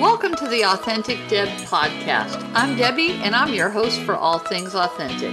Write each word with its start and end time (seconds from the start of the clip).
Welcome 0.00 0.34
to 0.36 0.48
the 0.48 0.64
Authentic 0.64 1.18
Deb 1.28 1.46
podcast. 1.68 2.50
I'm 2.52 2.76
Debbie, 2.76 3.12
and 3.22 3.32
I'm 3.32 3.54
your 3.54 3.70
host 3.70 4.00
for 4.00 4.16
All 4.16 4.40
Things 4.40 4.74
Authentic. 4.74 5.32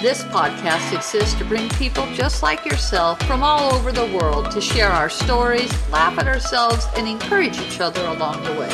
This 0.00 0.22
podcast 0.24 0.94
exists 0.94 1.34
to 1.38 1.44
bring 1.44 1.68
people 1.70 2.06
just 2.12 2.40
like 2.40 2.64
yourself 2.64 3.20
from 3.24 3.42
all 3.42 3.74
over 3.74 3.90
the 3.90 4.06
world 4.16 4.52
to 4.52 4.60
share 4.60 4.90
our 4.90 5.10
stories, 5.10 5.72
laugh 5.90 6.16
at 6.18 6.28
ourselves, 6.28 6.86
and 6.96 7.08
encourage 7.08 7.58
each 7.58 7.80
other 7.80 8.04
along 8.06 8.44
the 8.44 8.52
way. 8.52 8.70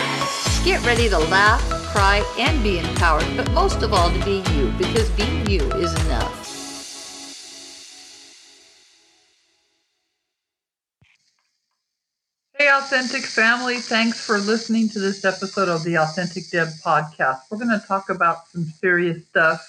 Get 0.67 0.85
ready 0.85 1.09
to 1.09 1.19
laugh, 1.19 1.63
cry, 1.95 2.23
and 2.39 2.63
be 2.63 2.79
empowered, 2.79 3.27
but 3.35 3.51
most 3.53 3.83
of 3.83 3.95
all, 3.95 4.13
to 4.13 4.25
be 4.27 4.43
you, 4.53 4.71
because 4.77 5.09
being 5.11 5.47
you 5.47 5.63
is 5.73 5.95
enough. 6.05 6.42
Authentic 12.73 13.25
family. 13.27 13.81
Thanks 13.81 14.25
for 14.25 14.39
listening 14.39 14.89
to 14.91 14.99
this 14.99 15.27
episode 15.27 15.69
of 15.69 15.85
the 15.85 15.99
Authentic 15.99 16.49
Deb 16.51 16.69
podcast. 16.83 17.41
We're 17.51 17.59
going 17.59 17.79
to 17.79 17.87
talk 17.87 18.09
about 18.09 18.49
some 18.49 18.65
serious 18.65 19.27
stuff 19.27 19.61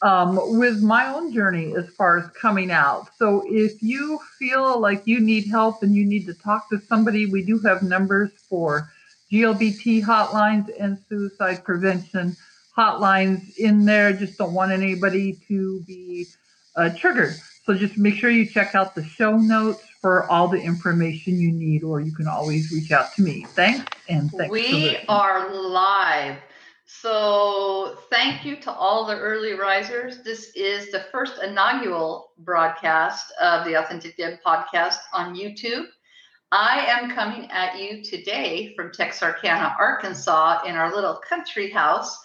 um, 0.00 0.38
with 0.56 0.80
my 0.80 1.12
own 1.12 1.32
journey 1.32 1.74
as 1.74 1.88
far 1.88 2.18
as 2.18 2.30
coming 2.40 2.70
out. 2.70 3.08
So 3.18 3.42
if 3.46 3.82
you 3.82 4.20
feel 4.38 4.78
like 4.78 5.08
you 5.08 5.18
need 5.18 5.48
help 5.48 5.82
and 5.82 5.92
you 5.96 6.04
need 6.04 6.24
to 6.26 6.34
talk 6.34 6.68
to 6.70 6.80
somebody, 6.88 7.26
we 7.26 7.44
do 7.44 7.58
have 7.60 7.82
numbers 7.82 8.30
for 8.48 8.88
GLBT 9.32 10.04
hotlines 10.04 10.70
and 10.78 10.98
suicide 11.08 11.64
prevention 11.64 12.36
hotlines 12.78 13.56
in 13.56 13.86
there. 13.86 14.12
Just 14.12 14.38
don't 14.38 14.52
want 14.52 14.70
anybody 14.70 15.36
to 15.48 15.80
be 15.80 16.26
uh, 16.76 16.90
triggered. 16.90 17.34
So 17.64 17.74
just 17.74 17.98
make 17.98 18.14
sure 18.14 18.30
you 18.30 18.46
check 18.46 18.76
out 18.76 18.94
the 18.94 19.02
show 19.02 19.36
notes 19.36 19.82
for 20.06 20.30
all 20.30 20.46
the 20.46 20.60
information 20.62 21.40
you 21.40 21.50
need, 21.50 21.82
or 21.82 22.00
you 22.00 22.14
can 22.14 22.28
always 22.28 22.70
reach 22.70 22.92
out 22.92 23.12
to 23.14 23.22
me. 23.22 23.44
Thanks, 23.44 23.84
and 24.08 24.30
thanks. 24.30 24.52
We 24.52 24.98
are 25.08 25.52
live. 25.52 26.36
So 26.86 27.98
thank 28.08 28.44
you 28.44 28.54
to 28.58 28.70
all 28.70 29.04
the 29.04 29.18
early 29.18 29.54
risers. 29.54 30.22
This 30.22 30.52
is 30.54 30.92
the 30.92 31.06
first 31.10 31.42
inaugural 31.42 32.30
broadcast 32.38 33.32
of 33.40 33.64
the 33.64 33.74
Authentic 33.82 34.16
Deb 34.16 34.38
podcast 34.46 34.98
on 35.12 35.34
YouTube. 35.34 35.86
I 36.52 36.86
am 36.86 37.10
coming 37.10 37.50
at 37.50 37.76
you 37.76 38.04
today 38.04 38.74
from 38.76 38.92
Texarkana, 38.92 39.74
Arkansas, 39.80 40.62
in 40.66 40.76
our 40.76 40.94
little 40.94 41.16
country 41.28 41.68
house 41.68 42.16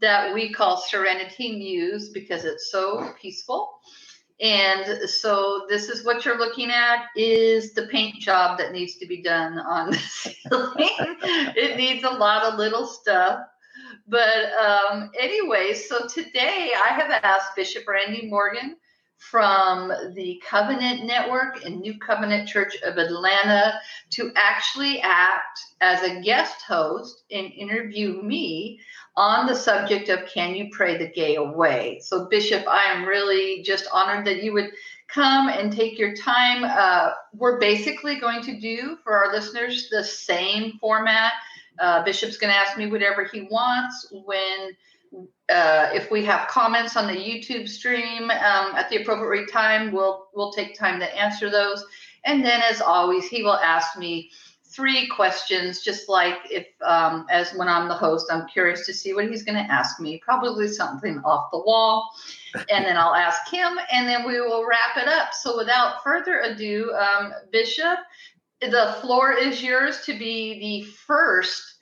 that 0.00 0.32
we 0.32 0.54
call 0.54 0.78
Serenity 0.78 1.54
Muse 1.54 2.08
because 2.14 2.46
it's 2.46 2.72
so 2.72 3.12
peaceful. 3.20 3.78
And 4.40 5.08
so 5.08 5.64
this 5.68 5.88
is 5.88 6.04
what 6.04 6.24
you're 6.24 6.38
looking 6.38 6.70
at 6.70 7.06
is 7.16 7.72
the 7.72 7.86
paint 7.86 8.16
job 8.16 8.58
that 8.58 8.72
needs 8.72 8.96
to 8.96 9.06
be 9.06 9.22
done 9.22 9.58
on 9.58 9.90
the 9.90 9.96
ceiling. 9.98 10.90
it 11.56 11.76
needs 11.76 12.04
a 12.04 12.10
lot 12.10 12.44
of 12.44 12.58
little 12.58 12.86
stuff. 12.86 13.40
But 14.06 14.52
um, 14.52 15.10
anyway, 15.18 15.72
so 15.74 16.06
today 16.06 16.72
I 16.80 16.88
have 16.88 17.10
asked 17.22 17.56
Bishop 17.56 17.88
Randy 17.88 18.28
Morgan 18.28 18.76
from 19.16 19.90
the 20.14 20.40
Covenant 20.46 21.04
Network 21.04 21.64
and 21.64 21.80
New 21.80 21.98
Covenant 21.98 22.48
Church 22.48 22.76
of 22.82 22.98
Atlanta 22.98 23.80
to 24.10 24.30
actually 24.36 25.00
act 25.00 25.58
as 25.80 26.02
a 26.02 26.20
guest 26.20 26.62
host 26.62 27.24
and 27.30 27.50
interview 27.52 28.22
me 28.22 28.78
on 29.16 29.46
the 29.46 29.54
subject 29.54 30.08
of 30.08 30.26
Can 30.26 30.54
You 30.54 30.68
Pray 30.70 30.96
the 30.98 31.08
Gay 31.08 31.36
Away? 31.36 32.00
So, 32.02 32.26
Bishop, 32.26 32.66
I 32.68 32.84
am 32.92 33.04
really 33.04 33.62
just 33.62 33.86
honored 33.92 34.26
that 34.26 34.42
you 34.42 34.52
would 34.52 34.70
come 35.08 35.48
and 35.48 35.72
take 35.72 35.98
your 35.98 36.14
time. 36.14 36.64
Uh, 36.64 37.12
we're 37.32 37.58
basically 37.58 38.18
going 38.18 38.42
to 38.42 38.60
do 38.60 38.98
for 39.02 39.16
our 39.16 39.32
listeners 39.32 39.88
the 39.90 40.04
same 40.04 40.78
format. 40.80 41.32
Uh, 41.78 42.02
Bishop's 42.04 42.36
going 42.36 42.52
to 42.52 42.58
ask 42.58 42.76
me 42.76 42.86
whatever 42.86 43.24
he 43.24 43.42
wants 43.50 44.12
when. 44.24 44.76
Uh, 45.48 45.88
if 45.94 46.10
we 46.10 46.24
have 46.24 46.48
comments 46.48 46.96
on 46.96 47.06
the 47.06 47.14
YouTube 47.14 47.68
stream 47.68 48.24
um, 48.24 48.74
at 48.74 48.90
the 48.90 49.00
appropriate 49.00 49.50
time, 49.50 49.92
we'll 49.92 50.26
we'll 50.34 50.52
take 50.52 50.76
time 50.76 50.98
to 50.98 51.16
answer 51.16 51.48
those. 51.48 51.86
And 52.24 52.44
then, 52.44 52.60
as 52.68 52.80
always, 52.80 53.26
he 53.28 53.44
will 53.44 53.54
ask 53.54 53.96
me 53.96 54.30
three 54.76 55.08
questions, 55.08 55.80
just 55.80 56.08
like 56.08 56.36
if, 56.50 56.66
um, 56.84 57.26
as 57.30 57.52
when 57.54 57.66
I'm 57.66 57.88
the 57.88 57.94
host, 57.94 58.26
I'm 58.30 58.46
curious 58.46 58.84
to 58.86 58.92
see 58.92 59.14
what 59.14 59.28
he's 59.28 59.42
going 59.42 59.56
to 59.56 59.72
ask 59.72 59.98
me, 59.98 60.20
probably 60.22 60.68
something 60.68 61.18
off 61.24 61.50
the 61.50 61.58
wall. 61.58 62.10
And 62.70 62.84
then 62.84 62.96
I'll 62.96 63.14
ask 63.14 63.50
him, 63.50 63.78
and 63.90 64.06
then 64.06 64.26
we 64.26 64.40
will 64.40 64.66
wrap 64.66 64.96
it 64.96 65.08
up. 65.08 65.32
So 65.32 65.56
without 65.56 66.04
further 66.04 66.40
ado, 66.40 66.92
um, 66.92 67.32
Bishop, 67.50 67.98
the 68.60 68.96
floor 69.00 69.32
is 69.32 69.62
yours 69.62 70.02
to 70.04 70.18
be 70.18 70.60
the 70.60 70.90
first 71.06 71.76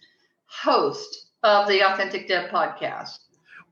host 0.46 1.30
of 1.42 1.66
the 1.68 1.82
Authentic 1.82 2.28
Deb 2.28 2.50
podcast. 2.50 3.18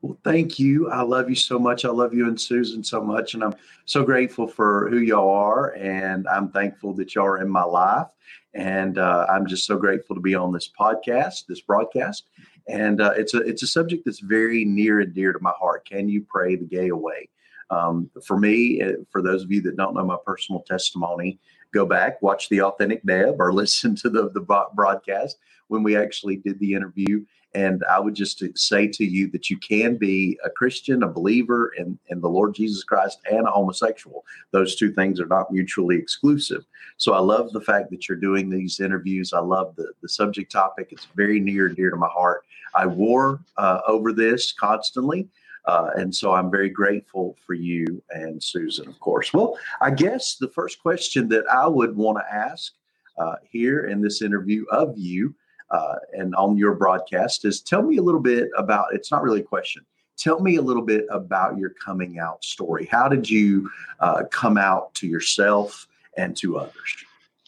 Well, 0.01 0.17
thank 0.25 0.59
you. 0.59 0.89
I 0.91 1.01
love 1.01 1.29
you 1.29 1.35
so 1.35 1.57
much. 1.57 1.85
I 1.85 1.89
love 1.89 2.13
you 2.13 2.27
and 2.27 2.39
Susan 2.39 2.83
so 2.83 3.01
much. 3.01 3.35
And 3.35 3.43
I'm 3.43 3.55
so 3.85 4.03
grateful 4.03 4.47
for 4.47 4.89
who 4.89 4.97
y'all 4.97 5.29
are. 5.29 5.73
And 5.75 6.27
I'm 6.27 6.49
thankful 6.49 6.93
that 6.95 7.15
y'all 7.15 7.25
are 7.25 7.37
in 7.37 7.49
my 7.49 7.63
life. 7.63 8.07
And 8.53 8.97
uh, 8.97 9.25
I'm 9.29 9.47
just 9.47 9.65
so 9.65 9.77
grateful 9.77 10.15
to 10.15 10.21
be 10.21 10.35
on 10.35 10.51
this 10.51 10.69
podcast, 10.79 11.47
this 11.47 11.61
broadcast. 11.61 12.27
And 12.67 13.01
uh, 13.01 13.13
it's 13.17 13.33
a 13.33 13.39
it's 13.39 13.63
a 13.63 13.67
subject 13.67 14.05
that's 14.05 14.19
very 14.19 14.63
near 14.63 15.01
and 15.01 15.13
dear 15.13 15.33
to 15.33 15.39
my 15.41 15.53
heart. 15.59 15.85
Can 15.85 16.07
you 16.07 16.25
pray 16.29 16.55
the 16.55 16.65
gay 16.65 16.89
away? 16.89 17.29
Um, 17.69 18.09
for 18.25 18.37
me, 18.37 18.81
uh, 18.81 18.93
for 19.09 19.21
those 19.21 19.43
of 19.43 19.51
you 19.51 19.61
that 19.63 19.75
don't 19.75 19.95
know 19.95 20.05
my 20.05 20.17
personal 20.25 20.61
testimony, 20.61 21.39
go 21.73 21.85
back, 21.85 22.21
watch 22.21 22.49
the 22.49 22.61
Authentic 22.61 23.03
Deb, 23.05 23.39
or 23.39 23.51
listen 23.53 23.95
to 23.97 24.09
the 24.09 24.29
the 24.29 24.67
broadcast 24.73 25.37
when 25.67 25.83
we 25.83 25.97
actually 25.97 26.37
did 26.37 26.59
the 26.59 26.73
interview. 26.73 27.25
And 27.55 27.83
I 27.89 27.99
would 27.99 28.15
just 28.15 28.43
say 28.57 28.87
to 28.87 29.05
you 29.05 29.29
that 29.31 29.49
you 29.49 29.57
can 29.57 29.95
be 29.95 30.39
a 30.43 30.49
Christian, 30.49 31.03
a 31.03 31.07
believer 31.07 31.71
in, 31.77 31.99
in 32.07 32.19
the 32.19 32.29
Lord 32.29 32.55
Jesus 32.55 32.83
Christ, 32.83 33.19
and 33.29 33.47
a 33.47 33.51
homosexual. 33.51 34.25
Those 34.51 34.75
two 34.75 34.91
things 34.91 35.19
are 35.19 35.27
not 35.27 35.51
mutually 35.51 35.95
exclusive. 35.95 36.65
So 36.97 37.13
I 37.13 37.19
love 37.19 37.51
the 37.51 37.61
fact 37.61 37.91
that 37.91 38.07
you're 38.09 38.17
doing 38.17 38.49
these 38.49 38.79
interviews. 38.79 39.33
I 39.33 39.39
love 39.39 39.75
the, 39.75 39.91
the 40.01 40.09
subject 40.09 40.51
topic. 40.51 40.89
It's 40.91 41.07
very 41.15 41.39
near 41.39 41.67
and 41.67 41.75
dear 41.75 41.91
to 41.91 41.95
my 41.95 42.07
heart. 42.07 42.43
I 42.73 42.87
war 42.87 43.39
uh, 43.57 43.81
over 43.87 44.13
this 44.13 44.51
constantly. 44.51 45.27
Uh, 45.65 45.91
and 45.95 46.13
so 46.13 46.33
I'm 46.33 46.51
very 46.51 46.69
grateful 46.69 47.37
for 47.45 47.53
you 47.53 48.03
and 48.09 48.43
Susan, 48.43 48.87
of 48.87 48.99
course. 48.99 49.31
Well, 49.31 49.57
I 49.79 49.91
guess 49.91 50.35
the 50.35 50.49
first 50.49 50.81
question 50.81 51.29
that 51.29 51.45
I 51.47 51.67
would 51.67 51.95
want 51.95 52.17
to 52.17 52.35
ask 52.35 52.73
uh, 53.17 53.35
here 53.49 53.85
in 53.85 54.01
this 54.01 54.21
interview 54.21 54.65
of 54.71 54.93
you 54.97 55.33
uh, 55.73 55.95
and 56.13 56.35
on 56.35 56.55
your 56.55 56.75
broadcast 56.75 57.43
is 57.43 57.59
tell 57.59 57.81
me 57.81 57.97
a 57.97 58.01
little 58.01 58.21
bit 58.21 58.49
about 58.57 58.85
it's 58.93 59.11
not 59.11 59.23
really 59.23 59.41
a 59.41 59.43
question. 59.43 59.83
Tell 60.15 60.39
me 60.39 60.57
a 60.57 60.61
little 60.61 60.83
bit 60.83 61.05
about 61.09 61.57
your 61.57 61.71
coming 61.71 62.19
out 62.19 62.43
story. 62.43 62.87
How 62.91 63.09
did 63.09 63.27
you 63.27 63.69
uh, 63.99 64.23
come 64.31 64.57
out 64.57 64.93
to 64.95 65.07
yourself 65.07 65.87
and 66.15 66.37
to 66.37 66.57
others? 66.59 66.95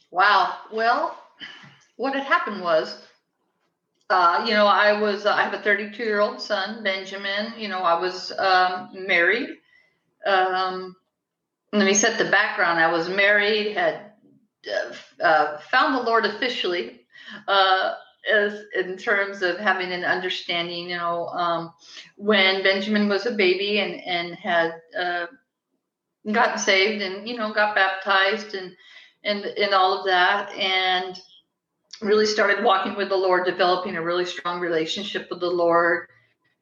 Wow. 0.09 0.55
Well 0.71 1.15
what 1.97 2.13
had 2.13 2.23
happened 2.23 2.61
was 2.61 3.01
uh, 4.09 4.43
you 4.45 4.53
know 4.53 4.65
i 4.65 4.99
was 4.99 5.25
i 5.25 5.41
have 5.41 5.53
a 5.53 5.61
32 5.61 6.03
year 6.03 6.19
old 6.19 6.41
son 6.41 6.83
benjamin. 6.83 7.53
You 7.57 7.67
know 7.67 7.79
i 7.79 7.99
was 7.99 8.31
um, 8.37 8.89
married. 8.93 9.49
Um, 10.25 10.95
let 11.71 11.85
me 11.85 11.93
set 11.93 12.17
the 12.17 12.31
background. 12.31 12.79
I 12.79 12.91
was 12.91 13.09
married 13.09 13.75
had 13.75 14.11
uh, 14.67 15.23
uh 15.23 15.57
found 15.59 15.95
the 15.95 16.01
lord 16.01 16.25
officially 16.25 17.01
uh, 17.47 17.93
in 18.27 18.97
terms 18.97 19.41
of 19.41 19.57
having 19.57 19.91
an 19.91 20.03
understanding, 20.03 20.89
you 20.89 20.97
know, 20.97 21.27
um, 21.27 21.73
when 22.17 22.63
Benjamin 22.63 23.07
was 23.07 23.25
a 23.25 23.31
baby 23.31 23.79
and 23.79 24.01
and 24.01 24.35
had 24.35 24.73
uh, 24.99 25.25
gotten 26.31 26.57
saved 26.57 27.01
and 27.01 27.27
you 27.27 27.37
know 27.37 27.53
got 27.53 27.75
baptized 27.75 28.55
and 28.55 28.75
and 29.23 29.45
and 29.45 29.73
all 29.73 29.99
of 29.99 30.05
that 30.05 30.51
and 30.53 31.19
really 32.01 32.25
started 32.25 32.63
walking 32.63 32.95
with 32.95 33.09
the 33.09 33.15
Lord, 33.15 33.45
developing 33.45 33.95
a 33.95 34.01
really 34.01 34.25
strong 34.25 34.59
relationship 34.59 35.27
with 35.29 35.39
the 35.39 35.49
Lord. 35.49 36.07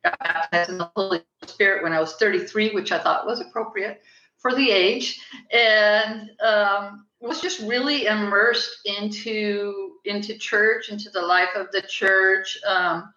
Got 0.04 0.20
baptized 0.20 0.70
in 0.70 0.78
the 0.78 0.92
Holy 0.96 1.22
Spirit 1.46 1.82
when 1.82 1.94
I 1.94 2.00
was 2.00 2.16
33, 2.16 2.74
which 2.74 2.92
I 2.92 3.00
thought 3.00 3.26
was 3.26 3.40
appropriate 3.40 4.02
for 4.44 4.54
the 4.54 4.70
age, 4.70 5.20
and 5.52 6.30
um, 6.42 7.08
was 7.22 7.42
just 7.42 7.62
really 7.62 8.06
immersed 8.06 8.78
into 8.86 9.94
into 10.06 10.38
church, 10.38 10.90
into 10.90 11.10
the 11.10 11.22
life 11.22 11.56
of 11.56 11.72
the 11.72 11.82
church. 11.82 12.60
Um, 12.68 13.12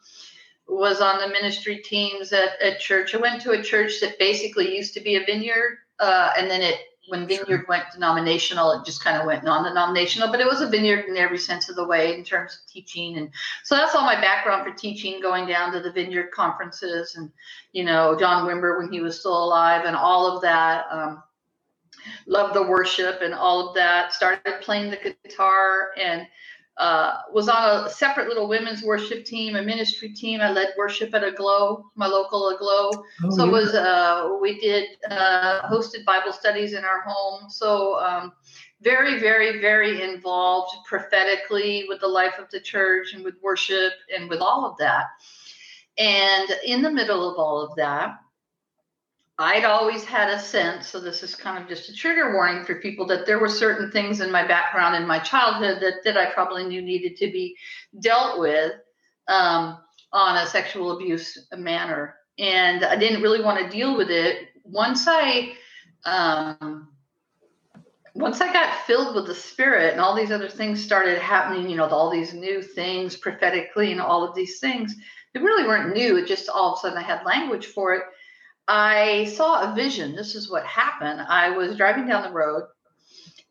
was 0.68 1.00
on 1.00 1.20
the 1.20 1.28
ministry 1.28 1.78
teams 1.78 2.32
at, 2.32 2.60
at 2.60 2.80
church. 2.80 3.14
I 3.14 3.18
went 3.18 3.40
to 3.42 3.52
a 3.52 3.62
church 3.62 4.00
that 4.00 4.18
basically 4.18 4.74
used 4.74 4.94
to 4.94 5.00
be 5.00 5.14
a 5.14 5.24
vineyard, 5.24 5.78
uh, 6.00 6.32
and 6.36 6.50
then 6.50 6.60
it 6.60 6.78
when 7.08 7.26
vineyard 7.26 7.66
went 7.68 7.84
denominational, 7.92 8.72
it 8.72 8.84
just 8.84 9.02
kind 9.02 9.16
of 9.16 9.26
went 9.26 9.44
non-denominational. 9.44 10.30
But 10.30 10.40
it 10.40 10.46
was 10.46 10.60
a 10.60 10.68
vineyard 10.68 11.06
in 11.06 11.16
every 11.16 11.38
sense 11.38 11.68
of 11.68 11.76
the 11.76 11.86
way 11.86 12.14
in 12.14 12.24
terms 12.24 12.60
of 12.60 12.72
teaching, 12.72 13.18
and 13.18 13.30
so 13.64 13.76
that's 13.76 13.94
all 13.94 14.04
my 14.04 14.20
background 14.20 14.64
for 14.64 14.76
teaching. 14.76 15.20
Going 15.20 15.46
down 15.46 15.72
to 15.72 15.80
the 15.80 15.92
vineyard 15.92 16.30
conferences, 16.32 17.16
and 17.16 17.30
you 17.72 17.84
know 17.84 18.16
John 18.18 18.46
Wimber 18.46 18.78
when 18.78 18.92
he 18.92 19.00
was 19.00 19.18
still 19.18 19.44
alive, 19.44 19.84
and 19.84 19.96
all 19.96 20.34
of 20.34 20.42
that. 20.42 20.86
Um, 20.90 21.22
loved 22.26 22.54
the 22.54 22.62
worship 22.62 23.20
and 23.22 23.34
all 23.34 23.68
of 23.68 23.74
that. 23.74 24.12
Started 24.12 24.60
playing 24.60 24.90
the 24.90 25.16
guitar 25.24 25.90
and 26.00 26.26
uh, 26.78 27.22
was 27.32 27.48
on 27.48 27.86
a 27.86 27.90
separate 27.90 28.28
little 28.28 28.48
women's 28.48 28.82
worship 28.82 29.24
team, 29.24 29.56
a 29.56 29.62
ministry 29.62 30.10
team. 30.10 30.40
I 30.40 30.50
led 30.50 30.74
worship 30.76 31.14
at 31.14 31.24
Aglow, 31.24 31.90
my 31.94 32.06
local 32.06 32.50
Aglow. 32.50 32.90
Oh, 33.24 33.30
so 33.30 33.44
yeah. 33.44 33.48
it 33.48 33.52
was 33.52 33.74
uh, 33.74 34.36
we 34.40 34.60
did 34.60 34.88
uh, 35.10 35.68
hosted 35.68 36.04
Bible 36.04 36.32
studies 36.32 36.74
in 36.74 36.84
our 36.84 37.00
home. 37.00 37.48
So 37.48 37.98
um, 38.00 38.32
very, 38.82 39.18
very, 39.18 39.60
very 39.60 40.02
involved 40.02 40.76
prophetically 40.86 41.86
with 41.88 42.00
the 42.00 42.08
life 42.08 42.34
of 42.38 42.50
the 42.50 42.60
church 42.60 43.14
and 43.14 43.24
with 43.24 43.34
worship 43.42 43.92
and 44.14 44.28
with 44.28 44.40
all 44.40 44.66
of 44.66 44.76
that. 44.78 45.06
And 45.98 46.50
in 46.64 46.82
the 46.82 46.90
middle 46.90 47.28
of 47.30 47.38
all 47.38 47.62
of 47.62 47.74
that, 47.76 48.18
I'd 49.38 49.64
always 49.64 50.02
had 50.02 50.30
a 50.30 50.40
sense, 50.40 50.88
so 50.88 50.98
this 50.98 51.22
is 51.22 51.34
kind 51.34 51.62
of 51.62 51.68
just 51.68 51.90
a 51.90 51.94
trigger 51.94 52.32
warning 52.32 52.64
for 52.64 52.76
people, 52.76 53.06
that 53.08 53.26
there 53.26 53.38
were 53.38 53.50
certain 53.50 53.90
things 53.90 54.20
in 54.20 54.32
my 54.32 54.46
background 54.46 54.96
in 54.96 55.06
my 55.06 55.18
childhood 55.18 55.82
that, 55.82 56.04
that 56.04 56.16
I 56.16 56.32
probably 56.32 56.64
knew 56.64 56.80
needed 56.80 57.16
to 57.18 57.26
be 57.30 57.54
dealt 58.00 58.38
with 58.38 58.72
um, 59.28 59.78
on 60.12 60.38
a 60.38 60.46
sexual 60.46 60.92
abuse 60.92 61.46
manner. 61.54 62.14
And 62.38 62.84
I 62.84 62.96
didn't 62.96 63.20
really 63.20 63.42
want 63.42 63.58
to 63.62 63.68
deal 63.68 63.96
with 63.96 64.10
it. 64.10 64.48
Once 64.64 65.06
I 65.06 65.52
um, 66.04 66.88
once 68.14 68.40
I 68.40 68.50
got 68.50 68.86
filled 68.86 69.14
with 69.14 69.26
the 69.26 69.34
spirit 69.34 69.92
and 69.92 70.00
all 70.00 70.14
these 70.14 70.30
other 70.30 70.48
things 70.48 70.82
started 70.82 71.18
happening, 71.18 71.68
you 71.68 71.76
know, 71.76 71.86
all 71.86 72.10
these 72.10 72.32
new 72.32 72.62
things 72.62 73.16
prophetically 73.16 73.92
and 73.92 74.00
all 74.00 74.26
of 74.26 74.34
these 74.34 74.58
things, 74.58 74.96
they 75.34 75.40
really 75.40 75.68
weren't 75.68 75.94
new. 75.94 76.16
It 76.16 76.26
just 76.26 76.48
all 76.48 76.72
of 76.72 76.78
a 76.78 76.80
sudden 76.80 76.98
I 76.98 77.02
had 77.02 77.26
language 77.26 77.66
for 77.66 77.94
it. 77.94 78.02
I 78.68 79.26
saw 79.36 79.70
a 79.70 79.74
vision. 79.74 80.16
This 80.16 80.34
is 80.34 80.50
what 80.50 80.64
happened. 80.64 81.20
I 81.20 81.50
was 81.50 81.76
driving 81.76 82.06
down 82.06 82.22
the 82.22 82.36
road 82.36 82.64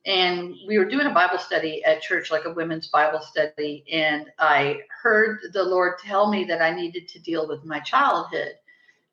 and 0.05 0.55
we 0.67 0.77
were 0.77 0.85
doing 0.85 1.07
a 1.07 1.13
Bible 1.13 1.39
study 1.39 1.83
at 1.83 2.01
church, 2.01 2.29
like 2.29 2.45
a 2.45 2.53
women's 2.53 2.87
Bible 2.89 3.21
study. 3.21 3.83
And 3.91 4.29
I 4.37 4.81
heard 5.01 5.39
the 5.53 5.63
Lord 5.63 5.97
tell 5.99 6.29
me 6.29 6.45
that 6.45 6.61
I 6.61 6.71
needed 6.71 7.07
to 7.09 7.19
deal 7.19 7.47
with 7.47 7.65
my 7.65 7.79
childhood. 7.79 8.53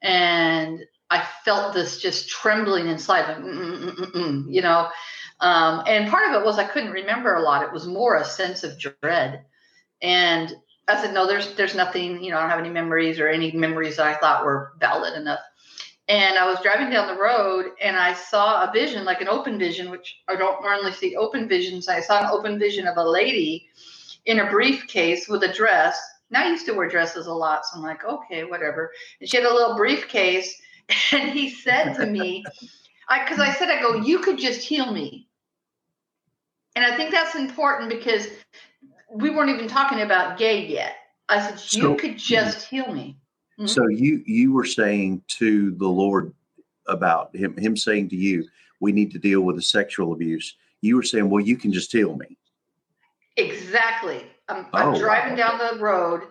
And 0.02 0.81
I 1.08 1.25
felt 1.44 1.72
this 1.72 2.00
just 2.00 2.28
trembling 2.28 2.88
inside, 2.88 3.28
like, 3.28 3.38
Mm-mm-mm-mm, 3.38 4.52
you 4.52 4.60
know. 4.60 4.88
Um, 5.40 5.82
and 5.87 6.10
part 6.10 6.28
of 6.28 6.40
it 6.40 6.44
was 6.44 6.58
I 6.58 6.64
couldn't 6.64 6.93
remember 6.93 7.34
a 7.34 7.43
lot. 7.43 7.64
It 7.64 7.72
was 7.72 7.87
more 7.87 8.16
a 8.16 8.25
sense 8.25 8.62
of 8.64 8.78
dread. 8.78 9.44
And 10.02 10.52
I 10.88 11.00
said, 11.00 11.14
no, 11.14 11.26
there's 11.26 11.54
there's 11.54 11.75
nothing, 11.75 12.22
you 12.22 12.32
know, 12.32 12.38
I 12.38 12.40
don't 12.43 12.50
have 12.50 12.58
any 12.58 12.70
memories 12.70 13.19
or 13.19 13.28
any 13.28 13.52
memories 13.52 13.96
that 13.96 14.06
I 14.06 14.14
thought 14.14 14.44
were 14.44 14.72
valid 14.78 15.14
enough. 15.14 15.40
And 16.08 16.37
I 16.37 16.46
was 16.46 16.60
driving 16.62 16.90
down 16.90 17.06
the 17.06 17.20
road 17.20 17.72
and 17.81 17.96
I 17.96 18.12
saw 18.14 18.69
a 18.69 18.72
vision, 18.72 19.04
like 19.04 19.20
an 19.20 19.28
open 19.28 19.58
vision, 19.58 19.90
which 19.90 20.16
I 20.28 20.34
don't 20.37 20.62
normally 20.62 20.93
see 20.93 21.14
open 21.16 21.49
visions. 21.49 21.88
I 21.88 22.00
saw 22.00 22.20
an 22.20 22.31
open 22.31 22.58
vision 22.58 22.87
of 22.88 22.96
a 22.96 23.04
lady 23.08 23.69
in 24.26 24.40
a 24.40 24.50
briefcase 24.50 25.28
with 25.28 25.43
a 25.44 25.52
dress. 25.52 26.00
Now 26.31 26.44
I 26.44 26.49
used 26.49 26.66
to 26.66 26.72
wear 26.72 26.88
dresses 26.88 27.26
a 27.26 27.32
lot, 27.32 27.64
so 27.66 27.76
I'm 27.76 27.82
like, 27.82 28.04
okay, 28.04 28.44
whatever. 28.44 28.90
And 29.20 29.28
she 29.28 29.37
had 29.37 29.46
a 29.46 29.52
little 29.54 29.76
briefcase, 29.76 30.60
and 31.12 31.31
he 31.31 31.50
said 31.50 31.94
to 31.94 32.06
me, 32.06 32.44
I 33.08 33.22
because 33.25 33.38
I 33.38 33.52
said, 33.52 33.69
I 33.69 33.81
go, 33.81 33.94
you 33.96 34.19
could 34.20 34.38
just 34.38 34.62
heal 34.62 34.93
me. 34.93 35.28
And 36.75 36.84
I 36.84 36.96
think 36.96 37.10
that's 37.10 37.34
important 37.34 37.90
because 37.90 38.28
we 39.10 39.31
weren't 39.31 39.50
even 39.50 39.69
talking 39.69 40.00
about 40.00 40.38
gay 40.38 40.66
yet. 40.66 40.96
I 41.28 41.40
said, 41.40 41.60
you 41.76 41.82
So- 41.82 41.94
could 41.94 42.16
just 42.19 42.66
heal 42.66 42.93
me. 42.93 43.16
Mhm. 43.58 43.69
So 43.69 43.88
you 43.88 44.22
you 44.26 44.52
were 44.52 44.64
saying 44.64 45.22
to 45.38 45.72
the 45.72 45.88
Lord 45.88 46.32
about 46.87 47.34
him 47.34 47.56
him 47.56 47.76
saying 47.76 48.08
to 48.10 48.16
you, 48.16 48.46
we 48.81 48.93
need 48.93 49.10
to 49.12 49.19
deal 49.19 49.43
with 49.43 49.56
the 49.56 49.62
sexual 49.62 50.12
abuse. 50.12 50.56
You 50.81 50.96
were 50.96 51.02
saying, 51.02 51.31
well, 51.31 51.44
you 51.44 51.56
can 51.56 51.72
just 51.72 51.93
heal 51.93 52.16
me. 52.16 52.37
Exactly. 53.37 54.26
I'm, 54.49 54.66
I'm 54.75 54.94
Oh, 54.94 54.99
driving 54.99 55.38
wow. 55.38 55.58
down 55.58 55.76
the 55.76 55.82
road. 55.82 56.22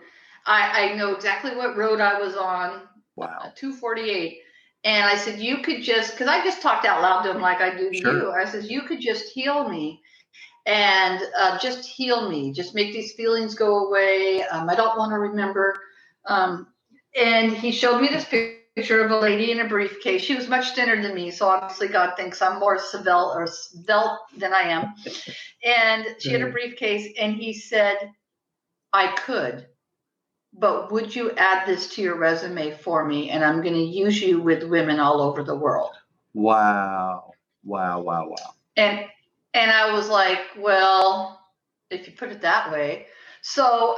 I, 0.45 0.91
I 0.91 0.95
know 0.95 1.13
exactly 1.15 1.55
what 1.55 1.77
road 1.77 1.99
I 2.01 2.19
was 2.19 2.35
on, 2.35 2.81
Wow. 3.15 3.39
uh, 3.41 3.49
248. 3.55 4.39
And 4.83 5.05
I 5.05 5.15
said, 5.15 5.39
you 5.39 5.59
could 5.59 5.83
just, 5.83 6.11
because 6.11 6.27
I 6.27 6.43
just 6.43 6.61
talked 6.61 6.85
out 6.85 7.01
loud 7.01 7.21
to 7.23 7.31
him 7.31 7.41
like 7.41 7.61
I 7.61 7.75
do 7.77 7.89
to 7.89 7.97
Sure. 7.97 8.13
you. 8.13 8.31
I 8.31 8.45
said, 8.45 8.65
you 8.65 8.81
could 8.81 8.99
just 8.99 9.29
heal 9.31 9.69
me 9.69 10.01
and 10.65 11.21
uh, 11.37 11.57
just 11.59 11.87
heal 11.87 12.29
me. 12.29 12.51
Just 12.51 12.75
make 12.75 12.91
these 12.91 13.13
feelings 13.13 13.55
go 13.55 13.87
away. 13.87 14.43
Um, 14.43 14.69
I 14.69 14.75
don't 14.75 14.97
want 14.97 15.11
to 15.11 15.19
remember. 15.19 15.79
Um, 16.25 16.67
and 17.15 17.51
he 17.53 17.71
showed 17.71 18.01
me 18.01 18.07
this 18.09 18.25
picture 18.25 18.69
of 18.69 18.73
a 19.11 19.19
lady 19.19 19.51
in 19.51 19.59
a 19.59 19.67
briefcase. 19.67 19.79
She 19.83 19.93
was 19.95 20.05
much 20.05 20.37
thinner 20.37 20.65
than 20.65 20.79
me. 20.79 20.95
So 20.95 21.15
obviously 21.15 21.57
God 21.65 21.89
thinks 21.95 22.15
I'm 22.19 22.33
more 22.35 22.59
svelte 22.61 23.09
or 23.19 23.29
svelte 23.47 24.19
than 24.37 24.53
I 24.53 24.61
am. 24.61 24.93
And 25.63 26.05
she 26.19 26.33
had 26.33 26.41
a 26.41 26.47
Mhm. 26.47 26.51
briefcase 26.51 27.13
and 27.17 27.33
he 27.33 27.53
said, 27.53 27.97
I 28.93 29.07
could, 29.13 29.67
but 30.53 30.91
would 30.91 31.15
you 31.15 31.31
add 31.37 31.65
this 31.67 31.93
to 31.95 32.01
your 32.01 32.17
resume 32.17 32.71
for 32.71 33.05
me? 33.05 33.29
And 33.29 33.43
I'm 33.43 33.61
going 33.61 33.73
to 33.75 33.79
use 33.81 34.21
you 34.21 34.41
with 34.41 34.63
women 34.63 34.99
all 34.99 35.21
over 35.21 35.43
the 35.43 35.55
world. 35.55 35.91
Wow. 36.33 37.35
Wow. 37.63 38.01
Wow. 38.01 38.27
Wow. 38.29 38.55
And 38.77 39.05
and 39.53 39.71
I 39.71 39.91
was 39.93 40.09
like, 40.09 40.39
well, 40.57 41.41
if 41.91 42.07
you 42.07 42.13
put 42.13 42.31
it 42.31 42.41
that 42.41 42.71
way. 42.71 43.07
So 43.41 43.95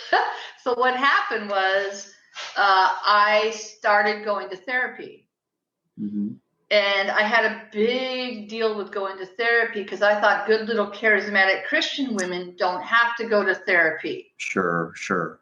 so 0.62 0.74
what 0.74 0.96
happened 0.96 1.50
was 1.50 2.12
uh, 2.56 2.88
I 3.06 3.52
started 3.54 4.24
going 4.24 4.48
to 4.50 4.56
therapy. 4.56 5.28
hmm 5.98 6.32
And 6.70 7.10
I 7.10 7.22
had 7.22 7.44
a 7.44 7.62
big 7.72 8.48
deal 8.48 8.76
with 8.76 8.90
going 8.90 9.18
to 9.18 9.26
therapy 9.26 9.82
because 9.82 10.02
I 10.02 10.20
thought 10.20 10.46
good 10.48 10.66
little 10.68 10.90
charismatic 10.90 11.66
Christian 11.68 12.14
women 12.16 12.54
don't 12.58 12.82
have 12.82 13.14
to 13.18 13.28
go 13.28 13.44
to 13.44 13.54
therapy. 13.54 14.32
Sure. 14.36 14.92
Sure. 14.96 15.40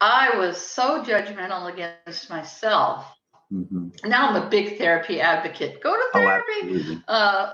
I 0.00 0.36
was 0.36 0.56
so 0.58 1.02
judgmental 1.02 1.72
against 1.72 2.28
myself. 2.28 3.06
hmm 3.50 3.88
Now 4.04 4.28
I'm 4.28 4.36
a 4.42 4.48
big 4.50 4.78
therapy 4.78 5.20
advocate. 5.20 5.80
Go 5.82 5.94
to 5.94 6.02
Oh, 6.14 6.18
therapy. 6.18 6.60
absolutely. 6.62 7.02
Uh, 7.08 7.52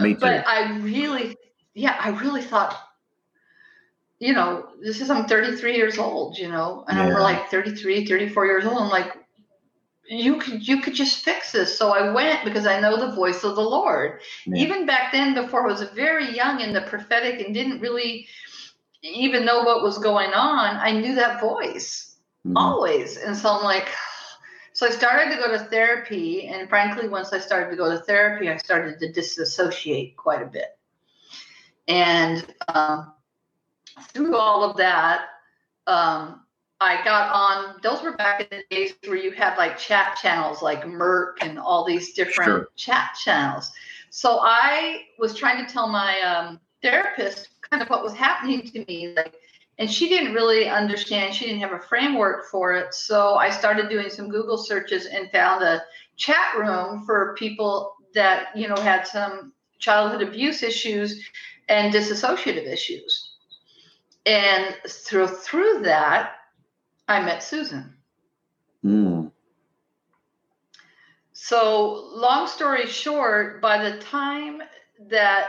Me 0.00 0.14
too. 0.14 0.20
but 0.20 0.46
I 0.46 0.76
really, 0.78 1.36
yeah, 1.74 1.96
I 2.00 2.10
really 2.10 2.42
thought, 2.42 2.76
you 4.18 4.32
know, 4.32 4.68
this 4.80 5.00
is, 5.00 5.10
I'm 5.10 5.26
33 5.26 5.76
years 5.76 5.98
old, 5.98 6.38
you 6.38 6.48
know, 6.48 6.84
and 6.88 6.98
I'm 6.98 7.12
like 7.14 7.48
33, 7.50 8.06
34 8.06 8.46
years 8.46 8.64
old. 8.64 8.78
I'm 8.78 8.88
like, 8.88 9.16
you 10.08 10.38
could, 10.38 10.66
you 10.66 10.80
could 10.80 10.94
just 10.94 11.24
fix 11.24 11.52
this. 11.52 11.76
So 11.76 11.90
I 11.90 12.12
went 12.12 12.44
because 12.44 12.66
I 12.66 12.80
know 12.80 12.96
the 12.98 13.14
voice 13.14 13.42
of 13.42 13.56
the 13.56 13.62
Lord. 13.62 14.20
Yeah. 14.46 14.62
Even 14.62 14.86
back 14.86 15.12
then, 15.12 15.34
before 15.34 15.64
I 15.64 15.72
was 15.72 15.82
very 15.90 16.34
young 16.34 16.60
in 16.60 16.72
the 16.72 16.82
prophetic 16.82 17.44
and 17.44 17.54
didn't 17.54 17.80
really 17.80 18.26
even 19.02 19.44
know 19.44 19.62
what 19.62 19.82
was 19.82 19.98
going 19.98 20.32
on, 20.32 20.76
I 20.76 20.92
knew 20.92 21.14
that 21.14 21.40
voice 21.40 22.14
Mhm. 22.46 22.56
always. 22.56 23.16
And 23.16 23.36
so 23.36 23.50
I'm 23.50 23.64
like, 23.64 23.88
so 24.72 24.86
I 24.86 24.90
started 24.90 25.34
to 25.34 25.40
go 25.40 25.50
to 25.50 25.58
therapy. 25.58 26.48
And 26.48 26.68
frankly, 26.68 27.08
once 27.08 27.32
I 27.32 27.38
started 27.38 27.70
to 27.70 27.76
go 27.76 27.90
to 27.90 27.98
therapy, 28.04 28.48
I 28.50 28.56
started 28.58 28.98
to 29.00 29.12
disassociate 29.12 30.16
quite 30.16 30.42
a 30.42 30.46
bit. 30.46 30.76
And 31.88 32.44
um, 32.68 33.13
through 34.12 34.36
all 34.36 34.68
of 34.68 34.76
that, 34.76 35.26
um, 35.86 36.40
I 36.80 37.02
got 37.04 37.32
on, 37.32 37.76
those 37.82 38.02
were 38.02 38.16
back 38.16 38.40
in 38.40 38.46
the 38.50 38.64
days 38.74 38.94
where 39.06 39.16
you 39.16 39.30
had 39.30 39.56
like 39.56 39.78
chat 39.78 40.18
channels 40.20 40.60
like 40.60 40.84
mIRC 40.84 41.34
and 41.40 41.58
all 41.58 41.84
these 41.84 42.12
different 42.14 42.48
Sure. 42.48 42.68
chat 42.76 43.16
channels. 43.22 43.72
So 44.10 44.40
I 44.42 45.02
was 45.18 45.34
trying 45.34 45.64
to 45.64 45.72
tell 45.72 45.88
my 45.88 46.20
um, 46.20 46.60
therapist 46.82 47.48
kind 47.70 47.82
of 47.82 47.88
what 47.88 48.02
was 48.02 48.12
happening 48.14 48.62
to 48.62 48.84
me. 48.86 49.14
Like, 49.14 49.34
and 49.78 49.90
she 49.90 50.08
didn't 50.08 50.34
really 50.34 50.68
understand 50.68 51.34
she 51.34 51.46
didn't 51.46 51.60
have 51.60 51.72
a 51.72 51.80
framework 51.80 52.46
for 52.50 52.74
it 52.74 52.94
so 52.94 53.34
i 53.36 53.50
started 53.50 53.88
doing 53.88 54.08
some 54.08 54.28
google 54.28 54.58
searches 54.58 55.06
and 55.06 55.30
found 55.30 55.62
a 55.62 55.82
chat 56.16 56.56
room 56.56 57.04
for 57.04 57.34
people 57.36 57.96
that 58.14 58.56
you 58.56 58.68
know 58.68 58.76
had 58.76 59.06
some 59.06 59.52
childhood 59.78 60.26
abuse 60.26 60.62
issues 60.62 61.28
and 61.68 61.92
disassociative 61.92 62.66
issues 62.66 63.23
and 64.26 64.76
through 64.88 65.26
through 65.28 65.80
that 65.82 66.32
i 67.08 67.20
met 67.20 67.42
susan 67.42 67.90
Mm. 68.84 69.32
so 71.32 72.10
long 72.14 72.46
story 72.46 72.86
short 72.86 73.62
by 73.62 73.82
the 73.82 73.98
time 73.98 74.60
that 75.08 75.48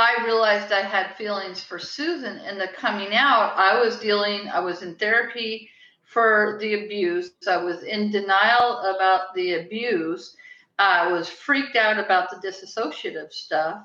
I 0.00 0.24
realized 0.24 0.72
I 0.72 0.80
had 0.80 1.14
feelings 1.16 1.62
for 1.62 1.78
Susan 1.78 2.38
and 2.38 2.58
the 2.58 2.68
coming 2.68 3.14
out, 3.14 3.52
I 3.56 3.78
was 3.78 3.98
dealing, 3.98 4.48
I 4.48 4.58
was 4.60 4.80
in 4.80 4.94
therapy 4.94 5.68
for 6.04 6.56
the 6.58 6.84
abuse. 6.84 7.32
I 7.46 7.58
was 7.58 7.82
in 7.82 8.10
denial 8.10 8.78
about 8.78 9.34
the 9.34 9.56
abuse. 9.56 10.34
I 10.78 11.12
was 11.12 11.28
freaked 11.28 11.76
out 11.76 11.98
about 11.98 12.30
the 12.30 12.36
disassociative 12.36 13.30
stuff. 13.30 13.82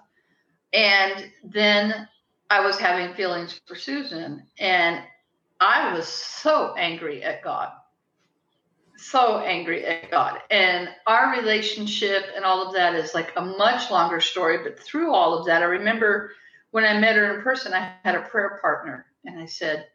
And 0.72 1.30
then 1.44 2.08
I 2.50 2.66
was 2.66 2.78
having 2.78 3.16
feelings 3.16 3.60
for 3.66 3.76
Susan. 3.76 4.44
And 4.60 5.02
I 5.60 5.94
was 5.94 6.08
so 6.08 6.76
angry 6.76 7.24
at 7.24 7.44
God. 7.44 7.70
So 8.98 9.40
angry 9.40 9.86
at 9.86 10.10
God. 10.12 10.40
And 10.50 10.90
our 11.08 11.32
relationship 11.32 12.26
and 12.36 12.46
all 12.46 12.68
of 12.68 12.74
that 12.74 12.96
is 12.96 13.14
like 13.14 13.34
a 13.36 13.42
much 13.42 13.92
longer 13.92 14.22
story. 14.22 14.60
But 14.64 14.80
through 14.80 15.14
all 15.14 15.38
of 15.38 15.46
that, 15.48 15.62
I 15.62 15.66
remember 15.66 16.32
when 16.72 16.84
I 16.86 17.00
met 17.00 17.16
her 17.16 17.36
in 17.36 17.42
person, 17.42 17.74
I 17.74 17.94
had 18.04 18.16
a 18.16 18.22
prayer 18.22 18.60
partner, 18.62 19.06
and 19.24 19.40
I 19.40 19.46
said, 19.46 19.88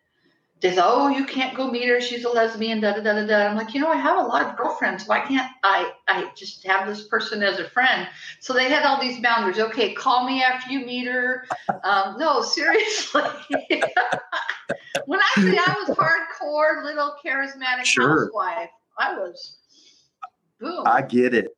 they 0.61 0.75
said, 0.75 0.85
"Oh, 0.85 1.09
you 1.09 1.25
can't 1.25 1.57
go 1.57 1.71
meet 1.71 1.89
her. 1.89 2.01
She's 2.01 2.25
a 2.25 2.29
lesbian." 2.29 2.81
Da 2.81 2.93
da 2.93 3.01
da 3.01 3.15
da 3.15 3.27
da. 3.27 3.47
I'm 3.49 3.57
like, 3.57 3.75
you 3.75 3.81
know, 3.81 3.91
I 3.91 3.97
have 3.97 4.19
a 4.19 4.23
lot 4.23 4.47
of 4.47 4.57
girlfriends. 4.57 5.07
Why 5.07 5.21
can't 5.21 5.51
I? 5.63 5.93
I 6.07 6.31
just 6.37 6.65
have 6.67 6.87
this 6.87 7.07
person 7.07 7.43
as 7.43 7.59
a 7.59 7.69
friend. 7.69 8.09
So 8.41 8.53
they 8.53 8.69
had 8.69 8.85
all 8.85 9.01
these 9.01 9.21
boundaries. 9.21 9.59
Okay, 9.59 9.95
call 9.95 10.25
me 10.25 10.43
after 10.43 10.71
you 10.71 10.85
meet 10.85 11.07
her. 11.07 11.47
Um, 11.85 12.17
no, 12.19 12.43
seriously. 12.43 13.23
when 15.07 15.21
I 15.21 15.31
say 15.37 15.57
I 15.57 15.85
was 15.87 15.97
hardcore, 15.97 16.85
little 16.85 17.15
charismatic 17.25 17.85
sure. 17.85 18.27
housewife, 18.27 18.71
I 18.99 19.15
was. 19.15 19.59
Boom. 20.61 20.83
I 20.87 21.01
get 21.03 21.33
it. 21.35 21.57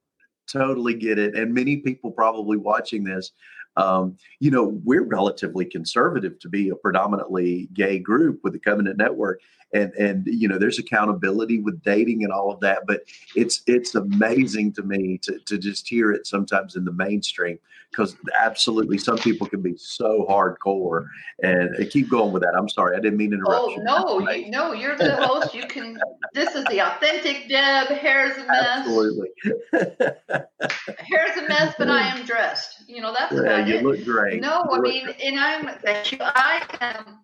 Totally 0.51 0.95
get 0.95 1.19
it. 1.19 1.35
And 1.35 1.53
many 1.53 1.79
people 1.79 2.11
probably 2.11 2.57
watching 2.57 3.03
this 3.03 3.33
um, 3.77 4.17
you 4.41 4.51
know, 4.51 4.81
we're 4.85 5.05
relatively 5.05 5.65
conservative 5.65 6.39
to 6.41 6.49
be 6.49 6.69
a 6.69 6.77
predominantly 6.77 7.69
gay 7.73 7.99
group 7.99 8.41
with 8.43 8.53
the 8.53 8.59
Covenant 8.59 8.99
Network, 8.99 9.41
and 9.73 9.93
and 9.95 10.27
you 10.27 10.49
know, 10.49 10.59
there's 10.59 10.79
accountability 10.79 11.61
with 11.61 11.83
dating 11.83 12.25
and 12.25 12.33
all 12.33 12.53
of 12.53 12.61
that. 12.61 12.87
But 12.87 13.03
it's 13.35 13.63
it's 13.67 13.95
amazing 13.95 14.73
to 14.75 14.83
me 14.83 15.19
to 15.19 15.39
to 15.47 15.59
just 15.59 15.89
hear 15.89 16.13
it 16.13 16.27
sometimes 16.27 16.77
in 16.77 16.85
the 16.85 16.93
mainstream 16.93 17.59
because 17.93 18.17
absolutely 18.41 18.97
some 18.97 19.19
people 19.19 19.47
can 19.47 19.61
be 19.61 19.77
so 19.77 20.27
hardcore 20.29 21.07
and 21.43 21.77
uh, 21.77 21.85
keep 21.91 22.09
going 22.09 22.33
with 22.33 22.43
that. 22.43 22.55
I'm 22.57 22.69
sorry, 22.69 22.97
I 22.97 23.01
didn't 23.01 23.19
mean 23.19 23.31
to 23.31 23.37
interrupt. 23.37 23.65
Oh 23.65 23.69
you. 23.71 23.83
no, 23.85 24.31
you, 24.31 24.51
no, 24.51 24.73
you're 24.73 24.97
the 24.97 25.17
host. 25.17 25.55
You 25.55 25.67
can. 25.67 25.99
This 26.33 26.55
is 26.55 26.65
the 26.67 26.81
authentic 26.81 27.49
Deb. 27.49 27.89
Hair's 27.89 28.37
a 28.37 28.47
mess. 28.47 28.67
Absolutely. 28.79 29.29
Hair's 29.73 31.37
a 31.39 31.49
mess, 31.49 31.75
but 31.79 31.91
I 31.91 32.01
am 32.17 32.25
dressed. 32.25 32.85
You 32.87 33.03
know 33.03 33.15
that's 33.17 33.35
yeah, 33.35 33.67
you 33.67 33.77
it. 33.77 33.85
look 33.85 34.05
great. 34.05 34.41
No, 34.41 34.65
you 34.71 34.77
I 34.77 34.81
mean, 34.81 35.05
great. 35.05 35.21
and 35.23 35.39
I'm 35.39 35.79
thank 35.81 36.13
you. 36.13 36.19
I 36.21 36.63
am 36.81 37.19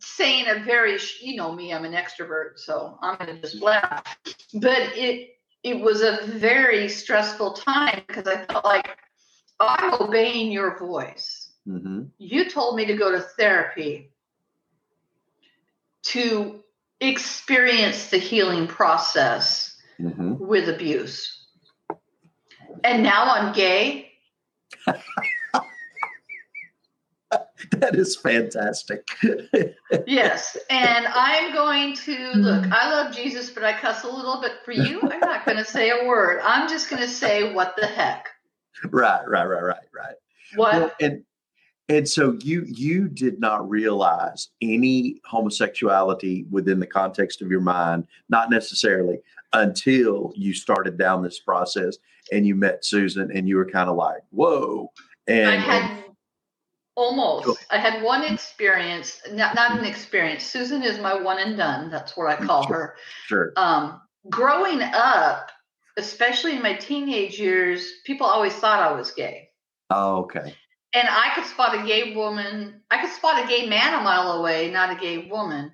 saying 0.00 0.46
a 0.48 0.60
very, 0.64 0.98
you 1.20 1.36
know 1.36 1.52
me, 1.52 1.72
I'm 1.72 1.84
an 1.84 1.92
extrovert, 1.92 2.58
so 2.58 2.98
I'm 3.02 3.16
gonna 3.18 3.40
just 3.40 3.60
laugh. 3.62 4.04
But 4.54 4.96
it 4.96 5.30
it 5.64 5.80
was 5.80 6.02
a 6.02 6.20
very 6.24 6.88
stressful 6.88 7.54
time 7.54 8.02
because 8.06 8.26
I 8.26 8.44
felt 8.46 8.64
like 8.64 8.96
I'm 9.60 9.94
obeying 10.00 10.52
your 10.52 10.78
voice. 10.78 11.50
Mm-hmm. 11.66 12.04
You 12.18 12.48
told 12.48 12.76
me 12.76 12.86
to 12.86 12.94
go 12.94 13.10
to 13.10 13.20
therapy 13.20 14.12
to 16.04 16.60
experience 17.00 18.06
the 18.06 18.18
healing 18.18 18.66
process 18.66 19.76
mm-hmm. 20.00 20.34
with 20.38 20.68
abuse. 20.68 21.46
And 22.84 23.02
now 23.02 23.30
I'm 23.30 23.52
gay. 23.52 24.12
that 27.72 27.94
is 27.94 28.16
fantastic. 28.16 29.06
yes. 30.06 30.56
And 30.70 31.06
I'm 31.08 31.52
going 31.52 31.94
to 31.94 32.32
hmm. 32.32 32.40
look, 32.40 32.72
I 32.72 32.90
love 32.90 33.14
Jesus, 33.14 33.50
but 33.50 33.64
I 33.64 33.78
cuss 33.78 34.04
a 34.04 34.08
little 34.08 34.40
bit 34.40 34.52
for 34.64 34.72
you. 34.72 35.00
I'm 35.02 35.20
not 35.20 35.44
going 35.44 35.58
to 35.58 35.64
say 35.64 35.90
a 35.90 36.06
word. 36.06 36.40
I'm 36.42 36.68
just 36.68 36.90
going 36.90 37.02
to 37.02 37.08
say, 37.08 37.52
what 37.52 37.74
the 37.76 37.86
heck? 37.86 38.28
right, 38.90 39.26
right, 39.26 39.44
right, 39.44 39.62
right, 39.62 39.76
right. 39.94 40.14
What? 40.54 40.72
Well, 40.72 40.92
and 41.00 41.24
and 41.90 42.08
so 42.08 42.36
you 42.42 42.64
you 42.66 43.08
did 43.08 43.40
not 43.40 43.68
realize 43.68 44.48
any 44.60 45.20
homosexuality 45.24 46.46
within 46.50 46.80
the 46.80 46.86
context 46.86 47.42
of 47.42 47.50
your 47.50 47.60
mind, 47.60 48.06
not 48.28 48.50
necessarily 48.50 49.18
until 49.54 50.32
you 50.36 50.52
started 50.52 50.98
down 50.98 51.22
this 51.22 51.38
process 51.38 51.96
and 52.30 52.46
you 52.46 52.54
met 52.54 52.84
Susan 52.84 53.30
and 53.34 53.48
you 53.48 53.56
were 53.56 53.66
kind 53.66 53.88
of 53.88 53.96
like, 53.96 54.22
whoa. 54.30 54.92
And 55.26 55.48
I 55.48 55.56
had 55.56 56.04
almost 56.98 57.64
I 57.70 57.78
had 57.78 58.02
one 58.02 58.24
experience, 58.24 59.20
not, 59.32 59.54
not 59.54 59.78
an 59.78 59.84
experience. 59.84 60.44
Susan 60.44 60.82
is 60.82 60.98
my 60.98 61.14
one 61.14 61.38
and 61.38 61.56
done. 61.56 61.90
That's 61.90 62.16
what 62.16 62.28
I 62.28 62.44
call 62.44 62.66
sure, 62.66 62.76
her. 62.76 62.96
Sure. 63.26 63.52
Um, 63.56 64.00
growing 64.28 64.82
up, 64.82 65.50
especially 65.96 66.56
in 66.56 66.62
my 66.62 66.74
teenage 66.74 67.38
years, 67.38 67.88
people 68.04 68.26
always 68.26 68.52
thought 68.54 68.80
I 68.80 68.92
was 68.92 69.12
gay. 69.12 69.50
Oh, 69.90 70.22
okay. 70.22 70.54
And 70.92 71.08
I 71.08 71.30
could 71.34 71.44
spot 71.44 71.78
a 71.78 71.86
gay 71.86 72.14
woman. 72.16 72.82
I 72.90 73.00
could 73.00 73.12
spot 73.12 73.44
a 73.44 73.46
gay 73.46 73.68
man 73.68 73.94
a 73.94 74.02
mile 74.02 74.32
away, 74.32 74.70
not 74.70 74.90
a 74.90 75.00
gay 75.00 75.28
woman. 75.30 75.70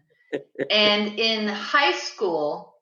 and 0.70 1.18
in 1.18 1.48
high 1.48 1.92
school, 1.92 2.74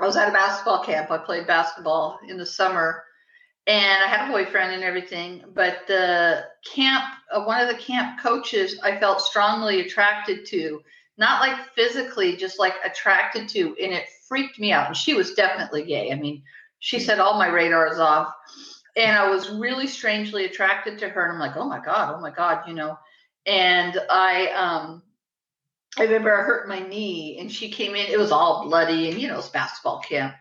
I 0.00 0.06
was 0.06 0.16
at 0.16 0.28
a 0.28 0.32
basketball 0.32 0.84
camp. 0.84 1.10
I 1.10 1.18
played 1.18 1.46
basketball 1.48 2.20
in 2.28 2.38
the 2.38 2.46
summer, 2.46 3.02
and 3.66 4.02
I 4.02 4.08
had 4.08 4.28
a 4.28 4.32
boyfriend 4.32 4.72
and 4.72 4.82
everything. 4.82 5.44
But 5.54 5.86
the 5.86 6.44
camp, 6.64 7.04
uh, 7.32 7.44
one 7.44 7.60
of 7.60 7.68
the 7.68 7.80
camp 7.80 8.20
coaches, 8.20 8.78
I 8.82 8.98
felt 8.98 9.20
strongly 9.20 9.80
attracted 9.80 10.44
to, 10.46 10.82
not 11.16 11.40
like 11.40 11.56
physically, 11.74 12.36
just 12.36 12.58
like 12.58 12.74
attracted 12.84 13.48
to, 13.50 13.76
and 13.80 13.92
it 13.92 14.06
freaked 14.26 14.58
me 14.58 14.72
out. 14.72 14.88
And 14.88 14.96
she 14.96 15.14
was 15.14 15.34
definitely 15.34 15.84
gay. 15.84 16.10
I 16.10 16.16
mean, 16.16 16.42
she 16.80 16.98
set 16.98 17.20
all 17.20 17.38
my 17.38 17.48
radars 17.48 17.98
off. 17.98 18.34
And 18.96 19.16
I 19.16 19.30
was 19.30 19.50
really 19.50 19.86
strangely 19.86 20.44
attracted 20.44 20.98
to 20.98 21.08
her. 21.08 21.24
And 21.24 21.34
I'm 21.34 21.38
like, 21.38 21.56
oh 21.56 21.68
my 21.68 21.82
God, 21.82 22.14
oh 22.16 22.20
my 22.20 22.30
God, 22.30 22.66
you 22.66 22.74
know. 22.74 22.98
And 23.46 23.98
I 24.10 24.48
um 24.48 25.02
I 25.96 26.02
remember 26.02 26.36
I 26.36 26.42
hurt 26.42 26.68
my 26.68 26.80
knee 26.80 27.38
and 27.38 27.50
she 27.50 27.70
came 27.70 27.94
in, 27.94 28.06
it 28.06 28.18
was 28.18 28.32
all 28.32 28.64
bloody 28.64 29.10
and 29.10 29.20
you 29.20 29.28
know, 29.28 29.38
it's 29.38 29.48
basketball 29.48 30.00
camp. 30.00 30.34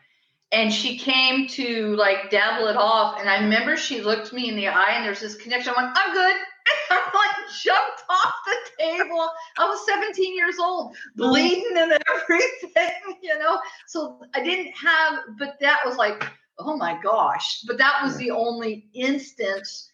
And 0.52 0.74
she 0.74 0.98
came 0.98 1.48
to 1.50 1.96
like 1.96 2.30
dabble 2.30 2.68
it 2.68 2.76
off. 2.76 3.20
And 3.20 3.30
I 3.30 3.42
remember 3.42 3.78
she 3.78 4.02
looked 4.02 4.34
me 4.34 4.50
in 4.50 4.56
the 4.56 4.68
eye 4.68 4.92
and 4.92 5.06
there's 5.06 5.22
this 5.22 5.36
connection. 5.36 5.74
I'm 5.76 5.86
like, 5.86 5.96
I'm 5.98 6.14
good. 6.14 6.36
And 6.90 7.00
I 7.00 7.04
like 7.16 7.50
jumped 7.64 8.04
off 8.10 8.34
the 8.46 8.84
table. 8.84 9.30
I 9.58 9.68
was 9.68 9.86
17 9.88 10.36
years 10.36 10.58
old, 10.60 10.96
bleeding 11.16 11.74
and 11.76 11.98
everything, 12.08 12.92
you 13.24 13.38
know. 13.40 13.60
So 13.88 14.22
I 14.36 14.44
didn't 14.44 14.72
have, 14.78 15.20
but 15.40 15.56
that 15.60 15.80
was 15.84 15.98
like, 15.98 16.24
oh 16.60 16.78
my 16.78 17.00
gosh. 17.02 17.64
But 17.66 17.78
that 17.80 18.02
was 18.04 18.16
the 18.18 18.32
only 18.32 18.90
instance. 18.94 19.90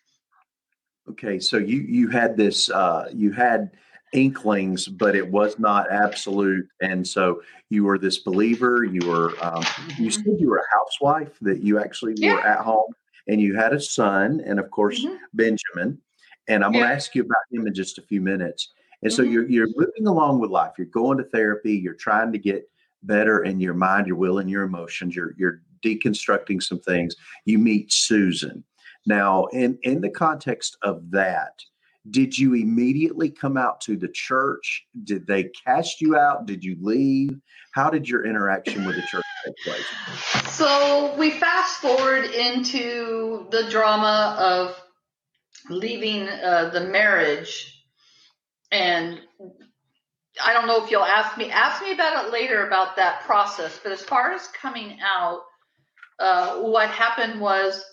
Okay, 1.10 1.40
so 1.40 1.58
you 1.58 1.82
you 1.82 2.10
had 2.10 2.36
this 2.36 2.70
uh 2.70 3.10
you 3.14 3.32
had 3.32 3.72
inklings, 4.14 4.88
but 4.88 5.16
it 5.16 5.28
was 5.30 5.60
not 5.60 5.92
absolute. 5.92 6.68
And 6.82 7.06
so 7.06 7.42
you 7.70 7.84
were 7.84 7.98
this 7.98 8.20
believer. 8.20 8.84
You 8.84 9.08
were, 9.08 9.30
um, 9.44 9.64
you 9.98 10.10
mm-hmm. 10.10 10.10
said 10.10 10.36
you 10.40 10.50
were 10.50 10.60
a 10.60 10.76
housewife, 10.76 11.38
that 11.42 11.62
you 11.62 11.80
actually 11.80 12.14
yeah. 12.18 12.34
were 12.34 12.42
at 12.42 12.60
home 12.60 12.94
and 13.28 13.42
you 13.42 13.56
had 13.56 13.74
a 13.74 13.80
son, 13.80 14.42
and 14.46 14.60
of 14.60 14.72
course, 14.72 15.04
mm-hmm. 15.04 15.16
Benjamin. 15.34 15.98
And 16.48 16.64
I'm 16.64 16.74
yeah. 16.74 16.80
going 16.80 16.90
to 16.90 16.96
ask 16.96 17.14
you 17.14 17.24
about 17.24 17.38
him 17.52 17.68
in 17.68 17.74
just 17.74 17.98
a 17.98 18.02
few 18.02 18.22
minutes. 18.22 18.72
And 19.02 19.12
mm-hmm. 19.12 19.18
so 19.18 19.24
you're, 19.24 19.50
you're 19.50 19.68
moving 19.76 20.08
along 20.08 20.40
with 20.40 20.50
life. 20.50 20.74
You're 20.78 20.88
going 20.88 21.18
to 21.18 21.26
therapy. 21.26 21.74
You're 21.74 21.94
trying 21.94 22.32
to 22.32 22.38
get 22.38 22.70
better 23.04 23.44
in 23.44 23.60
your 23.60 23.74
mind, 23.74 24.08
your 24.08 24.16
will, 24.16 24.40
and 24.40 24.50
your 24.50 24.64
emotions. 24.64 25.16
You're, 25.16 25.36
you're 25.38 25.62
deconstructing 25.84 26.64
some 26.64 26.80
things. 26.80 27.16
You 27.46 27.58
meet 27.58 27.92
Susan. 27.92 28.64
Now, 29.06 29.46
in, 29.48 29.78
in 29.84 30.02
the 30.02 30.10
context 30.10 30.78
of 30.82 31.12
that, 31.12 31.62
did 32.12 32.38
you 32.38 32.54
immediately 32.54 33.30
come 33.30 33.58
out 33.58 33.82
to 33.82 33.98
the 33.98 34.08
church? 34.08 34.86
Did 35.04 35.28
they 35.28 35.50
cast 35.66 36.02
you 36.02 36.16
out? 36.16 36.46
Did 36.46 36.64
you 36.64 36.78
leave? 36.82 37.40
How 37.74 37.90
did 37.90 38.08
your 38.08 38.26
interaction 38.26 38.86
with 38.86 38.96
the 38.96 39.02
church 39.04 39.24
take 39.46 39.56
place? 39.64 40.54
So 40.54 41.16
we 41.18 41.32
fast 41.32 41.80
forward 41.82 42.26
into 42.26 43.48
the 43.52 43.70
drama 43.70 44.36
of 44.40 44.82
leaving 45.70 46.28
uh, 46.28 46.70
the 46.74 46.82
marriage, 46.82 47.84
and 48.72 49.22
I 50.44 50.54
don't 50.54 50.68
know 50.68 50.84
if 50.84 50.92
you'll 50.92 51.04
ask 51.04 51.38
me. 51.38 51.52
Ask 51.52 51.82
me 51.82 51.94
about 51.94 52.26
it 52.26 52.32
later 52.32 52.68
about 52.68 52.96
that 52.96 53.22
process. 53.22 53.80
But 53.82 53.92
as 53.92 54.02
far 54.02 54.34
as 54.34 54.48
coming 54.60 54.98
out, 55.02 55.42
uh, 56.20 56.58
what 56.62 56.90
happened 56.90 57.40
was 57.40 57.84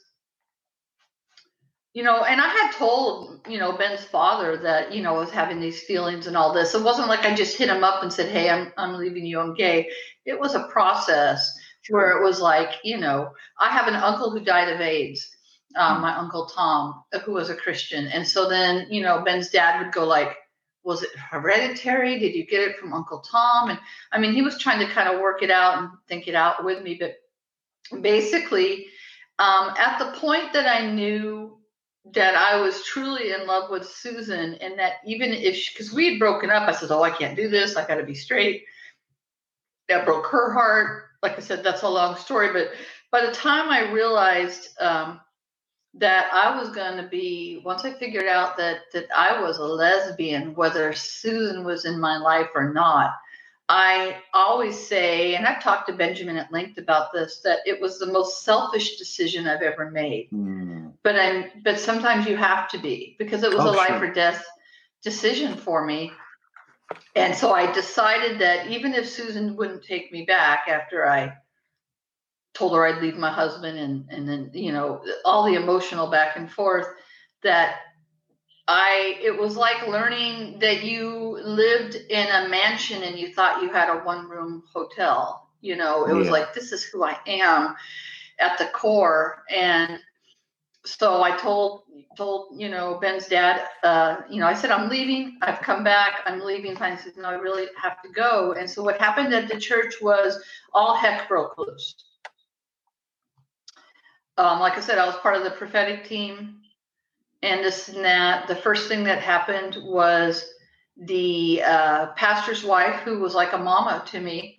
you 1.95 2.03
know, 2.03 2.25
and 2.25 2.41
I 2.41 2.49
had 2.49 2.73
told, 2.73 3.41
you 3.49 3.59
know, 3.59 3.73
Ben's 3.73 4.03
father 4.05 4.57
that, 4.59 4.93
you 4.93 5.01
know, 5.01 5.15
I 5.15 5.19
was 5.21 5.31
having 5.31 5.61
these 5.61 5.81
feelings 5.81 6.27
and 6.27 6.37
all 6.37 6.53
this. 6.53 6.75
It 6.75 6.83
wasn't 6.83 7.09
like 7.09 7.25
I 7.25 7.35
just 7.35 7.57
hit 7.57 7.69
him 7.69 7.85
up 7.85 8.03
and 8.03 8.13
said, 8.13 8.31
Hey, 8.31 8.51
I'm 8.51 8.73
I'm 8.77 8.95
leaving 8.95 9.25
you, 9.25 9.39
I'm 9.39 9.55
gay. 9.55 9.89
It 10.27 10.39
was 10.39 10.57
a 10.57 10.67
process 10.67 11.57
where 11.89 12.19
it 12.19 12.25
was 12.25 12.41
like, 12.41 12.71
you 12.83 12.99
know, 12.99 13.31
I 13.61 13.69
have 13.71 13.87
an 13.87 13.95
uncle 13.95 14.31
who 14.31 14.41
died 14.41 14.73
of 14.73 14.81
AIDS, 14.81 15.37
um, 15.77 16.01
my 16.01 16.17
uncle 16.17 16.47
Tom, 16.47 17.05
who 17.25 17.33
was 17.33 17.49
a 17.49 17.55
Christian. 17.55 18.09
And 18.09 18.27
so 18.27 18.49
then, 18.49 18.87
you 18.91 19.03
know, 19.03 19.23
Ben's 19.23 19.51
dad 19.51 19.81
would 19.81 19.93
go 19.93 20.05
like, 20.05 20.37
was 20.83 21.03
it 21.03 21.11
hereditary? 21.17 22.19
Did 22.19 22.35
you 22.35 22.45
get 22.45 22.61
it 22.61 22.77
from 22.77 22.93
Uncle 22.93 23.21
Tom? 23.21 23.71
And 23.71 23.79
I 24.13 24.19
mean, 24.19 24.33
he 24.33 24.43
was 24.43 24.59
trying 24.59 24.85
to 24.87 24.93
kind 24.93 25.09
of 25.09 25.21
work 25.21 25.43
it 25.43 25.51
out 25.51 25.79
and 25.79 25.91
think 26.09 26.27
it 26.27 26.35
out 26.35 26.65
with 26.65 26.83
me. 26.83 26.99
But 27.01 27.17
basically, 28.03 28.87
um, 29.39 29.75
at 29.79 29.99
the 29.99 30.19
point 30.19 30.53
that 30.53 30.67
I 30.67 30.91
knew 30.91 31.54
that 32.13 32.35
I 32.35 32.61
was 32.61 32.85
truly 32.85 33.33
in 33.33 33.47
love 33.47 33.71
with 33.71 33.89
Susan, 33.89 34.55
and 34.55 34.79
that 34.79 34.95
even 35.07 35.33
if 35.33 35.73
because 35.73 35.93
we 35.93 36.11
had 36.11 36.19
broken 36.19 36.51
up, 36.51 36.69
I 36.69 36.73
said, 36.73 36.91
"Oh, 36.91 37.03
I 37.03 37.11
can't 37.11 37.37
do 37.37 37.49
this. 37.49 37.77
I 37.77 37.87
got 37.87 37.97
to 37.97 38.05
be 38.05 38.15
straight." 38.15 38.65
That 39.89 40.05
broke 40.05 40.27
her 40.27 40.53
heart. 40.53 41.05
Like 41.23 41.39
I 41.39 41.41
said, 41.41 41.63
that's 41.63 41.83
a 41.83 41.89
long 41.89 42.17
story, 42.17 42.53
but 42.53 42.73
by 43.11 43.25
the 43.25 43.33
time 43.33 43.71
I 43.71 43.91
realized 43.93 44.69
um, 44.81 45.21
that 45.95 46.29
I 46.33 46.59
was 46.59 46.71
going 46.71 47.03
to 47.03 47.09
be 47.09 47.63
once 47.65 47.85
I 47.85 47.93
figured 47.95 48.27
out 48.27 48.57
that 48.59 48.81
that 48.93 49.07
I 49.17 49.41
was 49.41 49.59
a 49.59 49.65
lesbian, 49.65 50.55
whether 50.55 50.93
Susan 50.93 51.65
was 51.65 51.85
in 51.85 51.99
my 51.99 52.19
life 52.19 52.49
or 52.55 52.73
not. 52.73 53.13
I 53.67 54.17
always 54.35 54.79
say, 54.79 55.37
and 55.37 55.47
I've 55.47 55.63
talked 55.63 55.89
to 55.89 55.95
Benjamin 55.95 56.37
at 56.37 56.53
length 56.53 56.77
about 56.77 57.15
this, 57.15 57.41
that 57.45 57.61
it 57.65 57.81
was 57.81 57.99
the 57.99 58.05
most 58.13 58.45
selfish 58.45 58.99
decision 58.99 59.49
I've 59.49 59.63
ever 59.63 59.91
made. 59.91 60.29
Mm. 60.33 60.74
But 61.05 61.17
I'm, 61.17 61.51
but 61.63 61.79
sometimes 61.79 62.27
you 62.27 62.37
have 62.37 62.69
to 62.71 62.79
be 62.79 63.17
because 63.19 63.45
it 63.45 63.53
was 63.53 63.61
Oh, 63.61 63.71
a 63.71 63.73
life 63.73 63.89
sure. 63.89 64.05
or 64.05 64.13
death 64.13 64.45
decision 65.03 65.57
for 65.57 65.85
me. 65.85 66.13
And 67.15 67.35
so 67.35 67.53
I 67.53 67.71
decided 67.73 68.41
that 68.41 68.69
even 68.69 68.95
if 68.95 69.09
Susan 69.09 69.57
wouldn't 69.57 69.85
take 69.85 70.13
me 70.13 70.25
back 70.25 70.65
after 70.69 71.07
I 71.07 71.37
told 72.55 72.75
her 72.75 72.87
I'd 72.87 73.03
leave 73.03 73.17
my 73.17 73.33
husband 73.33 73.79
and 73.79 74.07
and 74.11 74.29
then 74.29 74.51
you 74.55 74.73
know 74.73 75.05
all 75.25 75.45
the 75.45 75.55
emotional 75.55 76.09
back 76.09 76.37
and 76.37 76.51
forth 76.51 76.87
that 77.43 77.81
I 78.69 79.19
it 79.23 79.39
was 79.39 79.57
like 79.57 79.87
learning 79.89 80.59
that 80.61 80.85
you 80.85 81.39
lived 81.43 81.97
in 81.97 82.27
a 82.29 82.49
mansion 82.49 83.03
and 83.03 83.19
you 83.19 83.35
thought 83.35 83.63
you 83.63 83.71
had 83.71 83.91
a 83.91 84.01
one 84.01 84.29
room 84.29 84.63
hotel. 84.73 85.49
You 85.61 85.77
know, 85.77 86.07
it 86.07 86.13
was 86.13 86.29
like 86.29 86.55
this 86.55 86.73
is 86.73 86.85
who 86.85 87.05
I 87.05 87.17
am 87.27 87.75
at 88.39 88.59
the 88.59 88.67
core 88.67 89.43
and 89.51 89.99
so 90.85 91.23
I 91.23 91.37
told 91.37 91.83
told 92.17 92.61
you 92.61 92.69
know 92.69 92.99
Ben's 93.00 93.26
dad, 93.26 93.67
uh, 93.83 94.17
you 94.29 94.38
know, 94.38 94.47
I 94.47 94.55
said 94.55 94.71
I'm 94.71 94.88
leaving. 94.88 95.38
I've 95.43 95.61
come 95.61 95.83
back. 95.83 96.21
I'm 96.26 96.41
leaving. 96.41 96.73
He 96.73 96.76
said, 96.76 97.17
no, 97.17 97.29
I 97.29 97.35
really 97.35 97.67
have 97.81 98.03
to 98.03 98.09
go. 98.11 98.53
And 98.53 98.69
so 98.69 98.83
what 98.83 99.00
happened 99.00 99.33
at 99.35 99.49
the 99.49 99.59
church 99.59 99.95
was 100.03 100.43
all 100.73 100.95
heck 100.95 101.29
broke 101.29 101.57
loose. 101.57 101.95
Um, 104.37 104.61
like 104.61 104.76
I 104.76 104.81
said, 104.81 104.99
I 104.99 105.07
was 105.07 105.17
part 105.17 105.37
of 105.37 105.45
the 105.45 105.50
prophetic 105.53 106.07
team, 106.07 106.57
and 107.43 107.64
this 107.64 107.88
and 107.88 108.05
that. 108.05 108.47
The 108.47 108.57
first 108.57 108.88
thing 108.88 109.05
that 109.05 109.21
happened 109.21 109.79
was 109.83 110.45
the 110.97 111.62
uh, 111.64 112.07
pastor's 112.17 112.62
wife, 112.62 113.00
who 113.00 113.21
was 113.21 113.35
like 113.35 113.53
a 113.53 113.59
mama 113.59 114.05
to 114.09 114.21
me. 114.21 114.59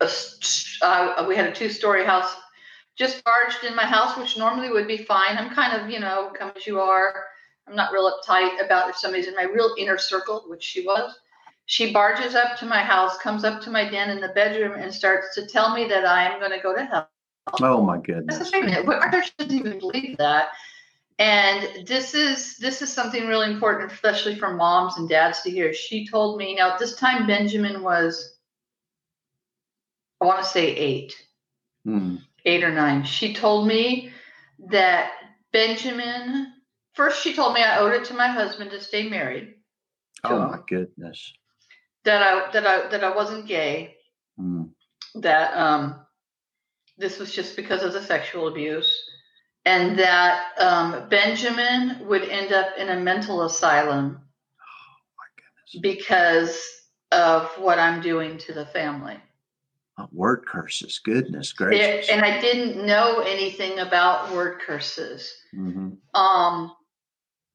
Uh, 0.00 1.24
we 1.26 1.34
had 1.34 1.46
a 1.46 1.54
two-story 1.54 2.04
house 2.04 2.36
just 2.96 3.22
barged 3.24 3.64
in 3.64 3.74
my 3.76 3.84
house, 3.84 4.16
which 4.16 4.36
normally 4.36 4.70
would 4.70 4.88
be 4.88 4.98
fine. 4.98 5.36
I'm 5.36 5.50
kind 5.50 5.80
of, 5.80 5.90
you 5.90 6.00
know, 6.00 6.32
come 6.36 6.52
as 6.56 6.66
you 6.66 6.80
are. 6.80 7.26
I'm 7.68 7.76
not 7.76 7.92
real 7.92 8.10
uptight 8.10 8.64
about 8.64 8.88
if 8.88 8.96
somebody's 8.96 9.26
in 9.26 9.34
my 9.34 9.42
real 9.42 9.74
inner 9.76 9.98
circle, 9.98 10.44
which 10.46 10.62
she 10.62 10.84
was. 10.84 11.18
She 11.66 11.92
barges 11.92 12.34
up 12.34 12.56
to 12.58 12.66
my 12.66 12.80
house, 12.80 13.18
comes 13.18 13.44
up 13.44 13.60
to 13.62 13.70
my 13.70 13.88
den 13.88 14.10
in 14.10 14.20
the 14.20 14.28
bedroom, 14.28 14.74
and 14.78 14.92
starts 14.92 15.34
to 15.34 15.46
tell 15.46 15.74
me 15.74 15.86
that 15.88 16.06
I 16.06 16.32
am 16.32 16.38
going 16.38 16.52
to 16.52 16.60
go 16.60 16.74
to 16.74 16.84
hell. 16.84 17.10
Oh 17.60 17.82
my 17.82 17.98
goodness. 17.98 18.50
wait 18.52 18.62
a 18.62 18.66
minute, 18.66 18.86
what- 18.86 19.02
I 19.14 19.20
shouldn't 19.20 19.52
even 19.52 19.78
believe 19.78 20.16
that. 20.18 20.48
And 21.18 21.86
this 21.86 22.14
is 22.14 22.58
this 22.58 22.82
is 22.82 22.92
something 22.92 23.26
really 23.26 23.50
important, 23.50 23.90
especially 23.90 24.34
for 24.36 24.52
moms 24.52 24.98
and 24.98 25.08
dads 25.08 25.40
to 25.42 25.50
hear. 25.50 25.72
She 25.72 26.06
told 26.06 26.36
me 26.38 26.56
now 26.56 26.72
at 26.72 26.78
this 26.78 26.96
time 26.96 27.26
Benjamin 27.26 27.82
was, 27.82 28.36
I 30.20 30.26
want 30.26 30.42
to 30.42 30.48
say 30.48 30.66
eight 30.66 31.14
Mm. 31.86 32.25
Eight 32.46 32.64
or 32.64 32.72
nine. 32.72 33.04
She 33.04 33.34
told 33.34 33.66
me 33.68 34.12
that 34.70 35.10
Benjamin, 35.52 36.52
first, 36.94 37.22
she 37.22 37.34
told 37.34 37.52
me 37.54 37.62
I 37.62 37.78
owed 37.78 37.92
it 37.92 38.04
to 38.06 38.14
my 38.14 38.28
husband 38.28 38.70
to 38.70 38.80
stay 38.80 39.08
married, 39.08 39.54
Oh 40.24 40.38
my 40.38 40.58
goodness. 40.68 41.32
that 42.04 42.22
I 42.22 42.50
that 42.52 42.66
I 42.66 42.88
that 42.88 43.04
I 43.04 43.14
wasn't 43.14 43.46
gay, 43.46 43.96
Mm. 44.40 44.70
that 45.16 45.56
um, 45.56 46.06
this 46.98 47.18
was 47.18 47.32
just 47.34 47.56
because 47.56 47.82
of 47.82 47.92
the 47.94 48.02
sexual 48.02 48.48
abuse, 48.48 48.92
and 49.64 49.98
that 49.98 50.52
um, 50.58 51.08
Benjamin 51.08 52.06
would 52.06 52.22
end 52.22 52.52
up 52.52 52.76
in 52.78 52.88
a 52.90 53.00
mental 53.00 53.42
asylum 53.44 54.20
My 55.18 55.26
goodness. 55.36 55.82
because 55.82 56.62
of 57.12 57.46
what 57.58 57.78
I'm 57.78 58.02
doing 58.02 58.38
to 58.38 58.52
the 58.52 58.66
family. 58.66 59.16
Oh, 59.98 60.08
word 60.12 60.44
curses. 60.46 60.98
Goodness 61.02 61.52
gracious. 61.54 62.10
and 62.10 62.22
I 62.24 62.38
didn't 62.40 62.84
know 62.84 63.20
anything 63.20 63.78
about 63.78 64.30
word 64.32 64.60
curses. 64.60 65.32
hmm 65.52 65.90
um 66.14 66.72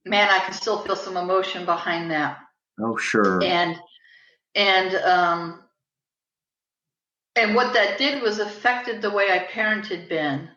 man 0.06 0.28
i 0.32 0.39
can 0.39 0.54
still 0.54 0.80
feel 0.82 0.96
some 0.96 1.18
emotion 1.18 1.65
behind 1.65 2.10
that 2.10 2.39
Oh 2.80 2.98
sure. 2.98 3.44
and 3.44 3.80
and 4.56 4.96
um 4.96 5.63
and 7.36 7.54
what 7.56 7.74
that 7.74 7.98
did 8.00 8.22
was 8.24 8.39
affected 8.39 9.02
the 9.02 9.10
way 9.12 9.28
i 9.32 9.39
parented 9.52 10.10
ben 10.10 10.50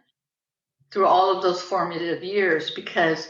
through 0.90 1.06
all 1.06 1.34
of 1.36 1.42
those 1.42 1.60
formative 1.62 2.22
years 2.24 2.70
because 2.70 3.28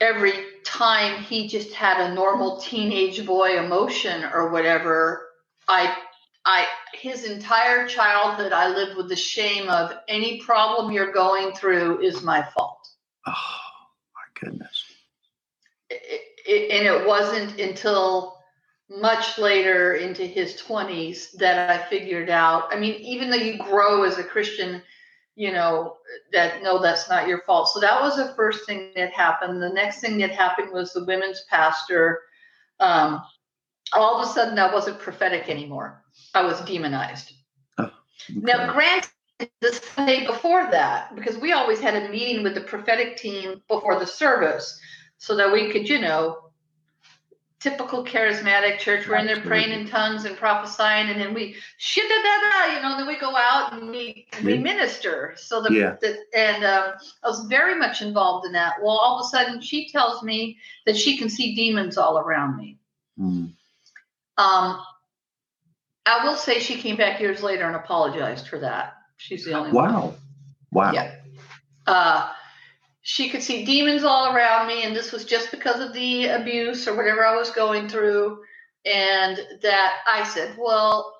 every 0.00 0.32
time 0.64 1.22
he 1.22 1.48
just 1.48 1.72
had 1.72 2.10
a 2.10 2.14
normal 2.14 2.58
teenage 2.58 3.24
boy 3.26 3.58
emotion 3.58 4.24
or 4.32 4.50
whatever 4.50 5.28
i 5.68 5.94
i 6.44 6.66
his 6.94 7.24
entire 7.24 7.86
childhood 7.86 8.52
i 8.52 8.68
lived 8.68 8.96
with 8.96 9.08
the 9.08 9.16
shame 9.16 9.68
of 9.68 9.92
any 10.08 10.40
problem 10.40 10.92
you're 10.92 11.12
going 11.12 11.52
through 11.52 12.00
is 12.00 12.22
my 12.22 12.42
fault 12.42 12.88
Oh 13.26 13.34
my 14.14 14.40
goodness. 14.40 14.84
it, 15.90 16.22
it, 16.46 16.70
and 16.70 16.86
it 16.86 17.06
wasn't 17.06 17.60
until 17.60 18.38
much 18.90 19.38
later 19.38 19.94
into 19.94 20.22
his 20.24 20.60
20s 20.62 21.32
that 21.32 21.70
I 21.70 21.84
figured 21.88 22.30
out. 22.30 22.72
I 22.72 22.78
mean, 22.78 22.94
even 23.00 23.28
though 23.28 23.36
you 23.36 23.58
grow 23.58 24.04
as 24.04 24.18
a 24.18 24.24
Christian, 24.24 24.82
you 25.36 25.52
know, 25.52 25.96
that 26.32 26.62
no, 26.62 26.80
that's 26.80 27.08
not 27.10 27.28
your 27.28 27.42
fault. 27.42 27.68
So 27.68 27.80
that 27.80 28.00
was 28.00 28.16
the 28.16 28.32
first 28.34 28.66
thing 28.66 28.92
that 28.96 29.12
happened. 29.12 29.62
The 29.62 29.68
next 29.68 30.00
thing 30.00 30.18
that 30.18 30.30
happened 30.30 30.72
was 30.72 30.92
the 30.92 31.04
women's 31.04 31.44
pastor. 31.50 32.22
Um, 32.80 33.22
all 33.92 34.20
of 34.20 34.28
a 34.28 34.32
sudden, 34.32 34.58
I 34.58 34.72
wasn't 34.72 34.98
prophetic 34.98 35.48
anymore. 35.48 36.02
I 36.34 36.44
was 36.44 36.60
demonized. 36.62 37.32
Now, 38.28 38.64
Okay. 38.64 38.72
granted, 38.72 39.10
the 39.60 39.72
Sunday 39.72 40.26
before 40.26 40.68
that, 40.70 41.14
because 41.14 41.38
we 41.38 41.52
always 41.52 41.80
had 41.80 41.94
a 41.94 42.08
meeting 42.08 42.42
with 42.42 42.54
the 42.54 42.60
prophetic 42.62 43.16
team 43.16 43.62
before 43.68 43.98
the 43.98 44.06
service 44.06 44.78
so 45.18 45.36
that 45.36 45.52
we 45.52 45.70
could, 45.70 45.88
you 45.88 46.00
know, 46.00 46.50
typical 47.60 48.04
charismatic 48.04 48.78
church, 48.78 49.08
we're 49.08 49.16
in 49.16 49.26
there 49.26 49.40
praying 49.40 49.72
in 49.72 49.88
tongues 49.88 50.24
and 50.24 50.36
prophesying, 50.36 51.08
and 51.10 51.20
then 51.20 51.34
we 51.34 51.56
shit 51.78 52.08
da 52.08 52.16
da 52.16 52.50
da, 52.50 52.76
you 52.76 52.82
know, 52.82 52.96
then 52.96 53.06
we 53.06 53.18
go 53.18 53.34
out 53.36 53.72
and 53.72 53.90
we 53.90 54.26
we 54.44 54.54
Yeah. 54.54 54.60
minister. 54.60 55.34
So 55.36 55.60
the, 55.62 55.72
Yeah. 55.72 55.96
the 56.00 56.18
and 56.36 56.64
um, 56.64 56.94
I 57.24 57.28
was 57.28 57.46
very 57.46 57.74
much 57.74 58.00
involved 58.02 58.46
in 58.46 58.52
that. 58.52 58.74
Well, 58.80 58.96
all 58.96 59.18
of 59.18 59.26
a 59.26 59.28
sudden, 59.28 59.60
she 59.60 59.88
tells 59.88 60.22
me 60.22 60.58
that 60.86 60.96
she 60.96 61.16
can 61.16 61.28
see 61.28 61.54
demons 61.54 61.98
all 61.98 62.18
around 62.18 62.56
me. 62.56 62.78
Mm. 63.18 63.52
Um, 64.38 64.80
I 66.06 66.24
will 66.24 66.36
say 66.36 66.60
she 66.60 66.80
came 66.80 66.96
back 66.96 67.20
years 67.20 67.42
later 67.42 67.66
and 67.66 67.76
apologized 67.76 68.48
for 68.48 68.58
that. 68.60 68.94
She's 69.18 69.44
the 69.44 69.52
only 69.52 69.72
one. 69.72 69.92
Wow. 69.92 70.14
Wow. 70.72 70.92
Yeah. 70.92 71.14
Uh, 71.86 72.32
she 73.02 73.28
could 73.28 73.42
see 73.42 73.64
demons 73.64 74.04
all 74.04 74.34
around 74.34 74.68
me, 74.68 74.84
and 74.84 74.94
this 74.94 75.12
was 75.12 75.24
just 75.24 75.50
because 75.50 75.80
of 75.80 75.92
the 75.92 76.26
abuse 76.26 76.86
or 76.86 76.94
whatever 76.96 77.26
I 77.26 77.36
was 77.36 77.50
going 77.50 77.88
through. 77.88 78.38
And 78.84 79.38
that 79.62 79.96
I 80.06 80.24
said, 80.24 80.56
well, 80.58 81.14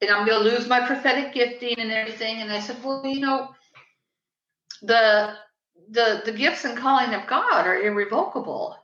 and 0.00 0.10
I'm 0.10 0.26
going 0.26 0.42
to 0.42 0.50
lose 0.50 0.66
my 0.66 0.86
prophetic 0.86 1.32
gifting 1.32 1.78
and 1.78 1.92
everything. 1.92 2.38
And 2.40 2.50
I 2.50 2.60
said, 2.60 2.82
well, 2.82 3.04
you 3.06 3.20
know, 3.20 3.50
the 4.82 5.34
the 5.90 6.22
the 6.24 6.32
gifts 6.32 6.64
and 6.64 6.76
calling 6.76 7.14
of 7.14 7.26
God 7.26 7.66
are 7.66 7.80
irrevocable. 7.80 8.76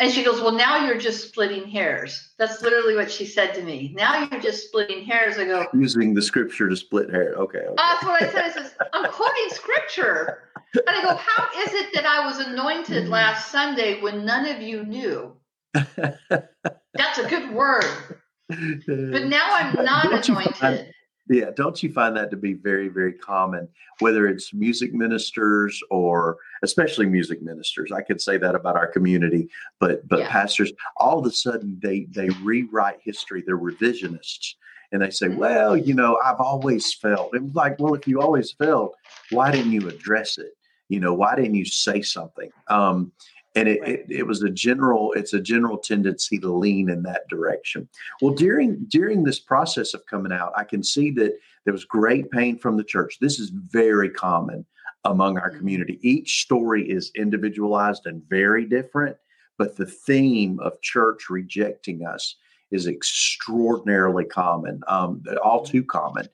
And 0.00 0.12
she 0.12 0.24
goes, 0.24 0.40
well, 0.40 0.52
now 0.52 0.84
you're 0.84 0.98
just 0.98 1.28
splitting 1.28 1.68
hairs. 1.68 2.32
That's 2.36 2.62
literally 2.62 2.96
what 2.96 3.10
she 3.10 3.24
said 3.24 3.54
to 3.54 3.62
me. 3.62 3.92
Now 3.96 4.28
you're 4.28 4.40
just 4.40 4.66
splitting 4.66 5.04
hairs. 5.04 5.38
I 5.38 5.44
go, 5.44 5.66
Using 5.72 6.14
the 6.14 6.22
scripture 6.22 6.68
to 6.68 6.76
split 6.76 7.10
hair. 7.10 7.34
Okay. 7.34 7.58
okay. 7.58 7.74
that's 7.76 8.04
what 8.04 8.20
I 8.20 8.28
said. 8.30 8.44
I 8.44 8.50
says, 8.50 8.74
I'm 8.92 9.08
quoting 9.10 9.48
scripture. 9.50 10.50
And 10.74 10.82
I 10.88 11.02
go, 11.02 11.14
how 11.14 11.46
is 11.64 11.74
it 11.74 11.94
that 11.94 12.06
I 12.06 12.26
was 12.26 12.40
anointed 12.40 13.04
mm. 13.04 13.08
last 13.08 13.52
Sunday 13.52 14.00
when 14.00 14.24
none 14.24 14.46
of 14.46 14.60
you 14.60 14.84
knew? 14.84 15.36
That's 15.74 17.18
a 17.18 17.28
good 17.28 17.52
word. 17.52 17.84
But 18.46 19.24
now 19.24 19.54
I'm 19.54 19.84
not 19.84 20.04
Don't 20.04 20.26
find- 20.26 20.54
anointed. 20.60 20.92
Yeah, 21.28 21.50
don't 21.56 21.82
you 21.82 21.90
find 21.92 22.16
that 22.16 22.30
to 22.32 22.36
be 22.36 22.52
very, 22.52 22.88
very 22.88 23.14
common? 23.14 23.68
Whether 24.00 24.26
it's 24.28 24.52
music 24.52 24.92
ministers 24.92 25.80
or 25.90 26.36
especially 26.62 27.06
music 27.06 27.42
ministers, 27.42 27.90
I 27.92 28.02
could 28.02 28.20
say 28.20 28.36
that 28.38 28.54
about 28.54 28.76
our 28.76 28.86
community. 28.86 29.48
But 29.80 30.06
but 30.06 30.20
Yeah. 30.20 30.28
pastors, 30.30 30.72
all 30.98 31.18
of 31.18 31.26
a 31.26 31.30
sudden 31.30 31.78
they 31.82 32.06
they 32.10 32.28
rewrite 32.42 32.98
history. 33.02 33.42
They're 33.46 33.58
revisionists, 33.58 34.54
and 34.92 35.00
they 35.00 35.10
say, 35.10 35.28
Mhm. 35.28 35.36
"Well, 35.36 35.76
you 35.76 35.94
know, 35.94 36.18
I've 36.22 36.40
always 36.40 36.92
felt." 36.94 37.34
It 37.34 37.42
was 37.42 37.54
like, 37.54 37.78
well, 37.78 37.94
if 37.94 38.06
you 38.06 38.20
always 38.20 38.52
felt, 38.52 38.94
why 39.30 39.50
didn't 39.50 39.72
you 39.72 39.88
address 39.88 40.36
it? 40.36 40.52
You 40.90 41.00
know, 41.00 41.14
why 41.14 41.34
didn't 41.36 41.54
you 41.54 41.64
say 41.64 42.02
something? 42.02 42.50
Um, 42.68 43.12
and 43.54 43.68
it, 43.68 43.80
Right. 43.80 43.90
it, 44.00 44.06
it 44.10 44.26
was 44.26 44.42
a 44.42 44.50
general 44.50 45.12
it's 45.12 45.32
a 45.34 45.40
general 45.40 45.78
tendency 45.78 46.38
to 46.38 46.52
lean 46.52 46.88
in 46.90 47.02
that 47.04 47.28
direction 47.28 47.88
well 48.20 48.34
during 48.34 48.84
during 48.88 49.22
this 49.24 49.38
process 49.38 49.94
of 49.94 50.04
coming 50.06 50.32
out 50.32 50.52
i 50.56 50.64
can 50.64 50.82
see 50.82 51.10
that 51.12 51.32
there 51.64 51.72
was 51.72 51.84
great 51.84 52.30
pain 52.30 52.58
from 52.58 52.76
the 52.76 52.84
church 52.84 53.18
this 53.20 53.38
is 53.38 53.50
very 53.50 54.10
common 54.10 54.64
among 55.06 55.36
our 55.36 55.50
Mhm. 55.50 55.58
community. 55.58 55.98
Each 56.00 56.40
story 56.42 56.88
is 56.90 57.10
individualized 57.14 58.06
and 58.06 58.22
very 58.26 58.64
different, 58.64 59.18
but 59.58 59.76
the 59.76 59.84
theme 59.84 60.58
of 60.60 60.80
church 60.80 61.28
rejecting 61.28 62.06
us 62.06 62.36
is 62.70 62.86
extraordinarily 62.86 64.24
common, 64.24 64.80
um, 64.88 65.22
all 65.42 65.62
too 65.62 65.84
common. 65.84 66.26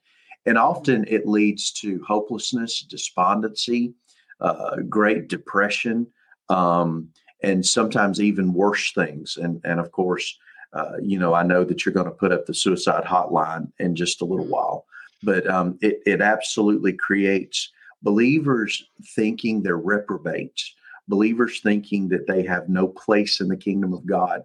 And 0.46 0.56
often 0.56 1.04
it 1.08 1.26
leads 1.26 1.72
to 1.80 2.00
hopelessness, 2.06 2.82
despondency, 2.82 3.94
uh, 4.40 4.76
great 4.88 5.26
depression, 5.28 6.06
um, 6.50 7.08
and 7.42 7.64
sometimes 7.64 8.20
even 8.20 8.52
worse 8.52 8.92
things. 8.92 9.38
And, 9.40 9.60
and 9.64 9.80
of 9.80 9.92
course, 9.92 10.38
uh, 10.72 10.96
you 11.02 11.18
know, 11.18 11.32
I 11.34 11.42
know 11.42 11.64
that 11.64 11.84
you're 11.84 11.94
going 11.94 12.06
to 12.06 12.12
put 12.12 12.32
up 12.32 12.46
the 12.46 12.54
suicide 12.54 13.04
hotline 13.04 13.72
in 13.78 13.96
just 13.96 14.20
a 14.20 14.26
little 14.26 14.46
while, 14.46 14.84
but 15.22 15.48
um, 15.48 15.78
it, 15.80 16.00
it 16.06 16.20
absolutely 16.20 16.92
creates 16.92 17.70
believers 18.02 18.84
thinking 19.14 19.62
they're 19.62 19.76
reprobates, 19.76 20.74
believers 21.08 21.60
thinking 21.60 22.08
that 22.08 22.26
they 22.26 22.42
have 22.42 22.68
no 22.68 22.88
place 22.88 23.40
in 23.40 23.48
the 23.48 23.56
kingdom 23.56 23.92
of 23.92 24.06
God. 24.06 24.42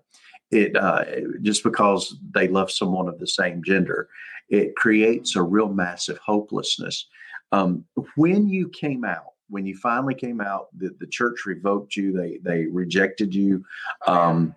It 0.52 0.76
uh, 0.76 1.06
just 1.42 1.64
because 1.64 2.16
they 2.34 2.48
love 2.48 2.72
someone 2.72 3.08
of 3.08 3.20
the 3.20 3.28
same 3.28 3.64
gender, 3.64 4.08
it 4.50 4.76
creates 4.76 5.36
a 5.36 5.42
real 5.42 5.70
massive 5.70 6.20
hopelessness. 6.20 7.08
Um, 7.52 7.86
when 8.16 8.48
you 8.48 8.70
came 8.70 9.04
out, 9.06 9.35
when 9.50 9.66
you 9.66 9.78
finally 9.78 10.16
came 10.16 10.42
out, 10.42 10.68
the, 10.78 10.96
the 11.00 11.08
church 11.08 11.46
revoked 11.46 11.96
you. 11.96 12.12
They 12.12 12.40
they 12.42 12.66
rejected 12.66 13.34
you. 13.34 13.64
Um, 14.08 14.56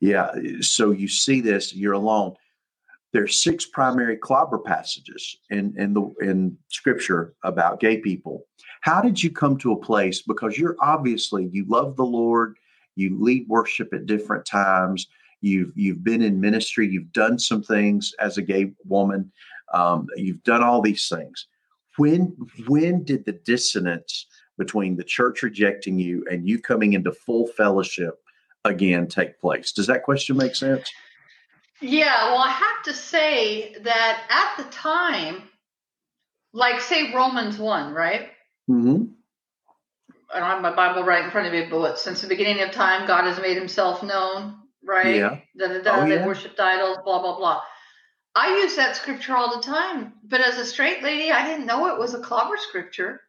yeah. 0.00 0.30
So 0.60 0.90
you 0.90 1.08
see 1.08 1.40
this. 1.40 1.74
You're 1.74 1.94
alone. 1.94 2.34
There's 3.12 3.42
six 3.42 3.66
primary 3.66 4.16
clobber 4.16 4.58
passages 4.58 5.38
in 5.50 5.74
in 5.76 5.94
the 5.94 6.12
in 6.20 6.56
Scripture 6.68 7.34
about 7.44 7.80
gay 7.80 7.98
people. 7.98 8.46
How 8.82 9.02
did 9.02 9.22
you 9.22 9.30
come 9.30 9.58
to 9.58 9.72
a 9.72 9.80
place? 9.80 10.22
Because 10.22 10.58
you're 10.58 10.76
obviously 10.80 11.48
you 11.52 11.64
love 11.68 11.96
the 11.96 12.04
Lord. 12.04 12.56
You 12.96 13.20
lead 13.20 13.46
worship 13.48 13.92
at 13.92 14.06
different 14.06 14.46
times. 14.46 15.06
You've 15.40 15.72
you've 15.74 16.04
been 16.04 16.22
in 16.22 16.40
ministry. 16.40 16.88
You've 16.88 17.12
done 17.12 17.38
some 17.38 17.62
things 17.62 18.12
as 18.20 18.38
a 18.38 18.42
gay 18.42 18.72
woman. 18.84 19.32
Um, 19.72 20.06
you've 20.16 20.42
done 20.42 20.62
all 20.62 20.80
these 20.80 21.08
things. 21.08 21.46
When 21.96 22.36
when 22.66 23.04
did 23.04 23.24
the 23.24 23.32
dissonance 23.32 24.26
between 24.58 24.96
the 24.96 25.04
church 25.04 25.42
rejecting 25.42 25.98
you 25.98 26.24
and 26.30 26.46
you 26.46 26.60
coming 26.60 26.92
into 26.92 27.12
full 27.12 27.46
fellowship 27.46 28.20
again 28.64 29.08
take 29.08 29.40
place? 29.40 29.72
Does 29.72 29.86
that 29.86 30.02
question 30.02 30.36
make 30.36 30.54
sense? 30.54 30.90
Yeah, 31.80 32.32
well, 32.32 32.42
I 32.42 32.50
have 32.50 32.82
to 32.84 32.92
say 32.92 33.74
that 33.82 34.22
at 34.28 34.62
the 34.62 34.70
time, 34.70 35.42
like 36.52 36.80
say 36.80 37.14
Romans 37.14 37.58
1, 37.58 37.94
right? 37.94 38.28
Mm-hmm. 38.70 39.04
I 40.32 40.38
don't 40.38 40.48
have 40.48 40.62
my 40.62 40.74
Bible 40.74 41.04
right 41.04 41.24
in 41.24 41.30
front 41.30 41.46
of 41.46 41.52
me, 41.52 41.66
but 41.70 41.80
what, 41.80 41.98
since 41.98 42.20
the 42.20 42.28
beginning 42.28 42.62
of 42.62 42.70
time, 42.70 43.06
God 43.06 43.24
has 43.24 43.40
made 43.40 43.56
himself 43.56 44.02
known, 44.02 44.56
right? 44.84 45.16
Yeah. 45.16 45.38
Da, 45.58 45.68
da, 45.68 45.82
da, 45.82 46.02
Oh, 46.02 46.08
they 46.08 46.16
yeah. 46.16 46.26
worshiped 46.26 46.60
idols, 46.60 46.98
blah, 47.04 47.20
blah, 47.20 47.36
blah. 47.36 47.62
I 48.34 48.58
use 48.62 48.76
that 48.76 48.96
scripture 48.96 49.36
all 49.36 49.56
the 49.56 49.62
time, 49.62 50.14
but 50.24 50.40
as 50.40 50.58
a 50.58 50.64
straight 50.66 51.02
lady, 51.02 51.32
I 51.32 51.46
didn't 51.46 51.66
know 51.66 51.88
it 51.88 51.98
was 51.98 52.14
a 52.14 52.20
clobber 52.20 52.56
scripture. 52.58 53.22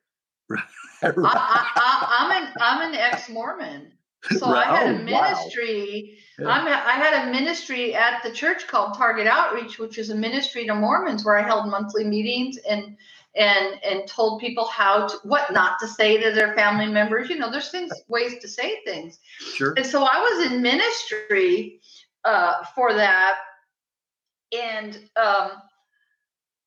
I, 1.04 1.10
I, 1.14 1.68
I, 1.76 2.18
I'm 2.20 2.44
an 2.44 2.54
I'm 2.60 2.90
an 2.94 2.96
ex-Mormon, 3.00 3.92
so 4.40 4.48
I 4.48 4.66
had 4.66 4.88
Oh, 4.88 4.96
a 4.96 5.00
wow. 5.00 5.04
ministry. 5.06 6.20
Yeah. 6.40 6.48
I'm 6.50 6.68
a, 6.68 6.72
I 6.72 6.94
had 6.94 7.28
a 7.28 7.32
ministry 7.32 7.96
at 7.96 8.24
the 8.24 8.32
church 8.32 8.68
called 8.68 8.96
Target 8.98 9.28
Outreach, 9.28 9.80
which 9.80 9.98
is 9.98 10.12
a 10.12 10.16
ministry 10.16 10.66
to 10.68 10.76
Mormons, 10.76 11.26
where 11.26 11.38
I 11.38 11.44
held 11.44 11.68
monthly 11.70 12.04
meetings 12.06 12.58
and 12.70 12.96
and 13.36 13.80
and 13.84 14.08
told 14.08 14.42
people 14.42 14.68
how 14.68 15.08
to 15.08 15.18
what 15.24 15.52
not 15.54 15.80
to 15.82 15.88
say 15.88 16.22
to 16.22 16.32
their 16.32 16.56
family 16.56 16.88
members. 16.88 17.30
You 17.30 17.38
know, 17.40 17.52
there's 17.52 17.72
things 17.72 17.92
ways 18.08 18.36
to 18.42 18.48
say 18.48 18.80
things, 18.86 19.20
Sure. 19.40 19.74
and 19.78 19.86
so 19.86 20.04
I 20.04 20.20
was 20.20 20.52
in 20.52 20.62
ministry 20.62 21.82
uh, 22.26 22.64
for 22.76 22.94
that, 22.94 23.38
and 24.52 24.98
um, 25.16 25.52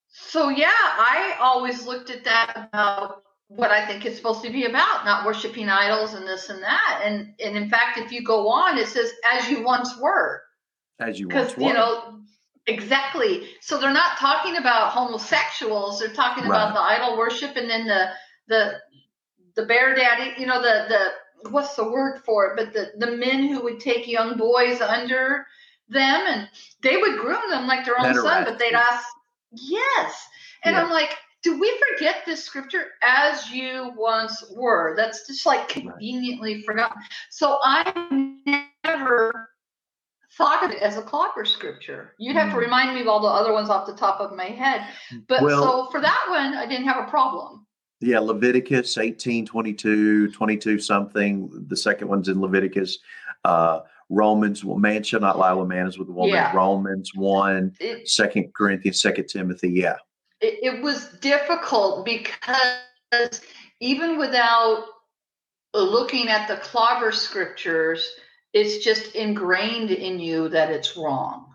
so 0.09 0.49
yeah, 0.49 0.71
I 0.73 1.37
always 1.41 1.87
looked 1.87 2.11
at 2.11 2.25
that 2.25 2.69
about 2.73 3.23
what 3.49 3.71
I 3.71 3.87
think 3.87 4.07
it's 4.07 4.17
supposed 4.17 4.43
to 4.43 4.51
be 4.51 4.65
about, 4.65 5.05
not 5.05 5.27
worshiping 5.27 5.69
idols 5.69 6.15
and 6.15 6.27
this 6.27 6.51
and 6.51 6.63
that. 6.63 7.03
And 7.05 7.35
and 7.45 7.57
in 7.57 7.69
fact, 7.69 7.99
if 7.99 8.13
you 8.13 8.25
go 8.25 8.49
on, 8.49 8.79
it 8.79 8.87
says 8.87 9.13
as 9.33 9.49
you 9.49 9.63
once 9.65 9.97
were, 9.99 10.43
As 11.01 11.19
you 11.19 11.29
once 11.29 11.57
were. 11.57 11.65
you 11.65 11.73
know 11.73 12.21
exactly. 12.67 13.49
So 13.61 13.79
they're 13.79 13.93
not 13.93 14.19
talking 14.19 14.57
about 14.57 14.91
homosexuals; 14.91 15.99
they're 15.99 16.09
talking 16.09 16.45
about 16.47 16.75
the 16.75 16.81
idol 16.81 17.19
worship, 17.19 17.57
and 17.57 17.69
then 17.69 17.87
the 17.87 18.11
the 18.49 18.81
the 19.57 19.67
bear 19.67 19.95
daddy. 19.95 20.41
You 20.41 20.47
know 20.47 20.63
the 20.63 20.87
the 20.89 21.51
what's 21.51 21.75
the 21.75 21.91
word 21.91 22.21
for 22.25 22.47
it? 22.47 22.57
But 22.57 22.73
the 22.73 22.93
the 23.05 23.17
men 23.17 23.49
who 23.49 23.63
would 23.65 23.81
take 23.81 24.09
young 24.09 24.37
boys 24.37 24.81
under 24.81 25.47
them 25.89 26.23
and 26.27 26.49
they 26.83 26.97
would 26.97 27.19
groom 27.19 27.51
them 27.51 27.67
like 27.67 27.85
their 27.85 27.99
own 28.01 28.15
son, 28.15 28.45
but 28.45 28.59
they'd 28.59 28.75
ask, 28.75 29.05
yes. 29.53 30.27
And 30.65 30.75
Yeah. 30.75 30.83
I'm 30.85 30.91
like, 30.91 31.17
do 31.43 31.59
we 31.59 31.79
forget 31.93 32.23
this 32.25 32.43
scripture 32.43 32.87
as 33.03 33.51
you 33.51 33.93
once 33.97 34.43
were? 34.57 34.95
That's 34.97 35.27
just 35.27 35.45
like 35.45 35.69
conveniently 35.69 36.63
forgotten. 36.63 37.03
So 37.31 37.59
I 37.63 38.63
never 38.85 39.51
thought 40.39 40.65
of 40.65 40.71
it 40.71 40.83
as 40.83 40.97
a 40.97 41.03
clobber 41.03 41.45
scripture. 41.45 42.15
You'd 42.19 42.37
have 42.37 42.49
to 42.51 42.57
Mm. 42.57 42.61
remind 42.61 42.95
me 42.95 43.03
of 43.03 43.09
all 43.09 43.21
the 43.21 43.29
other 43.29 43.53
ones 43.53 43.69
off 43.69 43.87
the 43.87 43.95
top 43.95 44.21
of 44.21 44.33
my 44.33 44.47
head. 44.47 44.87
But 45.29 45.43
Well- 45.43 45.63
so 45.63 45.91
for 45.91 46.01
that 46.01 46.27
one, 46.29 46.55
I 46.55 46.67
didn't 46.67 46.87
have 46.87 47.07
a 47.07 47.11
problem. 47.11 47.67
Yeah, 48.01 48.19
Leviticus 48.19 48.99
18, 48.99 49.47
22, 49.47 50.29
22 50.33 50.79
something. 50.79 51.49
The 51.69 51.77
second 51.77 52.09
one's 52.09 52.29
in 52.29 52.41
Leviticus. 52.41 52.99
Uh, 53.45 53.81
Romans, 54.11 54.65
well, 54.65 54.79
man 54.79 55.03
shall 55.03 55.21
not 55.21 55.39
lie 55.39 55.53
with 55.53 55.69
man 55.69 55.87
as 55.87 55.99
with 55.99 56.09
a 56.09 56.13
woman. 56.13 56.35
Yeah. 56.35 56.55
Romans 56.55 57.13
1, 57.15 57.77
It, 57.81 58.09
Second 58.09 58.53
Corinthians, 58.55 59.01
Second 59.01 59.29
Timothy. 59.29 59.71
Yeah. 59.71 59.97
it, 60.41 60.75
it 60.75 60.83
was 60.83 61.09
difficult 61.21 62.05
because 62.05 63.41
even 63.81 64.19
without 64.19 64.87
looking 65.73 66.29
at 66.29 66.49
the 66.49 66.57
clobber 66.57 67.13
scriptures, 67.13 68.09
it's 68.53 68.85
just 68.85 69.15
ingrained 69.15 69.91
in 69.91 70.21
you 70.21 70.49
that 70.49 70.71
it's 70.71 70.97
wrong. 70.97 71.47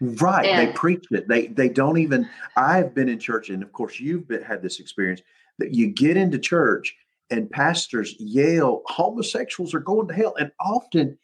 Right. 0.00 0.56
they 0.56 0.72
preach 0.72 1.04
it. 1.10 1.28
They 1.28 1.48
they 1.48 1.68
don't 1.68 1.98
even 1.98 2.28
I've 2.56 2.94
been 2.94 3.08
in 3.08 3.18
church, 3.18 3.50
and 3.50 3.62
of 3.62 3.72
course 3.72 3.98
you've 3.98 4.28
been, 4.28 4.42
had 4.42 4.62
this 4.62 4.80
experience 4.80 5.20
that 5.58 5.74
you 5.74 5.88
get 5.88 6.16
into 6.16 6.38
church 6.38 6.94
and 7.30 7.50
pastors 7.50 8.14
yell, 8.18 8.82
homosexuals 8.86 9.74
are 9.74 9.80
going 9.80 10.08
to 10.08 10.14
hell. 10.14 10.34
And 10.38 10.50
often 10.60 11.18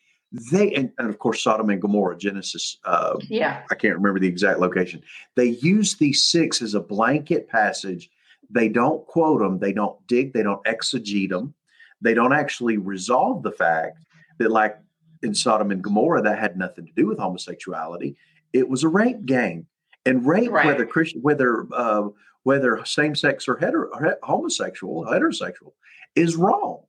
they 0.50 0.72
and, 0.74 0.90
and 0.98 1.08
of 1.10 1.18
course 1.18 1.42
Sodom 1.42 1.70
and 1.70 1.80
Gomorrah, 1.80 2.16
Genesis 2.16 2.78
uh, 2.84 3.16
Yeah. 3.28 3.62
I 3.70 3.74
can't 3.74 3.94
remember 3.94 4.18
the 4.20 4.26
exact 4.28 4.58
location. 4.60 5.02
They 5.36 5.46
use 5.46 5.94
these 5.96 6.22
six 6.22 6.62
as 6.62 6.74
a 6.74 6.80
blanket 6.80 7.48
passage. 7.48 8.10
They 8.50 8.68
don't 8.68 9.06
quote 9.06 9.40
them, 9.40 9.58
they 9.58 9.72
don't 9.72 9.96
dig, 10.06 10.32
they 10.32 10.42
don't 10.42 10.64
exegete 10.64 11.30
them. 11.30 11.54
They 12.00 12.14
don't 12.14 12.32
actually 12.32 12.78
resolve 12.78 13.42
the 13.42 13.52
fact 13.52 13.98
that, 14.38 14.50
like 14.50 14.76
in 15.22 15.34
Sodom 15.34 15.70
and 15.70 15.82
Gomorrah, 15.82 16.22
that 16.22 16.38
had 16.38 16.56
nothing 16.58 16.86
to 16.86 16.92
do 16.96 17.06
with 17.06 17.18
homosexuality. 17.18 18.16
It 18.52 18.68
was 18.68 18.82
a 18.82 18.88
rape 18.88 19.24
gang, 19.24 19.66
and 20.04 20.26
rape, 20.26 20.50
Right. 20.50 20.66
whether 20.66 20.84
Christian, 20.84 21.22
whether 21.22 21.66
uh, 21.72 22.08
whether 22.42 22.84
same 22.84 23.14
sex 23.14 23.46
or 23.46 23.56
hetero, 23.56 23.88
homosexual, 24.24 25.04
heterosexual, 25.04 25.72
is 26.16 26.34
wrong. 26.36 26.80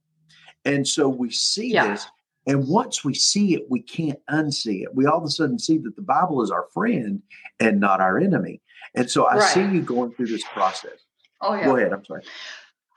And 0.66 0.88
so 0.88 1.08
we 1.08 1.30
see 1.30 1.72
Yeah. 1.74 1.90
this, 1.92 2.08
and 2.46 2.68
once 2.68 3.04
we 3.04 3.14
see 3.14 3.54
it, 3.54 3.66
we 3.70 3.82
can't 3.82 4.20
unsee 4.30 4.84
it. 4.84 4.94
We 4.94 5.06
all 5.06 5.20
of 5.20 5.24
a 5.24 5.30
sudden 5.30 5.60
see 5.60 5.78
that 5.80 5.96
the 5.96 6.02
Bible 6.02 6.42
is 6.42 6.52
our 6.52 6.68
friend 6.74 7.22
and 7.60 7.80
not 7.80 8.02
our 8.02 8.20
enemy. 8.20 8.62
And 8.96 9.10
so 9.10 9.28
I 9.28 9.40
see 9.40 9.62
you 9.62 9.82
going 9.82 10.12
through 10.14 10.28
this 10.28 10.44
process. 10.54 11.06
Oh 11.42 11.54
yeah. 11.56 11.66
Go 11.66 11.78
ahead. 11.78 11.94
I'm 11.94 12.06
sorry. 12.06 12.24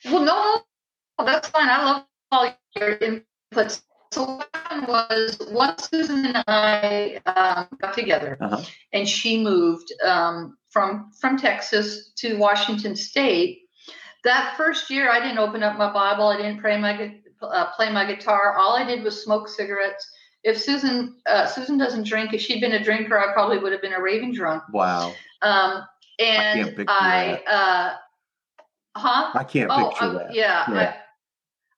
Well, 0.04 0.24
no, 0.24 0.60
no, 1.18 1.24
that's 1.24 1.48
fine. 1.48 1.68
I 1.68 1.84
love 1.84 2.04
all 2.30 2.54
your 2.76 2.96
inputs. 2.96 3.82
So 4.12 4.24
what 4.24 4.48
happened 4.54 4.86
was 4.88 5.38
once 5.50 5.88
Susan 5.90 6.26
and 6.26 6.44
I 6.46 7.20
um, 7.26 7.66
got 7.80 7.94
together, 7.94 8.36
Uh-huh. 8.40 8.62
and 8.92 9.08
she 9.08 9.42
moved 9.42 9.92
um, 10.04 10.56
from 10.70 11.10
from 11.20 11.36
Texas 11.36 12.12
to 12.18 12.36
Washington 12.36 12.94
State. 12.96 13.62
That 14.24 14.54
first 14.56 14.90
year, 14.90 15.10
I 15.10 15.20
didn't 15.20 15.38
open 15.38 15.62
up 15.62 15.76
my 15.76 15.92
Bible. 15.92 16.28
I 16.28 16.36
didn't 16.36 16.58
pray 16.60 16.78
my 16.80 16.96
uh, 17.42 17.66
play 17.72 17.92
my 17.92 18.04
guitar. 18.04 18.56
All 18.56 18.76
I 18.76 18.84
did 18.84 19.02
was 19.02 19.22
smoke 19.22 19.48
cigarettes. 19.48 20.10
If 20.44 20.60
Susan 20.60 21.16
uh, 21.26 21.46
Susan 21.46 21.76
doesn't 21.76 22.04
drink, 22.06 22.32
if 22.32 22.40
she'd 22.40 22.60
been 22.60 22.72
a 22.72 22.82
drinker, 22.82 23.18
I 23.18 23.32
probably 23.32 23.58
would 23.58 23.72
have 23.72 23.82
been 23.82 23.94
a 23.94 24.00
raving 24.00 24.32
drunk. 24.32 24.62
Wow. 24.72 25.12
Um, 25.42 25.82
and 26.18 26.68
picture 26.68 26.84
I, 26.88 27.42
uh, 27.46 27.96
huh? 28.96 29.30
I 29.34 29.44
can't 29.44 29.70
Oh, 29.70 29.88
picture 29.90 30.12
that. 30.12 30.34
yeah. 30.34 30.64
Yeah. 30.70 30.94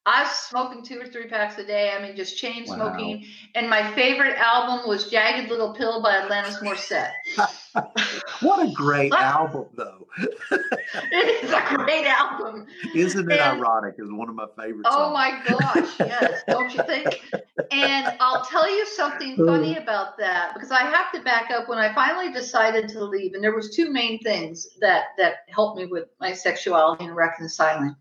I, 0.06 0.20
I 0.20 0.22
was 0.22 0.32
smoking 0.32 0.82
two 0.82 1.00
or 1.00 1.06
three 1.06 1.28
packs 1.28 1.58
a 1.58 1.64
day. 1.66 1.92
I 1.94 2.00
mean, 2.02 2.16
just 2.16 2.38
chain 2.38 2.64
Wow. 2.66 2.76
smoking. 2.76 3.26
And 3.54 3.68
my 3.68 3.92
favorite 3.94 4.36
album 4.38 4.88
was 4.88 5.10
Jagged 5.10 5.50
Little 5.50 5.74
Pill 5.74 6.02
by 6.02 6.12
Alanis 6.20 6.62
Morissette. 6.62 7.12
what 8.40 8.66
a 8.66 8.72
great 8.72 9.12
album, 9.12 9.66
though. 9.74 10.06
it 10.18 11.44
is 11.44 11.50
a 11.50 11.76
great 11.76 12.06
album. 12.06 12.66
Isn't 12.94 13.30
it 13.30 13.38
and, 13.38 13.60
ironic? 13.60 13.94
It's 13.98 14.10
one 14.10 14.28
of 14.28 14.34
my 14.34 14.46
favorites. 14.56 14.88
Oh 14.90 15.12
my 15.12 15.40
gosh, 15.46 15.90
yes, 16.00 16.42
don't 16.48 16.72
you 16.74 16.82
think? 16.84 17.22
And 17.70 18.16
I'll 18.20 18.44
tell 18.44 18.70
you 18.70 18.86
something 18.86 19.36
funny 19.46 19.76
about 19.76 20.18
that 20.18 20.54
because 20.54 20.70
I 20.70 20.82
have 20.82 21.12
to 21.12 21.20
back 21.22 21.50
up. 21.50 21.68
When 21.68 21.78
I 21.78 21.94
finally 21.94 22.32
decided 22.32 22.88
to 22.90 23.04
leave, 23.04 23.34
and 23.34 23.42
there 23.42 23.54
was 23.54 23.74
two 23.74 23.90
main 23.90 24.18
things 24.20 24.66
that 24.80 25.06
that 25.18 25.38
helped 25.48 25.78
me 25.78 25.86
with 25.86 26.04
my 26.20 26.32
sexuality 26.32 27.04
and 27.04 27.16
reconciling. 27.16 27.94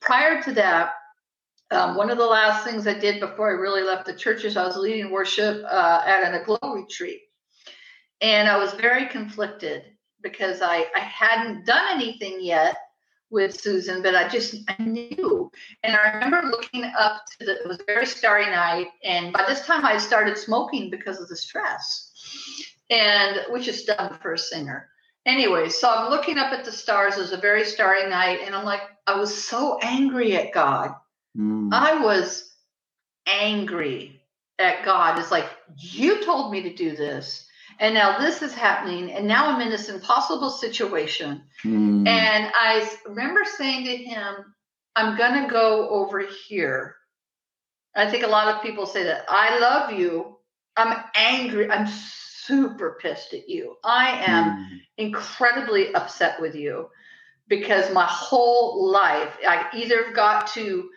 Prior 0.00 0.42
to 0.42 0.52
that, 0.52 0.92
um, 1.70 1.96
one 1.96 2.10
of 2.10 2.18
the 2.18 2.26
last 2.26 2.64
things 2.64 2.86
I 2.86 2.94
did 2.98 3.20
before 3.20 3.50
I 3.50 3.54
really 3.60 3.82
left 3.82 4.06
the 4.06 4.14
church 4.14 4.44
is 4.44 4.56
I 4.56 4.64
was 4.64 4.76
leading 4.76 5.10
worship 5.10 5.64
uh, 5.68 6.02
at 6.06 6.22
an 6.22 6.40
aglow 6.40 6.74
retreat. 6.74 7.22
And 8.20 8.48
I 8.48 8.56
was 8.56 8.72
very 8.74 9.06
conflicted 9.06 9.84
because 10.22 10.62
I, 10.62 10.86
I 10.94 11.00
hadn't 11.00 11.66
done 11.66 11.84
anything 11.90 12.38
yet 12.40 12.76
with 13.30 13.60
Susan, 13.60 14.02
but 14.02 14.14
I 14.14 14.28
just 14.28 14.56
I 14.68 14.82
knew. 14.82 15.50
And 15.82 15.96
I 15.96 16.12
remember 16.14 16.48
looking 16.48 16.84
up 16.98 17.22
to 17.38 17.46
the 17.46 17.60
it 17.60 17.68
was 17.68 17.80
a 17.80 17.84
very 17.84 18.06
starry 18.06 18.46
night, 18.46 18.88
and 19.04 19.32
by 19.32 19.44
this 19.48 19.66
time 19.66 19.84
I 19.84 19.92
had 19.92 20.00
started 20.00 20.38
smoking 20.38 20.90
because 20.90 21.20
of 21.20 21.28
the 21.28 21.36
stress, 21.36 22.12
and 22.88 23.40
which 23.50 23.68
is 23.68 23.84
dumb 23.84 24.18
for 24.22 24.34
a 24.34 24.38
singer. 24.38 24.88
Anyway, 25.26 25.68
so 25.68 25.90
I'm 25.90 26.10
looking 26.10 26.38
up 26.38 26.52
at 26.52 26.64
the 26.64 26.70
stars. 26.70 27.16
It 27.16 27.20
was 27.20 27.32
a 27.32 27.36
very 27.36 27.64
starry 27.64 28.08
night, 28.08 28.40
and 28.44 28.54
I'm 28.54 28.64
like, 28.64 28.82
I 29.08 29.18
was 29.18 29.44
so 29.44 29.78
angry 29.82 30.36
at 30.36 30.52
God 30.52 30.94
Mm. 31.36 31.72
I 31.72 32.02
was 32.02 32.54
angry 33.26 34.20
at 34.58 34.84
God. 34.84 35.18
It's 35.18 35.30
like, 35.30 35.48
you 35.76 36.24
told 36.24 36.52
me 36.52 36.62
to 36.62 36.74
do 36.74 36.96
this. 36.96 37.45
And 37.78 37.94
now 37.94 38.18
this 38.18 38.42
is 38.42 38.54
happening. 38.54 39.12
And 39.12 39.26
now 39.26 39.48
I'm 39.48 39.60
in 39.60 39.70
this 39.70 39.88
impossible 39.88 40.50
situation. 40.50 41.42
Mm. 41.64 42.06
And 42.08 42.52
I 42.54 42.88
remember 43.06 43.40
saying 43.44 43.84
to 43.84 43.96
him, 43.96 44.54
I'm 44.94 45.16
going 45.16 45.42
to 45.42 45.50
go 45.50 45.88
over 45.90 46.20
here. 46.20 46.96
I 47.94 48.10
think 48.10 48.24
a 48.24 48.28
lot 48.28 48.54
of 48.54 48.62
people 48.62 48.86
say 48.86 49.04
that. 49.04 49.24
I 49.28 49.58
love 49.58 49.92
you. 49.92 50.36
I'm 50.76 51.04
angry. 51.14 51.70
I'm 51.70 51.86
super 51.86 52.98
pissed 53.00 53.34
at 53.34 53.48
you. 53.48 53.76
I 53.84 54.22
am 54.26 54.58
mm. 54.58 54.80
incredibly 54.96 55.94
upset 55.94 56.40
with 56.40 56.54
you 56.54 56.88
because 57.48 57.92
my 57.92 58.06
whole 58.06 58.90
life 58.90 59.36
I 59.46 59.66
either 59.74 60.12
got 60.12 60.46
to 60.48 60.88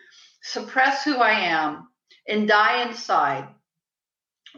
suppress 0.42 1.04
who 1.04 1.16
I 1.16 1.32
am 1.32 1.88
and 2.28 2.48
die 2.48 2.82
inside, 2.88 3.48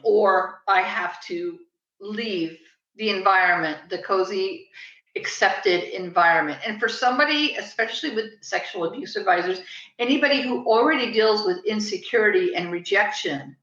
or 0.02 0.60
I 0.68 0.82
have 0.82 1.20
to 1.24 1.58
leave 2.02 2.58
the 2.96 3.08
environment, 3.08 3.78
the 3.88 3.98
cozy, 3.98 4.68
accepted 5.16 5.84
environment. 5.94 6.58
And 6.66 6.80
for 6.80 6.88
somebody, 6.88 7.56
especially 7.56 8.14
with 8.14 8.42
sexual 8.42 8.84
abuse 8.84 9.16
advisors, 9.16 9.60
anybody 9.98 10.42
who 10.42 10.66
already 10.66 11.12
deals 11.12 11.46
with 11.46 11.64
insecurity 11.64 12.54
and 12.54 12.72
rejection, 12.72 13.56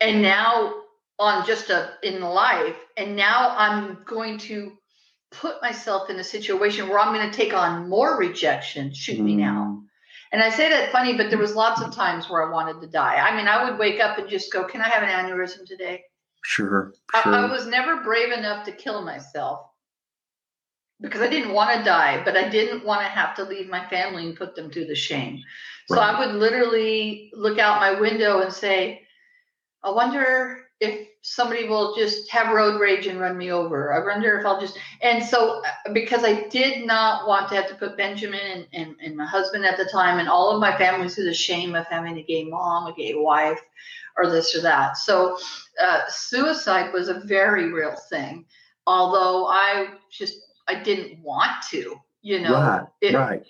and 0.00 0.22
now 0.22 0.74
on 1.18 1.46
just 1.46 1.70
a 1.70 1.92
in 2.02 2.22
life, 2.22 2.76
and 2.96 3.14
now 3.14 3.54
I'm 3.56 4.02
going 4.06 4.38
to 4.38 4.72
put 5.30 5.60
myself 5.62 6.10
in 6.10 6.18
a 6.18 6.24
situation 6.24 6.88
where 6.88 6.98
I'm 6.98 7.14
going 7.14 7.30
to 7.30 7.36
take 7.36 7.54
on 7.54 7.88
more 7.88 8.16
rejection. 8.16 8.92
Shoot 8.92 9.20
mm. 9.20 9.24
me 9.24 9.36
now. 9.36 9.82
And 10.32 10.42
I 10.42 10.50
say 10.50 10.70
that 10.70 10.92
funny, 10.92 11.16
but 11.16 11.28
there 11.28 11.38
was 11.38 11.54
lots 11.54 11.82
of 11.82 11.94
times 11.94 12.30
where 12.30 12.48
I 12.48 12.52
wanted 12.52 12.80
to 12.80 12.86
die. 12.86 13.16
I 13.16 13.36
mean, 13.36 13.48
I 13.48 13.68
would 13.68 13.78
wake 13.78 14.00
up 14.00 14.16
and 14.16 14.28
just 14.28 14.52
go, 14.52 14.64
"Can 14.64 14.80
I 14.80 14.88
have 14.88 15.02
an 15.02 15.08
aneurysm 15.08 15.66
today?" 15.66 16.04
Sure. 16.42 16.94
sure. 17.22 17.34
I, 17.34 17.46
I 17.46 17.50
was 17.50 17.66
never 17.66 18.02
brave 18.02 18.32
enough 18.32 18.64
to 18.66 18.72
kill 18.72 19.02
myself 19.02 19.66
because 21.00 21.20
I 21.20 21.28
didn't 21.28 21.52
want 21.52 21.78
to 21.78 21.84
die, 21.84 22.22
but 22.24 22.36
I 22.36 22.48
didn't 22.48 22.84
want 22.84 23.02
to 23.02 23.08
have 23.08 23.34
to 23.36 23.44
leave 23.44 23.68
my 23.68 23.86
family 23.88 24.26
and 24.26 24.36
put 24.36 24.54
them 24.54 24.70
through 24.70 24.86
the 24.86 24.94
shame. 24.94 25.42
So 25.88 25.96
right. 25.96 26.14
I 26.14 26.18
would 26.18 26.34
literally 26.36 27.30
look 27.34 27.58
out 27.58 27.80
my 27.80 27.98
window 27.98 28.40
and 28.40 28.52
say, 28.52 29.06
"I 29.82 29.90
wonder 29.90 30.70
if 30.80 31.08
somebody 31.22 31.68
will 31.68 31.94
just 31.94 32.30
have 32.30 32.54
road 32.54 32.80
rage 32.80 33.06
and 33.06 33.20
run 33.20 33.36
me 33.36 33.52
over. 33.52 33.92
I 33.92 34.04
wonder 34.04 34.38
if 34.38 34.46
I'll 34.46 34.60
just 34.60 34.78
and 35.02 35.22
so 35.22 35.62
uh, 35.62 35.92
because 35.92 36.24
I 36.24 36.48
did 36.48 36.86
not 36.86 37.28
want 37.28 37.48
to 37.50 37.56
have 37.56 37.68
to 37.68 37.74
put 37.74 37.96
Benjamin 37.96 38.40
and, 38.40 38.66
and, 38.72 38.96
and 39.04 39.16
my 39.16 39.26
husband 39.26 39.66
at 39.66 39.76
the 39.76 39.84
time 39.84 40.18
and 40.18 40.28
all 40.28 40.50
of 40.50 40.60
my 40.60 40.76
family 40.78 41.08
through 41.08 41.24
the 41.24 41.34
shame 41.34 41.74
of 41.74 41.86
having 41.86 42.16
a 42.16 42.22
gay 42.22 42.44
mom, 42.44 42.86
a 42.86 42.94
gay 42.94 43.14
wife, 43.14 43.60
or 44.20 44.30
this 44.30 44.54
or 44.54 44.60
that. 44.62 44.96
So 44.96 45.38
uh, 45.80 46.00
suicide 46.08 46.92
was 46.92 47.08
a 47.08 47.20
very 47.20 47.72
real 47.72 47.96
thing, 48.10 48.44
although 48.86 49.46
I 49.46 49.94
just 50.10 50.38
I 50.68 50.82
didn't 50.82 51.22
want 51.22 51.62
to, 51.70 51.96
you 52.22 52.40
know. 52.40 52.54
Right. 52.54 52.86
It, 53.00 53.14
right. 53.14 53.46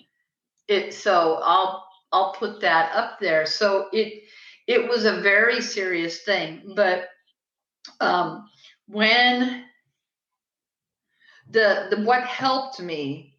It 0.67 0.93
so 0.93 1.41
I'll 1.43 1.85
I'll 2.11 2.33
put 2.33 2.61
that 2.61 2.95
up 2.95 3.19
there. 3.19 3.45
So 3.45 3.87
it 3.91 4.23
it 4.67 4.87
was 4.87 5.05
a 5.05 5.21
very 5.21 5.61
serious 5.61 6.21
thing, 6.23 6.73
but 6.75 7.09
um, 7.99 8.47
when 8.87 9.65
the, 11.49 11.87
the 11.89 12.01
what 12.03 12.23
helped 12.23 12.79
me 12.79 13.35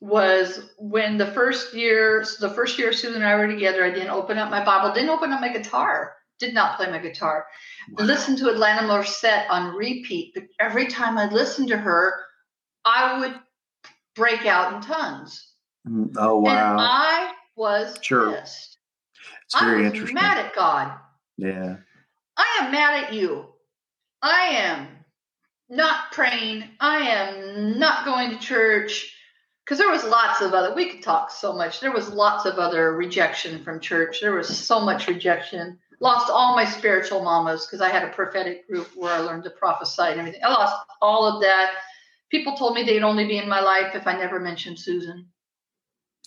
was 0.00 0.70
when 0.78 1.16
the 1.16 1.26
first 1.26 1.72
year 1.72 2.24
the 2.40 2.50
first 2.50 2.78
year 2.78 2.92
Susan 2.92 3.22
and 3.22 3.24
I 3.24 3.36
were 3.36 3.46
together, 3.46 3.84
I 3.84 3.90
didn't 3.90 4.10
open 4.10 4.38
up 4.38 4.50
my 4.50 4.64
Bible, 4.64 4.92
didn't 4.92 5.10
open 5.10 5.32
up 5.32 5.40
my 5.40 5.52
guitar, 5.52 6.14
did 6.38 6.54
not 6.54 6.76
play 6.76 6.90
my 6.90 6.98
guitar. 6.98 7.46
Wow. 7.92 8.04
Listened 8.04 8.38
to 8.38 8.44
Alanis 8.44 8.80
Morissette 8.80 9.46
on 9.50 9.74
repeat, 9.74 10.32
but 10.34 10.44
every 10.60 10.86
time 10.86 11.18
I 11.18 11.30
listened 11.30 11.68
to 11.68 11.76
her, 11.76 12.14
I 12.84 13.18
would 13.18 13.34
break 14.14 14.46
out 14.46 14.74
in 14.74 14.80
tongues. 14.80 15.52
Mm, 15.88 16.14
oh 16.16 16.38
wow! 16.38 16.72
And 16.72 16.80
I 16.80 17.32
was 17.56 17.98
sure. 18.00 18.32
pissed. 18.32 18.78
It's 19.44 19.60
very 19.60 19.80
I 19.80 19.84
was 19.84 19.92
interesting. 19.92 20.14
mad 20.14 20.38
at 20.38 20.54
God. 20.54 20.92
Yeah. 21.36 21.76
I 22.36 22.60
am 22.62 22.72
mad 22.72 23.04
at 23.04 23.12
you. 23.12 23.46
I 24.22 24.40
am 24.56 24.88
not 25.68 26.12
praying. 26.12 26.64
I 26.80 26.98
am 26.98 27.78
not 27.78 28.04
going 28.04 28.30
to 28.30 28.38
church 28.38 29.14
because 29.64 29.78
there 29.78 29.90
was 29.90 30.04
lots 30.04 30.40
of 30.40 30.52
other. 30.52 30.74
We 30.74 30.90
could 30.90 31.02
talk 31.02 31.30
so 31.30 31.52
much. 31.52 31.80
There 31.80 31.92
was 31.92 32.08
lots 32.08 32.44
of 32.44 32.58
other 32.58 32.94
rejection 32.94 33.62
from 33.62 33.80
church. 33.80 34.20
There 34.20 34.34
was 34.34 34.48
so 34.48 34.80
much 34.80 35.06
rejection. 35.08 35.78
Lost 36.00 36.30
all 36.30 36.54
my 36.54 36.64
spiritual 36.64 37.22
mamas 37.22 37.66
because 37.66 37.80
I 37.80 37.88
had 37.88 38.02
a 38.02 38.12
prophetic 38.12 38.68
group 38.68 38.88
where 38.94 39.12
I 39.12 39.18
learned 39.18 39.44
to 39.44 39.50
prophesy 39.50 40.02
and 40.02 40.20
everything. 40.20 40.40
I 40.44 40.50
lost 40.50 40.74
all 41.00 41.24
of 41.24 41.42
that. 41.42 41.74
People 42.30 42.56
told 42.56 42.74
me 42.74 42.82
they'd 42.82 43.02
only 43.02 43.26
be 43.26 43.38
in 43.38 43.48
my 43.48 43.60
life 43.60 43.94
if 43.94 44.06
I 44.06 44.16
never 44.16 44.40
mentioned 44.40 44.78
Susan. 44.78 45.26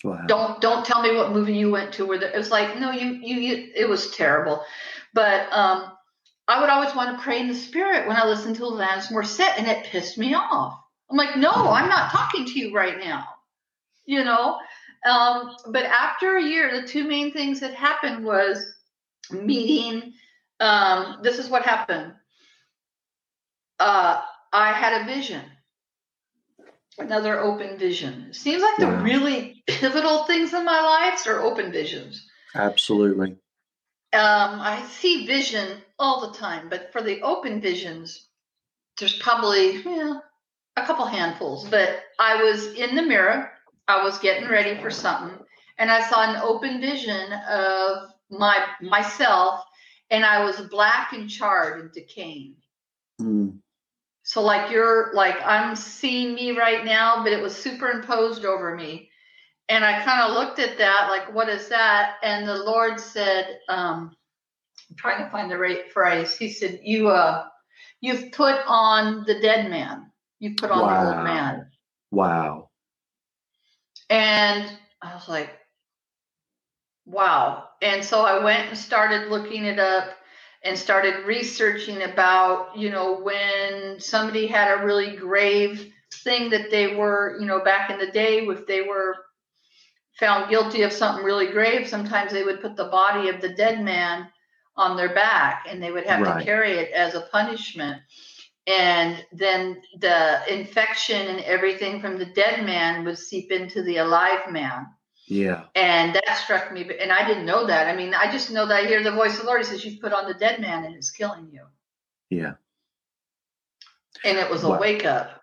Wow. 0.04 0.24
Don't 0.26 0.60
don't 0.60 0.86
tell 0.86 1.02
me 1.02 1.14
what 1.14 1.32
movie 1.32 1.54
you 1.54 1.70
went 1.70 1.92
to 1.94 2.06
where 2.06 2.18
the, 2.18 2.32
it 2.32 2.38
was 2.38 2.50
like 2.50 2.78
no 2.78 2.92
you, 2.92 3.14
you 3.14 3.36
you 3.40 3.72
it 3.74 3.88
was 3.88 4.12
terrible, 4.12 4.62
but 5.12 5.52
um 5.52 5.92
I 6.48 6.60
would 6.60 6.70
always 6.70 6.94
want 6.94 7.16
to 7.16 7.22
pray 7.22 7.40
in 7.40 7.48
the 7.48 7.54
spirit 7.54 8.08
when 8.08 8.16
I 8.16 8.24
listened 8.24 8.56
to 8.56 8.62
Alanis 8.62 9.12
Morissette, 9.12 9.58
and 9.58 9.66
it 9.66 9.84
pissed 9.84 10.16
me 10.16 10.34
off. 10.34 10.80
I'm 11.10 11.16
like, 11.16 11.36
no, 11.36 11.50
I'm 11.50 11.90
not 11.90 12.10
talking 12.10 12.46
to 12.46 12.58
you 12.58 12.74
right 12.74 12.98
now. 12.98 13.26
You 14.06 14.24
know? 14.24 14.58
Um, 15.06 15.54
but 15.70 15.84
after 15.84 16.38
a 16.38 16.42
year, 16.42 16.80
the 16.80 16.86
two 16.86 17.06
main 17.06 17.32
things 17.32 17.60
that 17.60 17.74
happened 17.74 18.24
was 18.24 18.74
meeting. 19.30 20.12
Um, 20.60 21.18
this 21.22 21.38
is 21.38 21.48
what 21.48 21.64
happened. 21.64 22.12
Uh, 23.78 24.20
I 24.52 24.72
had 24.72 25.02
a 25.02 25.04
vision, 25.04 25.42
another 26.98 27.38
open 27.38 27.78
vision. 27.78 28.32
Seems 28.32 28.62
like 28.62 28.76
the 28.78 28.90
really 29.02 29.62
pivotal 29.66 30.24
things 30.24 30.52
in 30.52 30.64
my 30.64 30.80
life 30.80 31.26
are 31.26 31.40
open 31.40 31.70
visions. 31.70 32.26
Absolutely. 32.54 33.36
Um, 34.12 34.60
I 34.60 34.84
see 34.90 35.26
vision 35.26 35.82
all 35.98 36.28
the 36.28 36.38
time, 36.38 36.68
but 36.68 36.90
for 36.92 37.02
the 37.02 37.20
open 37.22 37.60
visions, 37.60 38.28
there's 38.98 39.18
probably 39.18 39.82
yeah, 39.82 40.18
a 40.76 40.86
couple 40.86 41.04
handfuls. 41.04 41.68
But 41.68 42.00
I 42.18 42.42
was 42.42 42.74
in 42.74 42.94
the 42.96 43.02
mirror, 43.02 43.50
I 43.86 44.02
was 44.02 44.18
getting 44.18 44.48
ready 44.48 44.80
for 44.80 44.90
something, 44.90 45.38
and 45.76 45.90
I 45.90 46.08
saw 46.08 46.24
an 46.24 46.40
open 46.42 46.80
vision 46.80 47.32
of 47.48 48.10
my 48.30 48.64
myself, 48.80 49.64
and 50.10 50.24
I 50.24 50.44
was 50.44 50.60
black 50.60 51.12
and 51.12 51.28
charred 51.28 51.80
and 51.80 51.92
decaying. 51.92 52.56
Mm. 53.20 53.58
So 54.22 54.42
like 54.42 54.70
you're 54.70 55.12
like 55.14 55.36
I'm 55.44 55.74
seeing 55.74 56.34
me 56.34 56.52
right 56.56 56.84
now, 56.84 57.22
but 57.22 57.32
it 57.32 57.42
was 57.42 57.56
superimposed 57.56 58.44
over 58.44 58.74
me. 58.74 59.10
And 59.70 59.84
I 59.84 60.02
kind 60.02 60.22
of 60.22 60.32
looked 60.32 60.60
at 60.60 60.78
that, 60.78 61.08
like, 61.10 61.34
what 61.34 61.50
is 61.50 61.68
that? 61.68 62.14
And 62.22 62.48
the 62.48 62.56
Lord 62.56 62.98
said, 62.98 63.58
um, 63.68 64.16
I'm 64.88 64.96
trying 64.96 65.22
to 65.22 65.30
find 65.30 65.50
the 65.50 65.58
right 65.58 65.92
phrase. 65.92 66.36
He 66.36 66.50
said, 66.50 66.80
You 66.82 67.08
uh 67.08 67.46
you've 68.00 68.32
put 68.32 68.56
on 68.66 69.24
the 69.26 69.40
dead 69.40 69.70
man. 69.70 70.10
You 70.38 70.54
put 70.54 70.70
on 70.70 70.80
wow. 70.80 71.04
the 71.04 71.16
old 71.16 71.24
man. 71.24 71.70
Wow. 72.10 72.70
And 74.08 74.72
I 75.02 75.14
was 75.14 75.28
like, 75.28 75.50
wow. 77.08 77.64
And 77.82 78.04
so 78.04 78.20
I 78.22 78.42
went 78.44 78.68
and 78.68 78.78
started 78.78 79.28
looking 79.28 79.64
it 79.64 79.78
up. 79.78 80.14
and 80.64 80.76
started 80.76 81.24
researching 81.24 82.02
about, 82.02 82.76
you 82.76 82.90
know, 82.90 83.20
when 83.20 84.00
somebody 84.00 84.46
had 84.46 84.76
a 84.76 84.84
really 84.84 85.14
grave 85.16 85.92
thing 86.24 86.50
that 86.50 86.70
they 86.70 86.96
were, 86.96 87.38
you 87.40 87.46
know, 87.46 87.60
back 87.62 87.90
in 87.90 87.98
the 87.98 88.10
day, 88.10 88.44
if 88.44 88.66
they 88.66 88.82
were 88.82 89.14
found 90.18 90.50
guilty 90.50 90.82
of 90.82 90.92
something 90.92 91.24
really 91.24 91.46
grave, 91.46 91.86
sometimes 91.86 92.32
they 92.32 92.42
would 92.42 92.60
put 92.60 92.74
the 92.74 92.86
body 92.88 93.28
of 93.28 93.40
the 93.40 93.50
dead 93.50 93.84
man 93.84 94.28
on 94.76 94.96
their 94.96 95.14
back 95.14 95.66
and 95.68 95.80
they 95.80 95.92
would 95.92 96.06
have 96.06 96.22
right. 96.22 96.40
to 96.40 96.44
carry 96.44 96.72
it 96.72 96.90
as 96.92 97.14
a 97.14 97.28
punishment. 97.32 98.02
And 98.66 99.24
then 99.32 99.80
the 100.00 100.40
infection 100.52 101.28
and 101.28 101.40
everything 101.44 102.00
from 102.00 102.18
the 102.18 102.26
dead 102.26 102.66
man 102.66 103.04
would 103.04 103.18
seep 103.18 103.52
into 103.52 103.82
the 103.82 103.98
alive 103.98 104.50
man. 104.50 104.86
Yeah. 105.28 105.64
And 105.74 106.14
that 106.14 106.38
struck 106.38 106.72
me. 106.72 106.88
And 107.00 107.12
I 107.12 107.26
didn't 107.26 107.44
know 107.44 107.66
that. 107.66 107.86
I 107.86 107.94
mean, 107.94 108.14
I 108.14 108.32
just 108.32 108.50
know 108.50 108.66
that 108.66 108.84
I 108.84 108.86
hear 108.86 109.02
the 109.02 109.12
voice 109.12 109.34
of 109.34 109.40
the 109.40 109.46
Lord. 109.46 109.60
He 109.60 109.66
says, 109.66 109.84
You've 109.84 110.00
put 110.00 110.12
on 110.12 110.26
the 110.26 110.34
dead 110.34 110.60
man 110.60 110.84
and 110.84 110.94
it's 110.94 111.10
killing 111.10 111.48
you. 111.52 111.64
Yeah. 112.30 112.54
And 114.24 114.38
it 114.38 114.50
was 114.50 114.64
a 114.64 114.70
wow. 114.70 114.80
wake 114.80 115.04
up. 115.04 115.42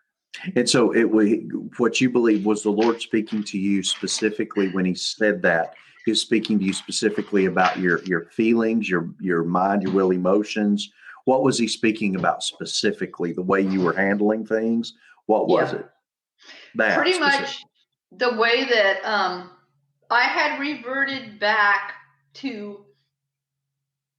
And 0.56 0.68
so 0.68 0.92
it 0.94 1.10
was 1.10 1.30
what 1.78 2.02
you 2.02 2.10
believe 2.10 2.46
was 2.46 2.64
the 2.64 2.72
Lord 2.72 3.00
speaking 3.00 3.44
to 3.44 3.60
you 3.60 3.84
specifically 3.84 4.70
when 4.70 4.86
he 4.86 4.96
said 4.96 5.42
that. 5.44 5.76
He 6.04 6.12
was 6.12 6.22
speaking 6.22 6.60
to 6.60 6.66
you 6.66 6.74
specifically 6.74 7.46
about 7.46 7.80
your 7.80 8.04
your 8.04 8.26
feelings, 8.32 8.90
your 8.90 9.10
your 9.22 9.44
mind, 9.44 9.84
your 9.84 9.94
will, 9.94 10.12
emotions. 10.12 10.92
What 11.24 11.42
was 11.42 11.58
he 11.58 11.68
speaking 11.68 12.16
about 12.16 12.44
specifically? 12.44 13.32
The 13.34 13.42
way 13.42 13.62
you 13.62 13.82
were 13.82 13.94
handling 13.94 14.46
things? 14.46 14.94
What 15.26 15.48
was 15.48 15.72
yeah. 15.72 15.80
it? 15.80 15.90
That 16.76 16.98
Pretty 16.98 17.14
specific. 17.14 17.42
much 17.42 17.66
the 18.12 18.36
way 18.36 18.66
that 18.66 19.04
um, 19.04 19.52
I 20.10 20.24
had 20.24 20.60
reverted 20.60 21.40
back 21.40 21.94
to 22.36 22.86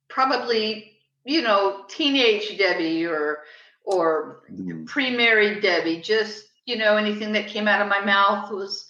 probably, 0.09 0.93
you 1.25 1.43
know, 1.43 1.85
teenage 1.89 2.57
Debbie 2.59 3.07
or 3.07 3.41
or 3.85 4.43
mm-hmm. 4.51 4.85
pre-married 4.85 5.63
Debbie. 5.63 6.01
Just 6.01 6.45
you 6.65 6.77
know, 6.77 6.97
anything 6.97 7.33
that 7.33 7.47
came 7.47 7.69
out 7.69 7.81
of 7.81 7.89
my 7.89 8.05
mouth 8.05 8.51
was 8.51 8.87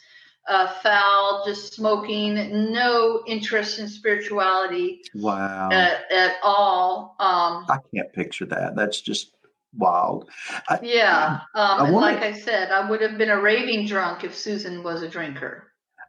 uh, 0.48 0.68
foul. 0.82 1.44
Just 1.46 1.74
smoking. 1.74 2.72
No 2.72 3.22
interest 3.26 3.78
in 3.78 3.88
spirituality. 3.88 5.02
Wow. 5.14 5.68
At, 5.70 6.10
at 6.10 6.36
all. 6.42 7.16
Um, 7.18 7.66
I 7.68 7.78
can't 7.94 8.12
picture 8.12 8.46
that. 8.46 8.76
That's 8.76 9.00
just 9.00 9.32
wild. 9.76 10.30
I, 10.68 10.78
yeah. 10.82 11.40
Um, 11.54 11.80
I 11.80 11.90
wanna, 11.90 12.14
like 12.14 12.22
I 12.22 12.32
said, 12.32 12.70
I 12.70 12.88
would 12.88 13.00
have 13.02 13.18
been 13.18 13.30
a 13.30 13.40
raving 13.40 13.86
drunk 13.86 14.24
if 14.24 14.34
Susan 14.34 14.82
was 14.82 15.02
a 15.02 15.08
drinker. 15.08 15.65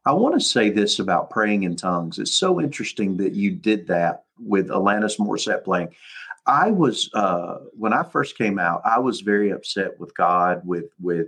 I 0.07 0.13
want 0.13 0.35
to 0.35 0.39
say 0.39 0.69
this 0.69 0.99
about 0.99 1.29
praying 1.29 1.63
in 1.63 1.75
tongues. 1.75 2.17
It's 2.17 2.31
so 2.31 2.61
interesting 2.61 3.17
that 3.17 3.33
you 3.33 3.51
did 3.51 3.87
that 3.87 4.23
with 4.39 4.69
Alanis 4.69 5.19
Morissette 5.19 5.65
playing. 5.65 5.89
I 6.45 6.71
was 6.71 7.09
uh, 7.13 7.57
when 7.73 7.91
I 7.91 8.03
first 8.03 8.37
came 8.37 8.57
out, 8.57 8.81
I 8.85 8.99
was 8.99 9.19
very 9.19 9.49
upset 9.49 9.99
with 9.99 10.15
God. 10.15 10.61
With 10.63 10.85
with 11.01 11.27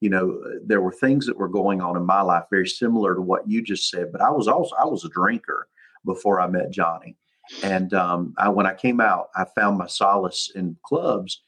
you 0.00 0.10
know, 0.10 0.42
there 0.64 0.80
were 0.80 0.90
things 0.90 1.24
that 1.26 1.38
were 1.38 1.48
going 1.48 1.80
on 1.80 1.96
in 1.96 2.04
my 2.04 2.20
life 2.20 2.46
very 2.50 2.66
similar 2.66 3.14
to 3.14 3.20
what 3.20 3.48
you 3.48 3.62
just 3.62 3.88
said. 3.88 4.10
But 4.10 4.22
I 4.22 4.30
was 4.30 4.48
also 4.48 4.74
I 4.74 4.86
was 4.86 5.04
a 5.04 5.08
drinker 5.08 5.68
before 6.04 6.40
I 6.40 6.48
met 6.48 6.72
Johnny, 6.72 7.14
and 7.62 7.94
um, 7.94 8.34
I, 8.36 8.48
when 8.48 8.66
I 8.66 8.74
came 8.74 9.00
out, 9.00 9.28
I 9.36 9.44
found 9.54 9.78
my 9.78 9.86
solace 9.86 10.50
in 10.52 10.76
clubs, 10.82 11.42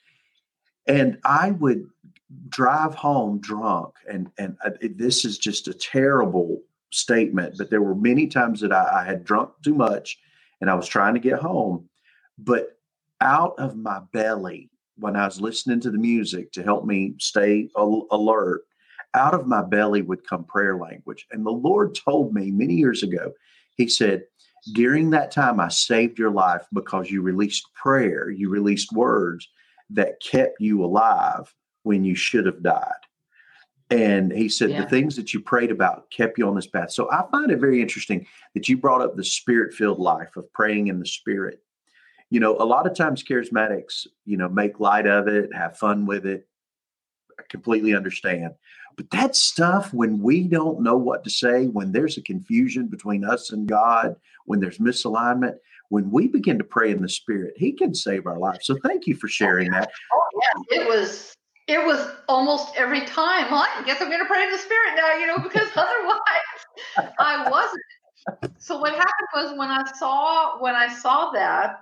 and 0.87 1.19
I 1.25 1.51
would 1.51 1.89
drive 2.51 2.95
home 2.95 3.41
drunk 3.41 3.95
and 4.09 4.31
and 4.39 4.57
I, 4.63 4.71
this 4.83 5.25
is 5.25 5.39
just 5.39 5.67
a 5.67 5.73
terrible 5.73 6.61
statement 6.91 7.55
but 7.59 7.71
there 7.71 7.83
were 7.83 7.95
many 7.95 8.27
times 8.27 8.61
that 8.61 8.73
I, 8.73 9.01
I 9.03 9.05
had 9.05 9.25
drunk 9.25 9.51
too 9.63 9.75
much 9.75 10.19
and 10.61 10.71
i 10.71 10.75
was 10.75 10.89
trying 10.89 11.15
to 11.15 11.21
get 11.21 11.39
home 11.39 11.89
but 12.39 12.79
out 13.21 13.55
of 13.59 13.77
my 13.77 14.01
belly 14.13 14.71
when 14.99 15.17
I 15.17 15.25
was 15.25 15.41
listening 15.41 15.81
to 15.81 15.91
the 15.91 15.99
music 15.99 16.53
to 16.53 16.63
help 16.63 16.85
me 16.85 17.15
stay 17.19 17.69
al- 17.77 18.07
alert, 18.11 18.63
out 19.15 19.35
of 19.35 19.47
my 19.47 19.63
belly 19.63 20.03
would 20.03 20.27
come 20.27 20.45
prayer 20.45 20.77
language. 20.77 21.27
And 21.31 21.47
the 21.47 21.51
Lord 21.51 21.95
told 21.95 22.35
me 22.35 22.51
many 22.51 22.75
years 22.75 23.03
ago, 23.03 23.33
He 23.77 23.89
said, 23.89 24.25
during 24.75 25.11
that 25.11 25.31
time, 25.31 25.61
I 25.61 25.69
saved 25.69 26.19
your 26.19 26.33
life 26.33 26.67
because 26.73 27.11
you 27.11 27.23
released 27.23 27.73
prayer, 27.75 28.29
you 28.29 28.51
released 28.51 28.93
words 28.93 29.49
that 29.91 30.21
kept 30.21 30.61
you 30.61 30.85
alive 30.85 31.55
when 31.85 32.05
you 32.05 32.15
should 32.15 32.45
have 32.45 32.63
died. 32.63 32.93
And 33.91 34.31
he 34.31 34.51
said, 34.51 34.71
yeah. 34.71 34.83
the 34.83 34.89
things 34.89 35.17
that 35.17 35.33
you 35.33 35.41
prayed 35.41 35.71
about 35.71 36.11
kept 36.11 36.37
you 36.37 36.47
on 36.47 36.55
this 36.55 36.67
path. 36.67 36.91
So 36.91 37.11
I 37.11 37.25
find 37.31 37.51
it 37.51 37.59
very 37.59 37.81
interesting 37.81 38.27
that 38.55 38.69
you 38.69 38.77
brought 38.77 39.01
up 39.01 39.17
the 39.17 39.25
spirit 39.25 39.73
filled 39.73 39.99
life 39.99 40.37
of 40.37 40.53
praying 40.53 40.89
in 40.89 40.99
the 40.99 41.07
spirit 41.07 41.63
you 42.31 42.41
know, 42.41 42.57
a 42.57 42.65
lot 42.65 42.87
of 42.87 42.95
times 42.95 43.25
charismatics, 43.25 44.07
you 44.25 44.37
know, 44.37 44.49
make 44.49 44.81
light 44.81 45.07
of 45.07 45.29
it, 45.29 45.55
have 45.55 45.79
fun 45.79 46.07
with 46.07 46.27
it. 46.27 46.47
I 47.39 47.43
completely 47.49 47.95
understand. 47.95 48.53
But 48.97 49.11
that 49.11 49.37
stuff, 49.37 49.95
when 49.95 50.21
we 50.21 50.43
don't 50.43 50.83
know 50.83 50.97
what 50.97 51.25
to 51.25 51.31
say, 51.31 51.67
when 51.67 51.93
there's 51.93 52.19
a 52.19 52.23
confusion 52.23 52.89
between 52.89 53.25
us 53.25 53.53
and 53.53 53.67
God, 53.67 54.17
when 54.45 54.61
there's 54.61 54.79
misalignment, 54.79 55.55
when 55.89 56.11
we 56.11 56.27
begin 56.27 56.59
to 56.59 56.65
pray 56.65 56.91
in 56.91 57.01
the 57.01 57.09
Spirit, 57.09 57.55
He 57.57 57.73
can 57.73 57.95
save 57.95 58.27
our 58.27 58.39
lives. 58.39 58.67
So 58.67 58.77
thank 58.83 59.07
you 59.07 59.15
for 59.15 59.29
oh, 59.29 59.31
sharing 59.31 59.71
that. 59.71 59.91
Oh 60.13 60.43
yeah, 60.43 60.81
it 60.81 60.89
was 60.89 61.35
it 61.69 61.85
was 61.85 62.11
almost 62.29 62.75
every 62.77 63.03
time. 63.03 63.51
Well, 63.51 63.61
I 63.63 63.83
guess 63.85 64.01
I'm 64.01 64.09
going 64.09 64.21
to 64.21 64.27
pray 64.27 64.43
in 64.43 64.51
the 64.51 64.59
Spirit 64.59 64.95
now, 64.97 65.15
you 65.17 65.27
know, 65.27 65.39
because 65.39 65.69
otherwise 65.77 67.13
I 67.19 67.49
wasn't. 67.51 67.83
So 68.59 68.79
what 68.79 68.93
happened 68.93 69.29
was 69.35 69.59
when 69.59 69.71
I 69.71 69.85
saw 69.93 70.61
when 70.61 70.75
I 70.75 70.93
saw 70.93 71.31
that, 71.33 71.81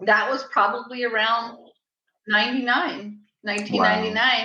that 0.00 0.30
was 0.30 0.44
probably 0.44 1.04
around 1.04 1.58
99, 2.28 3.18
1999. 3.42 4.14
Wow. 4.14 4.44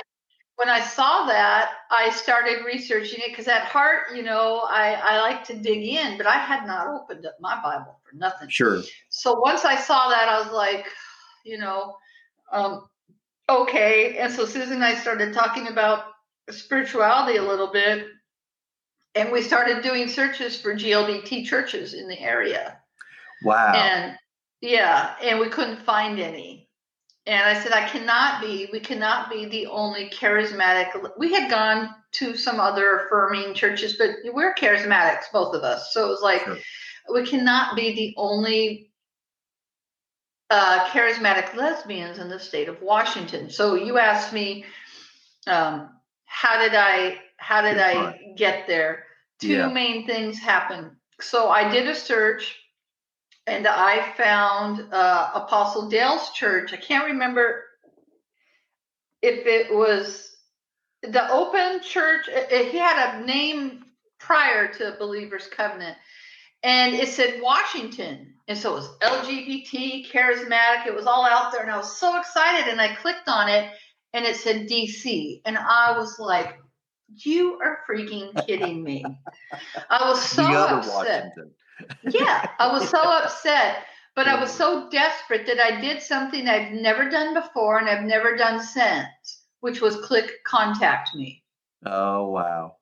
When 0.55 0.69
I 0.69 0.79
saw 0.79 1.25
that, 1.25 1.71
I 1.89 2.12
started 2.12 2.63
researching 2.65 3.19
it 3.21 3.29
because 3.29 3.47
at 3.47 3.63
heart, 3.63 4.15
you 4.15 4.21
know, 4.21 4.62
I, 4.69 4.93
I 4.93 5.19
like 5.21 5.43
to 5.45 5.55
dig 5.55 5.84
in, 5.84 6.17
but 6.17 6.27
I 6.27 6.38
had 6.38 6.67
not 6.67 6.88
opened 6.88 7.25
up 7.25 7.36
my 7.39 7.60
Bible 7.63 7.99
for 8.03 8.15
nothing. 8.15 8.47
Sure. 8.49 8.81
So 9.10 9.39
once 9.39 9.65
I 9.65 9.75
saw 9.75 10.10
that, 10.10 10.29
I 10.29 10.39
was 10.39 10.51
like, 10.51 10.88
you 11.43 11.57
know, 11.57 11.95
um, 12.51 12.89
okay. 13.52 14.18
And 14.18 14.32
so 14.32 14.46
Susan 14.46 14.76
and 14.76 14.84
I 14.84 14.96
started 14.96 15.34
talking 15.34 15.68
about 15.68 16.06
spirituality 16.50 17.38
a 17.38 17.44
little 17.44 17.72
bit. 17.72 18.08
And 19.14 19.32
we 19.32 19.42
started 19.42 19.84
doing 19.84 20.08
searches 20.08 20.60
for 20.60 20.74
GLBT 20.74 21.46
churches 21.46 21.94
in 21.94 22.08
the 22.08 22.20
area. 22.20 22.80
Wow. 23.44 23.74
And 23.74 24.18
yeah, 24.62 25.16
and 25.22 25.40
we 25.40 25.50
couldn't 25.50 25.84
find 25.84 26.20
any. 26.20 26.70
And 27.28 27.44
I 27.44 27.62
said, 27.62 27.72
I 27.72 27.88
cannot 27.88 28.42
be, 28.42 28.70
we 28.72 28.80
cannot 28.80 29.30
be 29.30 29.46
the 29.46 29.68
only 29.68 30.10
charismatic. 30.10 30.90
We 31.18 31.34
had 31.34 31.52
gone 31.52 31.94
to 32.14 32.36
some 32.36 32.60
other 32.60 33.06
affirming 33.06 33.54
churches, 33.54 33.96
but 33.98 34.10
we're 34.34 34.56
charismatics, 34.56 35.32
both 35.32 35.54
of 35.56 35.64
us. 35.64 35.94
So 35.94 36.06
it 36.06 36.10
was 36.10 36.22
like, 36.22 36.44
sure. 36.44 36.58
we 37.14 37.26
cannot 37.26 37.76
be 37.76 37.94
the 37.94 38.14
only 38.18 38.90
uh, 40.52 40.86
charismatic 40.90 41.56
lesbians 41.56 42.20
in 42.20 42.28
the 42.28 42.38
state 42.38 42.68
of 42.68 42.82
Washington. 42.82 43.50
So 43.50 43.76
you 43.76 43.98
asked 43.98 44.34
me, 44.34 44.66
um, 45.48 45.90
how 46.26 46.62
did 46.62 46.76
I, 46.76 47.20
how 47.38 47.62
did 47.62 47.80
I 47.80 48.34
get 48.36 48.68
there? 48.68 49.06
Two 49.40 49.48
yeah. 49.48 49.68
main 49.70 50.06
things 50.06 50.38
happened. 50.38 50.92
So 51.22 51.50
I 51.50 51.72
did 51.72 51.88
a 51.88 51.96
search 51.96 52.60
and 53.48 53.66
I 53.66 54.12
found 54.18 54.94
uh, 54.94 55.32
Apostle 55.36 55.90
Dale's 55.90 56.30
church. 56.32 56.74
I 56.74 56.78
can't 56.78 57.06
remember 57.06 57.64
if 59.22 59.46
it 59.46 59.74
was 59.74 60.36
the 61.02 61.32
Open 61.32 61.82
Church. 61.82 62.28
He 62.50 62.78
had 62.78 63.16
a 63.16 63.26
name 63.26 63.86
prior 64.20 64.72
to 64.74 64.96
Believers 65.00 65.48
Covenant, 65.48 65.98
and 66.62 66.94
it 66.94 67.08
said 67.08 67.42
Washington, 67.42 68.31
and 68.47 68.58
so 68.58 68.71
it 68.71 68.75
was 68.75 68.97
LGBT, 69.01 70.12
charismatic. 70.12 70.88
It 70.88 70.95
was 70.95 71.06
all 71.06 71.25
out 71.25 71.51
there, 71.51 71.62
and 71.62 71.71
I 71.71 71.77
was 71.77 71.97
so 71.97 72.19
excited. 72.19 72.69
And 72.69 72.82
I 72.82 72.95
clicked 72.95 73.27
on 73.27 73.49
it, 73.49 73.71
and 74.13 74.25
it 74.25 74.36
said 74.36 74.67
DC, 74.67 75.41
and 75.45 75.58
I 75.58 75.97
was 75.97 76.19
like, 76.19 76.60
"You 77.15 77.60
are 77.63 77.80
freaking 77.89 78.45
kidding 78.45 78.84
me!" 78.84 79.06
I 79.89 80.10
was 80.10 80.21
so 80.21 80.45
upset. 80.45 81.34
Yeah, 82.09 82.47
I 82.59 82.72
was 82.72 82.89
so 82.89 83.01
upset, 83.03 83.86
but 84.16 84.28
I 84.28 84.39
was 84.39 84.51
so 84.51 84.89
desperate 84.89 85.45
that 85.47 85.59
I 85.59 85.80
did 85.80 86.01
something 86.01 86.47
I've 86.47 86.72
never 86.72 87.09
done 87.09 87.34
before 87.34 87.80
and 87.80 87.89
I've 87.89 88.03
never 88.03 88.36
done 88.36 88.61
since, 88.61 89.07
which 89.61 89.82
was 89.82 89.95
click 89.97 90.43
contact 90.45 91.16
me. 91.16 91.43
Oh, 91.86 92.30
wow. 92.30 92.76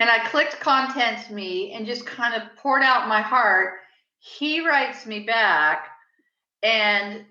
And 0.00 0.08
I 0.08 0.26
clicked 0.28 0.58
contact 0.60 1.30
me 1.30 1.72
and 1.72 1.86
just 1.86 2.06
kind 2.06 2.34
of 2.34 2.56
poured 2.56 2.82
out 2.82 3.08
my 3.08 3.20
heart. 3.20 3.74
He 4.20 4.66
writes 4.66 5.06
me 5.06 5.20
back 5.20 5.88
and 6.62 7.24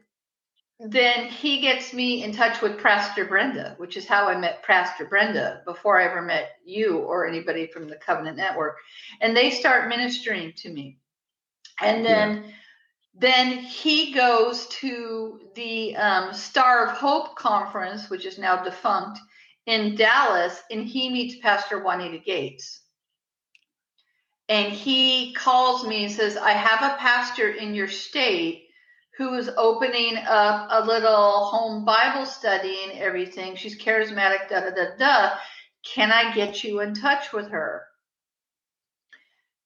then 0.80 1.26
he 1.26 1.62
gets 1.62 1.94
me 1.94 2.24
in 2.24 2.34
touch 2.34 2.62
with 2.62 2.82
Pastor 2.82 3.26
Brenda, 3.26 3.76
which 3.78 3.98
is 3.98 4.08
how 4.08 4.28
I 4.28 4.38
met 4.38 4.64
Pastor 4.64 5.06
Brenda 5.06 5.62
before 5.66 6.00
I 6.00 6.06
ever 6.06 6.22
met 6.22 6.52
you 6.64 7.00
or 7.00 7.28
anybody 7.28 7.68
from 7.68 7.88
the 7.88 7.98
Covenant 7.98 8.38
Network. 8.38 8.78
And 9.22 9.36
they 9.36 9.52
start 9.52 9.90
ministering 9.90 10.54
to 10.58 10.72
me. 10.72 10.98
And 11.82 12.06
then 12.06 12.54
then 13.16 13.58
he 13.58 14.14
goes 14.14 14.68
to 14.68 15.42
the 15.56 15.96
um, 15.98 16.34
Star 16.34 16.86
of 16.86 16.98
Hope 16.98 17.36
conference, 17.36 18.10
which 18.10 18.26
is 18.26 18.38
now 18.38 18.64
defunct, 18.64 19.20
in 19.66 19.96
Dallas, 19.96 20.62
and 20.72 20.86
he 20.88 21.10
meets 21.10 21.36
Pastor 21.42 21.84
Juanita 21.84 22.20
Gates. 22.20 22.82
And 24.50 24.74
he 24.74 25.34
calls 25.34 25.86
me 25.86 26.06
and 26.06 26.12
says, 26.12 26.36
I 26.36 26.52
have 26.52 26.82
a 26.82 26.98
pastor 26.98 27.52
in 27.52 27.76
your 27.76 27.88
state 27.88 28.66
who 29.16 29.36
is 29.36 29.50
opening 29.58 30.18
up 30.28 30.68
a 30.72 30.86
little 30.86 31.46
home 31.46 31.86
Bible 31.86 32.26
study 32.26 32.76
and 32.90 33.00
everything. 33.00 33.56
She's 33.56 33.80
charismatic, 33.80 34.50
da 34.50 34.62
da 34.62 34.72
da 34.72 34.96
da. 34.98 35.36
Can 35.86 36.12
I 36.12 36.34
get 36.34 36.64
you 36.64 36.80
in 36.80 36.96
touch 36.96 37.32
with 37.32 37.50
her? 37.50 37.84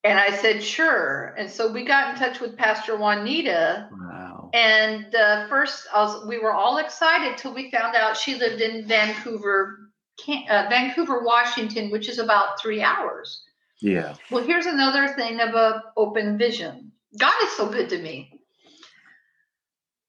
And 0.03 0.19
I 0.19 0.35
said, 0.35 0.61
sure. 0.61 1.33
And 1.37 1.49
so 1.49 1.71
we 1.71 1.85
got 1.85 2.13
in 2.13 2.19
touch 2.19 2.41
with 2.41 2.57
Pastor 2.57 2.97
Juanita. 2.97 3.87
Wow. 3.89 4.49
And 4.53 5.15
uh, 5.15 5.47
first, 5.47 5.87
was, 5.95 6.27
we 6.27 6.39
were 6.39 6.51
all 6.51 6.77
excited 6.79 7.37
till 7.37 7.53
we 7.53 7.71
found 7.71 7.95
out 7.95 8.17
she 8.17 8.35
lived 8.35 8.59
in 8.59 8.85
Vancouver, 8.85 9.91
uh, 10.27 10.65
Vancouver, 10.69 11.23
Washington, 11.23 11.89
which 11.89 12.09
is 12.09 12.19
about 12.19 12.61
three 12.61 12.81
hours. 12.81 13.43
Yeah. 13.81 14.15
Well, 14.31 14.43
here's 14.43 14.65
another 14.65 15.09
thing 15.09 15.39
of 15.39 15.55
a 15.55 15.83
open 15.97 16.37
vision. 16.37 16.91
God 17.17 17.33
is 17.43 17.51
so 17.51 17.67
good 17.67 17.89
to 17.89 17.97
me. 17.99 18.39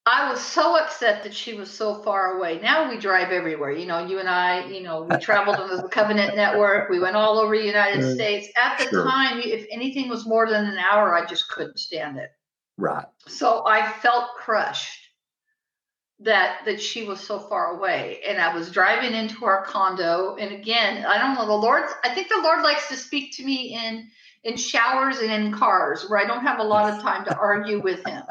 I 0.06 0.30
was 0.30 0.40
so 0.40 0.78
upset 0.78 1.22
that 1.22 1.32
she 1.34 1.54
was 1.54 1.70
so 1.70 1.94
far 2.02 2.36
away. 2.36 2.60
Now 2.60 2.90
we 2.90 2.98
drive 2.98 3.30
everywhere. 3.32 3.72
You 3.72 3.86
know, 3.86 4.06
you 4.06 4.18
and 4.18 4.28
I, 4.28 4.66
you 4.66 4.82
know, 4.82 5.02
we 5.02 5.16
traveled 5.16 5.56
on 5.56 5.74
the 5.74 5.88
Covenant 5.90 6.36
Network. 6.36 6.90
We 6.90 7.00
went 7.00 7.16
all 7.16 7.38
over 7.38 7.56
the 7.56 7.64
United 7.64 8.04
Uh, 8.04 8.14
States. 8.14 8.48
At 8.54 8.78
the 8.78 8.84
sure. 8.90 9.04
time, 9.04 9.40
if 9.42 9.66
anything 9.70 10.10
was 10.10 10.26
more 10.26 10.46
than 10.48 10.66
an 10.66 10.76
hour, 10.76 11.14
I 11.14 11.24
just 11.24 11.48
couldn't 11.48 11.78
stand 11.78 12.18
it. 12.18 12.30
Right. 12.76 13.06
So 13.26 13.64
I 13.66 13.90
felt 13.92 14.28
crushed 14.36 15.03
that 16.20 16.60
that 16.64 16.80
she 16.80 17.04
was 17.04 17.20
so 17.20 17.38
far 17.40 17.76
away. 17.76 18.20
And 18.26 18.38
I 18.40 18.54
was 18.54 18.70
driving 18.70 19.14
into 19.14 19.44
our 19.44 19.64
condo. 19.64 20.36
And 20.36 20.52
again, 20.54 21.04
I 21.04 21.18
don't 21.18 21.34
know, 21.34 21.46
the 21.46 21.52
Lord, 21.52 21.84
I 22.04 22.14
think 22.14 22.28
the 22.28 22.40
Lord 22.42 22.62
likes 22.62 22.88
to 22.88 22.96
speak 22.96 23.36
to 23.36 23.44
me 23.44 23.74
in 23.74 24.08
in 24.44 24.56
showers 24.56 25.18
and 25.18 25.32
in 25.32 25.52
cars 25.52 26.08
where 26.08 26.18
I 26.20 26.26
don't 26.26 26.42
have 26.42 26.60
a 26.60 26.64
lot 26.64 26.92
of 26.92 27.00
time 27.02 27.24
to 27.24 27.36
argue 27.36 27.80
with 27.80 28.04
him. 28.06 28.22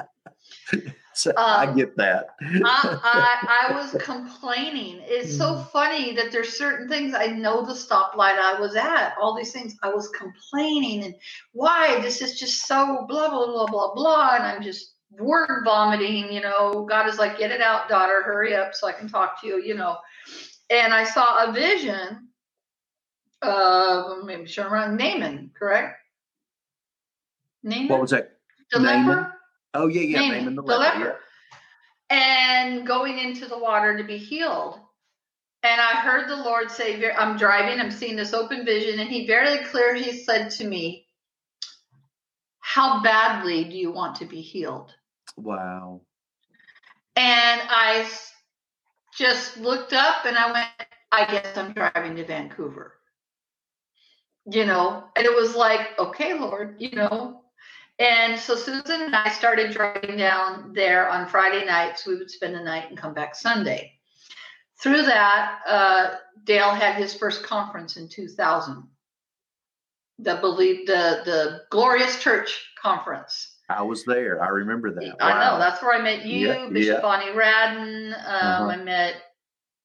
So 1.13 1.31
I 1.37 1.65
Um, 1.67 1.75
get 1.75 1.95
that. 1.97 2.27
I, 2.41 2.97
I, 3.03 3.69
I 3.71 3.73
was 3.77 3.95
complaining. 4.01 5.01
It's 5.03 5.35
so 5.35 5.59
funny 5.73 6.13
that 6.15 6.31
there's 6.31 6.57
certain 6.57 6.87
things 6.87 7.13
I 7.15 7.27
know 7.27 7.65
the 7.65 7.73
stoplight 7.73 8.37
I 8.39 8.59
was 8.59 8.75
at, 8.75 9.15
all 9.19 9.35
these 9.35 9.51
things 9.51 9.75
I 9.83 9.89
was 9.89 10.07
complaining 10.09 11.03
and 11.03 11.15
why 11.51 11.99
this 12.01 12.21
is 12.21 12.39
just 12.39 12.65
so 12.67 13.05
blah 13.07 13.29
blah 13.29 13.47
blah 13.47 13.65
blah 13.67 13.93
blah, 13.93 14.35
and 14.35 14.43
I'm 14.43 14.61
just 14.63 14.92
word 15.19 15.63
vomiting. 15.65 16.31
You 16.31 16.41
know, 16.41 16.85
God 16.89 17.07
is 17.09 17.17
like, 17.19 17.37
get 17.37 17.51
it 17.51 17.61
out, 17.61 17.89
daughter, 17.89 18.23
hurry 18.23 18.55
up 18.55 18.73
so 18.75 18.87
I 18.87 18.93
can 18.93 19.09
talk 19.09 19.41
to 19.41 19.47
you. 19.47 19.61
You 19.61 19.75
know, 19.75 19.97
and 20.69 20.93
I 20.93 21.03
saw 21.03 21.49
a 21.49 21.51
vision. 21.53 22.29
of 23.41 24.25
maybe 24.25 24.47
sure 24.47 24.65
I'm 24.65 24.73
wrong. 24.73 24.97
Naaman, 24.97 25.51
correct? 25.57 25.97
Naaman, 27.63 27.87
what 27.87 28.01
was 28.01 28.11
that? 28.11 28.37
the 28.71 28.79
Naaman? 28.79 29.07
leper. 29.17 29.33
Oh 29.73 29.87
yeah, 29.87 30.01
yeah. 30.01 30.21
Naaman, 30.21 30.37
Naaman 30.39 30.55
the 30.55 30.61
leper, 30.63 30.99
leper. 30.99 31.19
and 32.09 32.85
going 32.87 33.19
into 33.19 33.47
the 33.47 33.57
water 33.57 33.97
to 33.97 34.03
be 34.03 34.17
healed. 34.17 34.79
And 35.63 35.79
I 35.79 36.01
heard 36.01 36.29
the 36.29 36.35
Lord 36.35 36.69
say, 36.71 37.11
I'm 37.13 37.37
driving, 37.37 37.79
I'm 37.79 37.91
seeing 37.91 38.17
this 38.17 38.33
open 38.33 38.65
vision, 38.65 38.99
and 38.99 39.09
He 39.09 39.27
very 39.27 39.63
clear, 39.65 39.95
He 39.95 40.23
said 40.23 40.49
to 40.51 40.67
me, 40.67 41.07
How 42.59 43.01
badly 43.01 43.63
do 43.65 43.75
you 43.77 43.91
want 43.91 44.17
to 44.17 44.25
be 44.25 44.41
healed? 44.41 44.93
Wow. 45.37 46.01
And 47.15 47.61
I 47.69 48.07
just 49.15 49.57
looked 49.57 49.93
up 49.93 50.25
and 50.25 50.37
I 50.37 50.51
went, 50.51 50.67
I 51.11 51.25
guess 51.25 51.55
I'm 51.57 51.73
driving 51.73 52.15
to 52.15 52.25
Vancouver. 52.25 52.93
You 54.45 54.65
know, 54.65 55.05
and 55.15 55.25
it 55.25 55.33
was 55.33 55.55
like, 55.55 55.97
okay, 55.97 56.37
Lord, 56.37 56.75
you 56.79 56.91
know. 56.91 57.43
And 57.99 58.37
so 58.39 58.55
Susan 58.55 59.03
and 59.03 59.15
I 59.15 59.29
started 59.29 59.71
driving 59.71 60.17
down 60.17 60.73
there 60.73 61.07
on 61.09 61.27
Friday 61.27 61.65
nights. 61.65 62.05
We 62.05 62.17
would 62.17 62.31
spend 62.31 62.55
the 62.55 62.59
night 62.59 62.89
and 62.89 62.97
come 62.97 63.13
back 63.13 63.35
Sunday. 63.35 63.93
Through 64.81 65.03
that, 65.03 65.59
uh, 65.67 66.15
Dale 66.43 66.71
had 66.71 66.95
his 66.95 67.13
first 67.13 67.43
conference 67.43 67.95
in 67.95 68.09
2000. 68.09 68.83
The 70.19 70.35
believe 70.35 70.87
the 70.87 71.21
the 71.25 71.61
Glorious 71.69 72.21
Church 72.21 72.69
conference. 72.81 73.52
I 73.69 73.81
was 73.81 74.03
there. 74.05 74.43
I 74.43 74.47
remember 74.49 74.91
that. 74.91 75.15
I 75.21 75.39
know 75.39 75.57
that's 75.57 75.81
where 75.81 75.93
I 75.93 76.01
met 76.01 76.25
you, 76.25 76.47
Yeah, 76.47 76.69
Bishop 76.69 76.95
yeah. 76.95 77.01
Bonnie 77.01 77.31
Radden. 77.31 78.13
Um, 78.13 78.13
Uh-huh. 78.25 78.65
I 78.67 78.75
met, 78.77 79.15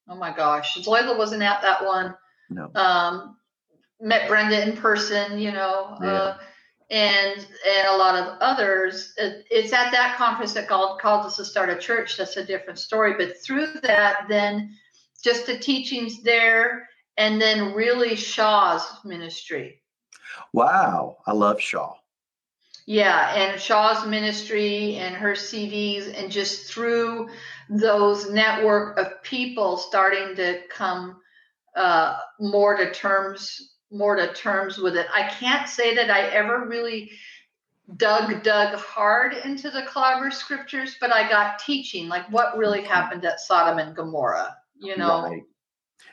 oh 0.08 0.16
my 0.16 0.34
gosh, 0.34 0.76
Zoila 0.76 1.16
wasn't 1.16 1.42
at 1.42 1.62
that 1.62 1.84
one. 1.84 2.14
No. 2.50 2.70
Um, 2.74 3.36
met 4.00 4.28
Brenda 4.28 4.62
in 4.68 4.76
person, 4.76 5.38
you 5.38 5.52
know, 5.52 5.96
uh, 6.02 6.36
and 6.90 7.38
and 7.66 7.88
a 7.88 7.96
lot 7.96 8.14
of 8.16 8.38
others. 8.40 9.12
It- 9.18 9.46
It's 9.50 9.72
at 9.72 9.90
that 9.92 10.16
conference 10.16 10.54
that 10.54 10.68
God 10.68 10.98
called 11.00 11.26
us 11.26 11.36
to 11.36 11.44
start 11.44 11.68
a 11.68 11.76
church. 11.76 12.16
That's 12.16 12.36
a 12.36 12.44
different 12.44 12.78
story. 12.78 13.14
But 13.18 13.36
through 13.42 13.66
that, 13.82 14.26
then 14.28 14.74
just 15.22 15.46
the 15.46 15.58
teachings 15.58 16.22
there, 16.22 16.88
and 17.16 17.40
then 17.40 17.74
really 17.74 18.16
Shaw's 18.16 19.04
ministry. 19.04 19.82
Wow. 20.52 21.18
I 21.26 21.32
love 21.32 21.60
Shaw. 21.60 21.94
Yeah, 22.88 23.34
and 23.34 23.60
Shaw's 23.60 24.06
ministry 24.06 24.94
and 24.94 25.14
her 25.14 25.32
CDs, 25.32 26.18
and 26.18 26.32
just 26.32 26.72
through 26.72 27.28
those 27.68 28.30
network 28.30 28.96
of 28.96 29.22
people 29.22 29.76
starting 29.76 30.34
to 30.36 30.62
come 30.70 31.20
uh, 31.76 32.16
more 32.40 32.78
to 32.78 32.90
terms, 32.90 33.74
more 33.90 34.16
to 34.16 34.32
terms 34.32 34.78
with 34.78 34.96
it. 34.96 35.06
I 35.14 35.28
can't 35.28 35.68
say 35.68 35.94
that 35.96 36.10
I 36.10 36.28
ever 36.28 36.66
really 36.66 37.10
dug 37.98 38.42
dug 38.42 38.74
hard 38.78 39.34
into 39.34 39.70
the 39.70 39.82
clobber 39.82 40.30
scriptures, 40.30 40.96
but 40.98 41.12
I 41.12 41.28
got 41.28 41.58
teaching, 41.58 42.08
like 42.08 42.24
what 42.30 42.56
really 42.56 42.80
happened 42.80 43.22
at 43.26 43.40
Sodom 43.40 43.78
and 43.78 43.94
Gomorrah. 43.94 44.56
You 44.80 44.96
know, 44.96 45.24
Right. 45.24 45.42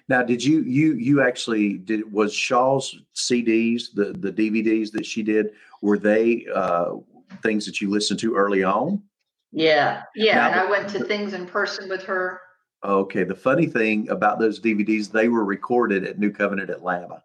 Now, 0.07 0.21
did 0.21 0.43
you 0.43 0.61
you 0.61 0.93
you 0.95 1.21
actually 1.21 1.77
did 1.77 2.11
was 2.11 2.33
Shaw's 2.33 2.99
CDs 3.15 3.93
the 3.93 4.13
the 4.13 4.31
DVDs 4.31 4.91
that 4.91 5.05
she 5.05 5.23
did 5.23 5.51
were 5.81 5.97
they 5.97 6.45
uh, 6.53 6.93
things 7.43 7.65
that 7.65 7.81
you 7.81 7.89
listened 7.89 8.19
to 8.21 8.35
early 8.35 8.63
on? 8.63 9.01
yeah, 9.51 10.03
yeah. 10.15 10.35
Now- 10.35 10.47
and 10.47 10.59
I 10.61 10.69
went 10.69 10.89
to 10.89 11.03
things 11.05 11.33
in 11.33 11.45
person 11.45 11.87
with 11.89 12.03
her. 12.03 12.39
Okay. 12.83 13.23
The 13.23 13.35
funny 13.35 13.65
thing 13.65 14.09
about 14.09 14.37
those 14.37 14.59
DVDs, 14.59 15.11
they 15.11 15.27
were 15.27 15.45
recorded 15.45 16.03
at 16.03 16.19
New 16.19 16.31
Covenant 16.31 16.69
Atlanta, 16.69 17.23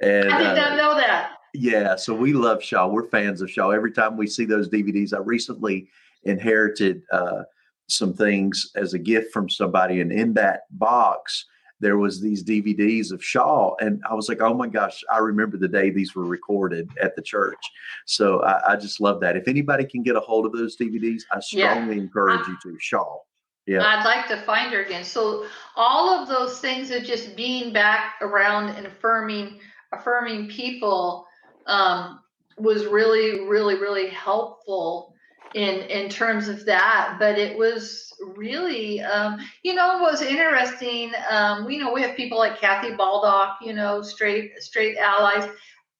and 0.00 0.32
I 0.32 0.38
did 0.38 0.46
uh, 0.46 0.54
not 0.54 0.76
know 0.76 0.94
that. 0.96 1.32
Yeah, 1.54 1.96
so 1.96 2.14
we 2.14 2.32
love 2.32 2.62
Shaw. 2.62 2.86
We're 2.86 3.06
fans 3.08 3.40
of 3.40 3.50
Shaw. 3.50 3.70
Every 3.70 3.92
time 3.92 4.16
we 4.16 4.26
see 4.26 4.44
those 4.44 4.68
DVDs, 4.68 5.14
I 5.14 5.18
recently 5.18 5.88
inherited 6.24 7.02
uh, 7.12 7.44
some 7.88 8.12
things 8.12 8.70
as 8.74 8.94
a 8.94 8.98
gift 8.98 9.32
from 9.32 9.48
somebody, 9.48 10.00
and 10.00 10.12
in 10.12 10.34
that 10.34 10.62
box 10.70 11.46
there 11.80 11.98
was 11.98 12.20
these 12.20 12.42
DVDs 12.42 13.12
of 13.12 13.22
Shaw, 13.22 13.74
and 13.80 14.02
I 14.08 14.14
was 14.14 14.28
like, 14.28 14.40
"Oh 14.40 14.54
my 14.54 14.66
gosh!" 14.66 15.04
I 15.12 15.18
remember 15.18 15.56
the 15.56 15.68
day 15.68 15.90
these 15.90 16.14
were 16.14 16.24
recorded 16.24 16.88
at 17.00 17.16
the 17.16 17.22
church. 17.22 17.58
So 18.06 18.42
I, 18.42 18.72
I 18.72 18.76
just 18.76 19.00
love 19.00 19.20
that. 19.20 19.36
If 19.36 19.48
anybody 19.48 19.84
can 19.84 20.02
get 20.02 20.16
a 20.16 20.20
hold 20.20 20.46
of 20.46 20.52
those 20.52 20.76
DVDs, 20.76 21.22
I 21.30 21.36
Yeah. 21.36 21.40
strongly 21.72 21.98
encourage 21.98 22.46
you 22.48 22.56
to 22.62 22.76
Shaw. 22.78 23.18
Yeah, 23.66 23.84
I'd 23.84 24.04
like 24.04 24.28
to 24.28 24.36
find 24.42 24.72
her 24.72 24.82
again. 24.82 25.04
So 25.04 25.46
all 25.74 26.08
of 26.10 26.28
those 26.28 26.60
things 26.60 26.90
of 26.90 27.02
just 27.02 27.36
being 27.36 27.72
back 27.72 28.14
around 28.22 28.70
and 28.70 28.86
affirming, 28.86 29.60
affirming 29.92 30.48
people 30.48 31.26
um, 31.66 32.20
was 32.58 32.86
really, 32.86 33.40
really, 33.46 33.74
really 33.74 34.08
helpful 34.08 35.15
in 35.54 35.82
in 35.82 36.08
terms 36.08 36.48
of 36.48 36.64
that. 36.66 37.16
But 37.18 37.38
it 37.38 37.56
was 37.56 38.12
really, 38.36 39.00
um, 39.00 39.38
you 39.62 39.74
know, 39.74 39.98
was 40.00 40.22
interesting. 40.22 41.12
Um, 41.30 41.64
we 41.64 41.78
know 41.78 41.92
we 41.92 42.02
have 42.02 42.16
people 42.16 42.38
like 42.38 42.58
Kathy 42.60 42.94
Baldock, 42.94 43.58
you 43.62 43.72
know, 43.72 44.02
straight 44.02 44.62
straight 44.62 44.96
allies. 44.98 45.48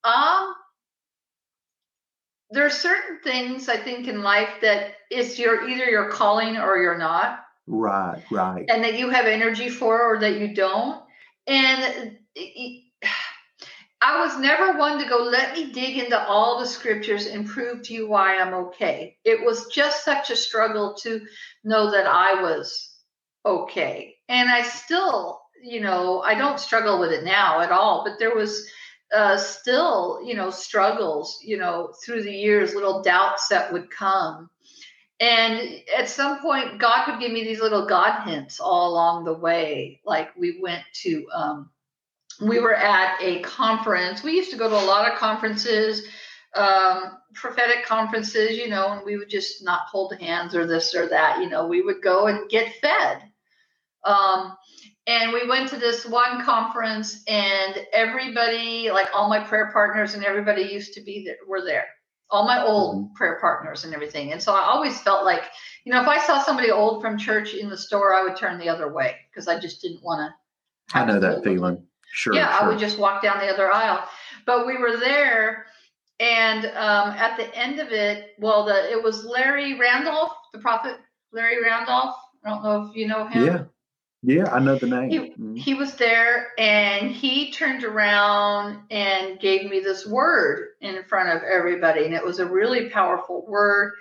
Um, 0.04 0.54
there 2.50 2.64
are 2.64 2.70
certain 2.70 3.18
things 3.24 3.68
I 3.68 3.76
think 3.76 4.08
in 4.08 4.22
life 4.22 4.50
that 4.62 4.94
it's 5.10 5.38
your 5.38 5.68
either 5.68 5.86
your 5.86 6.10
calling 6.10 6.56
or 6.56 6.78
you're 6.78 6.98
not 6.98 7.44
right, 7.66 8.22
right. 8.30 8.64
and 8.68 8.84
that 8.84 8.98
you 8.98 9.10
have 9.10 9.26
energy 9.26 9.68
for 9.68 10.00
or 10.00 10.18
that 10.20 10.38
you 10.38 10.54
don't. 10.54 11.02
And 11.46 12.16
it- 12.34 12.82
I 14.06 14.20
was 14.20 14.38
never 14.38 14.78
one 14.78 15.00
to 15.00 15.08
go, 15.08 15.18
let 15.18 15.52
me 15.52 15.72
dig 15.72 15.98
into 15.98 16.16
all 16.16 16.60
the 16.60 16.66
scriptures 16.66 17.26
and 17.26 17.44
prove 17.44 17.82
to 17.82 17.92
you 17.92 18.06
why 18.06 18.38
I'm 18.38 18.54
okay. 18.54 19.16
It 19.24 19.44
was 19.44 19.66
just 19.66 20.04
such 20.04 20.30
a 20.30 20.36
struggle 20.36 20.94
to 21.02 21.26
know 21.64 21.90
that 21.90 22.06
I 22.06 22.40
was 22.40 23.00
okay. 23.44 24.14
And 24.28 24.48
I 24.48 24.62
still, 24.62 25.40
you 25.60 25.80
know, 25.80 26.20
I 26.20 26.36
don't 26.36 26.60
struggle 26.60 27.00
with 27.00 27.10
it 27.10 27.24
now 27.24 27.58
at 27.60 27.72
all, 27.72 28.04
but 28.04 28.20
there 28.20 28.32
was 28.32 28.70
uh, 29.12 29.38
still, 29.38 30.20
you 30.24 30.36
know, 30.36 30.50
struggles, 30.50 31.40
you 31.42 31.56
know, 31.56 31.92
through 32.04 32.22
the 32.22 32.32
years, 32.32 32.76
little 32.76 33.02
doubts 33.02 33.48
that 33.48 33.72
would 33.72 33.90
come. 33.90 34.48
And 35.18 35.80
at 35.98 36.08
some 36.08 36.40
point, 36.42 36.78
God 36.78 37.08
would 37.08 37.18
give 37.18 37.32
me 37.32 37.42
these 37.42 37.60
little 37.60 37.86
God 37.86 38.22
hints 38.22 38.60
all 38.60 38.92
along 38.92 39.24
the 39.24 39.34
way. 39.34 40.00
Like 40.04 40.28
we 40.36 40.60
went 40.62 40.84
to, 41.02 41.26
um, 41.34 41.70
we 42.40 42.60
were 42.60 42.74
at 42.74 43.20
a 43.20 43.40
conference. 43.40 44.22
We 44.22 44.32
used 44.32 44.50
to 44.50 44.56
go 44.56 44.68
to 44.68 44.74
a 44.74 44.86
lot 44.86 45.10
of 45.10 45.18
conferences, 45.18 46.06
um, 46.54 47.18
prophetic 47.34 47.84
conferences, 47.84 48.56
you 48.56 48.68
know, 48.68 48.92
and 48.92 49.04
we 49.04 49.16
would 49.16 49.30
just 49.30 49.64
not 49.64 49.82
hold 49.90 50.14
hands 50.18 50.54
or 50.54 50.66
this 50.66 50.94
or 50.94 51.08
that. 51.08 51.40
You 51.40 51.48
know, 51.48 51.66
we 51.66 51.82
would 51.82 52.02
go 52.02 52.26
and 52.26 52.48
get 52.50 52.74
fed. 52.80 53.22
Um, 54.04 54.56
and 55.06 55.32
we 55.32 55.46
went 55.48 55.68
to 55.70 55.76
this 55.76 56.04
one 56.04 56.44
conference, 56.44 57.22
and 57.28 57.86
everybody, 57.92 58.90
like 58.90 59.08
all 59.14 59.28
my 59.28 59.38
prayer 59.38 59.70
partners 59.72 60.14
and 60.14 60.24
everybody 60.24 60.62
used 60.62 60.94
to 60.94 61.00
be 61.00 61.24
there, 61.24 61.36
were 61.46 61.64
there. 61.64 61.86
All 62.28 62.44
my 62.44 62.64
old 62.64 62.96
mm-hmm. 62.96 63.14
prayer 63.14 63.38
partners 63.40 63.84
and 63.84 63.94
everything. 63.94 64.32
And 64.32 64.42
so 64.42 64.52
I 64.52 64.62
always 64.62 65.00
felt 65.00 65.24
like, 65.24 65.44
you 65.84 65.92
know, 65.92 66.02
if 66.02 66.08
I 66.08 66.18
saw 66.26 66.42
somebody 66.42 66.72
old 66.72 67.00
from 67.00 67.16
church 67.16 67.54
in 67.54 67.68
the 67.68 67.78
store, 67.78 68.14
I 68.14 68.24
would 68.24 68.36
turn 68.36 68.58
the 68.58 68.68
other 68.68 68.92
way 68.92 69.14
because 69.30 69.46
I 69.46 69.60
just 69.60 69.80
didn't 69.80 70.02
want 70.02 70.28
to. 70.28 70.98
I 70.98 71.04
know 71.04 71.20
that 71.20 71.44
feeling. 71.44 71.84
Sure. 72.16 72.34
Yeah, 72.34 72.50
sure. 72.58 72.64
I 72.64 72.68
would 72.68 72.78
just 72.78 72.98
walk 72.98 73.22
down 73.22 73.38
the 73.38 73.52
other 73.52 73.70
aisle. 73.70 74.02
But 74.46 74.66
we 74.66 74.78
were 74.78 74.96
there, 74.96 75.66
and 76.18 76.64
um, 76.64 77.10
at 77.10 77.36
the 77.36 77.54
end 77.54 77.78
of 77.78 77.92
it, 77.92 78.30
well, 78.38 78.64
the 78.64 78.90
it 78.90 79.02
was 79.02 79.24
Larry 79.24 79.78
Randolph, 79.78 80.32
the 80.52 80.58
prophet 80.58 80.96
Larry 81.32 81.62
Randolph. 81.62 82.16
I 82.44 82.50
don't 82.50 82.62
know 82.62 82.88
if 82.88 82.96
you 82.96 83.06
know 83.06 83.26
him. 83.26 83.44
Yeah. 83.44 83.64
Yeah, 84.22 84.50
I 84.50 84.58
know 84.58 84.76
the 84.76 84.88
name. 84.88 85.10
He, 85.10 85.18
mm-hmm. 85.18 85.54
he 85.54 85.74
was 85.74 85.94
there 85.94 86.48
and 86.58 87.12
he 87.12 87.52
turned 87.52 87.84
around 87.84 88.80
and 88.90 89.38
gave 89.38 89.70
me 89.70 89.78
this 89.78 90.04
word 90.04 90.70
in 90.80 91.04
front 91.04 91.28
of 91.28 91.42
everybody. 91.44 92.06
And 92.06 92.14
it 92.14 92.24
was 92.24 92.40
a 92.40 92.46
really 92.46 92.88
powerful 92.88 93.46
word. 93.46 93.92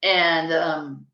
And 0.00 0.52
um, 0.52 1.06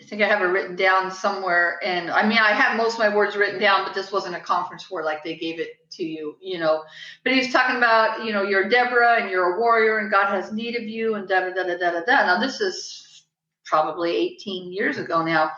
I 0.00 0.04
think 0.04 0.22
I 0.22 0.28
have 0.28 0.40
it 0.40 0.46
written 0.46 0.76
down 0.76 1.10
somewhere. 1.10 1.78
And 1.84 2.10
I 2.10 2.26
mean, 2.26 2.38
I 2.38 2.52
have 2.52 2.78
most 2.78 2.94
of 2.94 3.00
my 3.00 3.14
words 3.14 3.36
written 3.36 3.60
down, 3.60 3.84
but 3.84 3.92
this 3.92 4.10
wasn't 4.10 4.36
a 4.36 4.40
conference 4.40 4.90
where 4.90 5.04
like 5.04 5.22
they 5.22 5.36
gave 5.36 5.60
it 5.60 5.68
to 5.92 6.04
you, 6.04 6.36
you 6.40 6.58
know. 6.58 6.84
But 7.24 7.32
he 7.32 7.40
was 7.40 7.52
talking 7.52 7.76
about, 7.76 8.24
you 8.24 8.32
know, 8.32 8.42
you're 8.42 8.68
Deborah 8.68 9.20
and 9.20 9.30
you're 9.30 9.56
a 9.56 9.60
warrior 9.60 9.98
and 9.98 10.10
God 10.10 10.28
has 10.34 10.52
need 10.52 10.76
of 10.76 10.82
you 10.82 11.14
and 11.14 11.28
da 11.28 11.40
da 11.40 11.50
da 11.50 11.64
da 11.64 11.76
da 11.76 12.00
da. 12.00 12.26
Now, 12.26 12.40
this 12.40 12.60
is 12.60 13.24
probably 13.64 14.16
18 14.16 14.72
years 14.72 14.98
ago 14.98 15.24
now. 15.24 15.52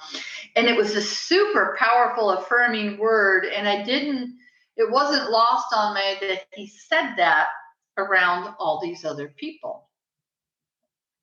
And 0.55 0.67
it 0.67 0.77
was 0.77 0.95
a 0.95 1.03
super 1.03 1.77
powerful, 1.79 2.31
affirming 2.31 2.99
word. 2.99 3.47
And 3.47 3.69
I 3.69 3.83
didn't, 3.83 4.37
it 4.77 4.91
wasn't 4.91 5.31
lost 5.31 5.67
on 5.75 5.95
me 5.95 6.17
that 6.21 6.43
he 6.53 6.67
said 6.67 7.15
that 7.17 7.49
around 7.97 8.55
all 8.59 8.81
these 8.83 9.05
other 9.05 9.29
people, 9.37 9.89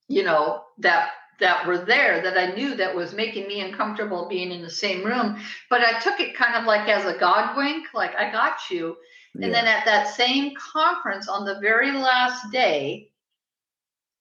you 0.08 0.24
know, 0.24 0.64
that 0.80 1.12
that 1.40 1.68
were 1.68 1.78
there 1.80 2.22
that 2.22 2.38
I 2.38 2.54
knew 2.56 2.76
that 2.76 2.96
was 2.96 3.14
making 3.14 3.48
me 3.48 3.62
uncomfortable 3.62 4.28
being 4.30 4.52
in 4.52 4.62
the 4.62 4.70
same 4.70 5.06
room. 5.06 5.38
But 5.70 5.82
I 5.82 6.00
took 6.00 6.20
it 6.20 6.36
kind 6.36 6.56
of 6.56 6.66
like 6.66 6.88
as 6.90 7.06
a 7.06 7.18
God 7.18 7.58
wink, 7.58 7.88
like 7.94 8.16
I 8.16 8.32
got 8.32 8.58
you. 8.72 8.98
Yeah. 9.36 9.46
And 9.46 9.54
then 9.54 9.68
at 9.68 9.86
that 9.86 10.08
same 10.08 10.54
conference 10.56 11.28
on 11.28 11.46
the 11.46 11.60
very 11.62 11.92
last 11.92 12.52
day, 12.52 13.10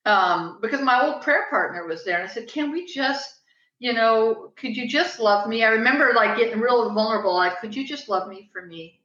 um, 0.04 0.58
because 0.62 0.80
my 0.80 1.02
old 1.04 1.22
prayer 1.22 1.46
partner 1.50 1.86
was 1.86 2.04
there, 2.04 2.20
and 2.20 2.28
I 2.28 2.32
said, 2.32 2.48
Can 2.48 2.72
we 2.72 2.86
just, 2.86 3.40
you 3.78 3.92
know, 3.92 4.52
could 4.56 4.76
you 4.76 4.88
just 4.88 5.20
love 5.20 5.48
me? 5.48 5.64
I 5.64 5.68
remember 5.68 6.12
like 6.14 6.36
getting 6.38 6.60
real 6.60 6.92
vulnerable, 6.92 7.34
like, 7.34 7.60
could 7.60 7.76
you 7.76 7.86
just 7.86 8.08
love 8.08 8.28
me 8.28 8.48
for 8.52 8.64
me? 8.64 9.00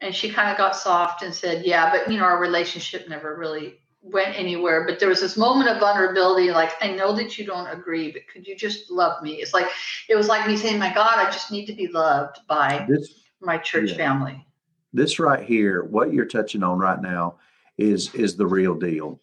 And 0.00 0.14
she 0.14 0.30
kind 0.30 0.50
of 0.50 0.58
got 0.58 0.76
soft 0.76 1.22
and 1.22 1.34
said, 1.34 1.64
Yeah, 1.64 1.90
but 1.90 2.10
you 2.10 2.18
know, 2.18 2.24
our 2.24 2.40
relationship 2.40 3.08
never 3.08 3.34
really 3.36 3.78
went 4.04 4.38
anywhere, 4.38 4.84
but 4.86 5.00
there 5.00 5.08
was 5.08 5.20
this 5.20 5.36
moment 5.36 5.68
of 5.68 5.80
vulnerability. 5.80 6.50
Like, 6.50 6.72
I 6.82 6.90
know 6.90 7.16
that 7.16 7.38
you 7.38 7.46
don't 7.46 7.66
agree, 7.68 8.12
but 8.12 8.22
could 8.30 8.46
you 8.46 8.54
just 8.54 8.90
love 8.90 9.22
me? 9.22 9.36
It's 9.36 9.54
like, 9.54 9.66
it 10.08 10.14
was 10.14 10.28
like 10.28 10.46
me 10.46 10.56
saying, 10.56 10.78
my 10.78 10.92
God, 10.92 11.14
I 11.16 11.24
just 11.30 11.50
need 11.50 11.64
to 11.66 11.72
be 11.72 11.88
loved 11.88 12.38
by 12.46 12.84
this, 12.88 13.22
my 13.40 13.56
church 13.56 13.92
yeah. 13.92 13.96
family. 13.96 14.46
This 14.92 15.18
right 15.18 15.42
here, 15.42 15.84
what 15.84 16.12
you're 16.12 16.26
touching 16.26 16.62
on 16.62 16.78
right 16.78 17.00
now 17.00 17.36
is, 17.78 18.14
is 18.14 18.36
the 18.36 18.46
real 18.46 18.74
deal. 18.74 19.18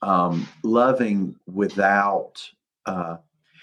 Um, 0.00 0.48
loving 0.64 1.36
without, 1.46 2.42
uh, 2.86 3.18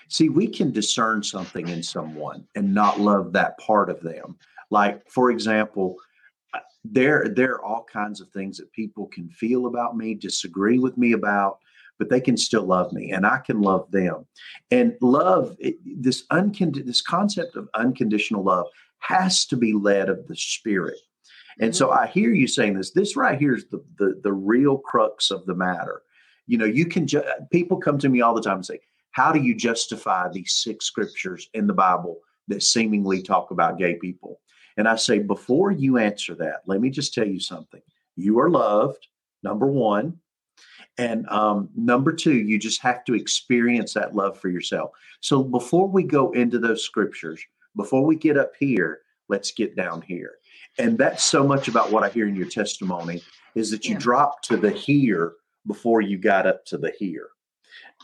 see, 0.08 0.30
we 0.30 0.48
can 0.48 0.72
discern 0.72 1.24
something 1.24 1.68
in 1.68 1.84
someone 1.84 2.48
and 2.56 2.74
not 2.74 3.00
love 3.00 3.34
that 3.34 3.58
part 3.58 3.90
of 3.90 4.02
them. 4.02 4.38
Like, 4.70 5.10
for 5.10 5.32
example, 5.32 5.98
there 6.86 7.28
there 7.36 7.54
are 7.54 7.66
all 7.66 7.86
kinds 7.92 8.22
of 8.22 8.30
things 8.30 8.58
that 8.58 8.72
people 8.72 9.08
can 9.08 9.30
feel 9.30 9.68
about 9.68 9.98
me 9.98 10.14
disagree 10.14 10.80
with 10.80 10.98
me 10.98 11.12
about 11.12 11.60
but 12.00 12.10
they 12.10 12.22
can 12.22 12.38
still 12.38 12.64
love 12.64 12.92
me 12.94 13.12
and 13.12 13.26
i 13.28 13.38
can 13.38 13.62
love 13.62 13.92
them. 13.92 14.26
And 14.72 14.96
love 15.02 15.56
it, 15.60 15.76
this 16.02 16.24
uncond- 16.32 16.84
this 16.86 17.02
concept 17.02 17.56
of 17.56 17.70
unconditional 17.76 18.44
love 18.44 18.68
has 19.00 19.46
to 19.48 19.58
be 19.58 19.74
led 19.74 20.10
of 20.10 20.28
the 20.28 20.36
spirit. 20.36 20.98
And 21.60 21.76
so 21.76 21.88
mm-hmm. 21.88 22.00
i 22.00 22.08
hear 22.08 22.34
you 22.34 22.48
saying 22.48 22.76
this 22.76 22.92
this 22.92 23.16
right 23.16 23.38
here 23.38 23.56
is 23.56 23.66
the 23.66 23.84
the, 23.98 24.20
the 24.24 24.34
real 24.34 24.78
crux 24.78 25.30
of 25.30 25.46
the 25.46 25.56
matter. 25.56 26.02
You 26.48 26.58
know 26.58 26.66
you 26.66 26.86
can 26.86 27.06
ju- 27.06 27.24
people 27.52 27.78
come 27.78 28.00
to 28.00 28.10
me 28.10 28.22
all 28.22 28.34
the 28.34 28.42
time 28.42 28.58
and 28.58 28.66
say 28.66 28.80
how 29.12 29.32
do 29.32 29.40
you 29.40 29.54
justify 29.54 30.30
these 30.30 30.54
six 30.54 30.86
scriptures 30.86 31.50
in 31.54 31.68
the 31.68 31.74
bible 31.74 32.20
that 32.48 32.64
seemingly 32.64 33.22
talk 33.22 33.52
about 33.52 33.78
gay 33.78 33.96
people 33.96 34.40
and 34.80 34.88
I 34.88 34.96
say, 34.96 35.20
before 35.20 35.72
you 35.72 35.98
answer 35.98 36.34
that, 36.36 36.62
let 36.66 36.80
me 36.80 36.90
just 36.90 37.14
tell 37.14 37.28
you 37.28 37.42
something. 37.42 37.82
You 38.16 38.40
are 38.40 38.50
loved, 38.50 39.08
number 39.44 39.68
one. 39.68 40.18
And 40.98 41.28
um, 41.28 41.68
number 41.76 42.14
two, 42.14 42.36
you 42.36 42.58
just 42.58 42.82
have 42.82 43.04
to 43.04 43.14
experience 43.14 43.94
that 43.94 44.16
love 44.16 44.40
for 44.40 44.48
yourself. 44.48 44.92
So 45.20 45.44
before 45.44 45.90
we 45.90 46.04
go 46.04 46.32
into 46.32 46.60
those 46.60 46.82
scriptures, 46.82 47.44
before 47.76 48.06
we 48.06 48.16
get 48.16 48.38
up 48.38 48.54
here, 48.58 49.02
let's 49.28 49.52
get 49.52 49.76
down 49.76 50.02
here. 50.02 50.36
And 50.78 50.98
that's 50.98 51.26
so 51.26 51.46
much 51.46 51.68
about 51.68 51.92
what 51.92 52.06
I 52.06 52.10
hear 52.10 52.30
in 52.30 52.36
your 52.38 52.48
testimony 52.48 53.22
is 53.56 53.72
that 53.72 53.84
you 53.84 53.96
yeah. 53.96 54.00
dropped 54.00 54.46
to 54.46 54.56
the 54.56 54.72
here 54.72 55.34
before 55.68 56.00
you 56.00 56.18
got 56.18 56.48
up 56.48 56.64
to 56.68 56.78
the 56.78 56.94
here. 56.98 57.28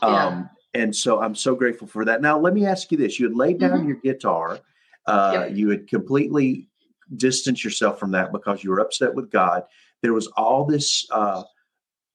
Yeah. 0.02 0.26
Um, 0.26 0.50
and 0.74 0.94
so 0.94 1.22
I'm 1.22 1.34
so 1.34 1.54
grateful 1.54 1.88
for 1.88 2.04
that. 2.04 2.20
Now, 2.20 2.38
let 2.38 2.52
me 2.52 2.66
ask 2.66 2.92
you 2.92 2.98
this 2.98 3.18
you 3.18 3.28
had 3.28 3.34
laid 3.34 3.60
down 3.60 3.78
mm-hmm. 3.78 3.88
your 3.88 3.96
guitar 3.96 4.60
uh, 5.06 5.46
yep. 5.46 5.56
You 5.56 5.70
had 5.70 5.88
completely 5.88 6.68
distanced 7.16 7.64
yourself 7.64 7.98
from 7.98 8.10
that 8.12 8.32
because 8.32 8.64
you 8.64 8.70
were 8.70 8.80
upset 8.80 9.14
with 9.14 9.30
God. 9.30 9.62
There 10.02 10.12
was 10.12 10.26
all 10.36 10.64
this 10.64 11.06
uh, 11.10 11.42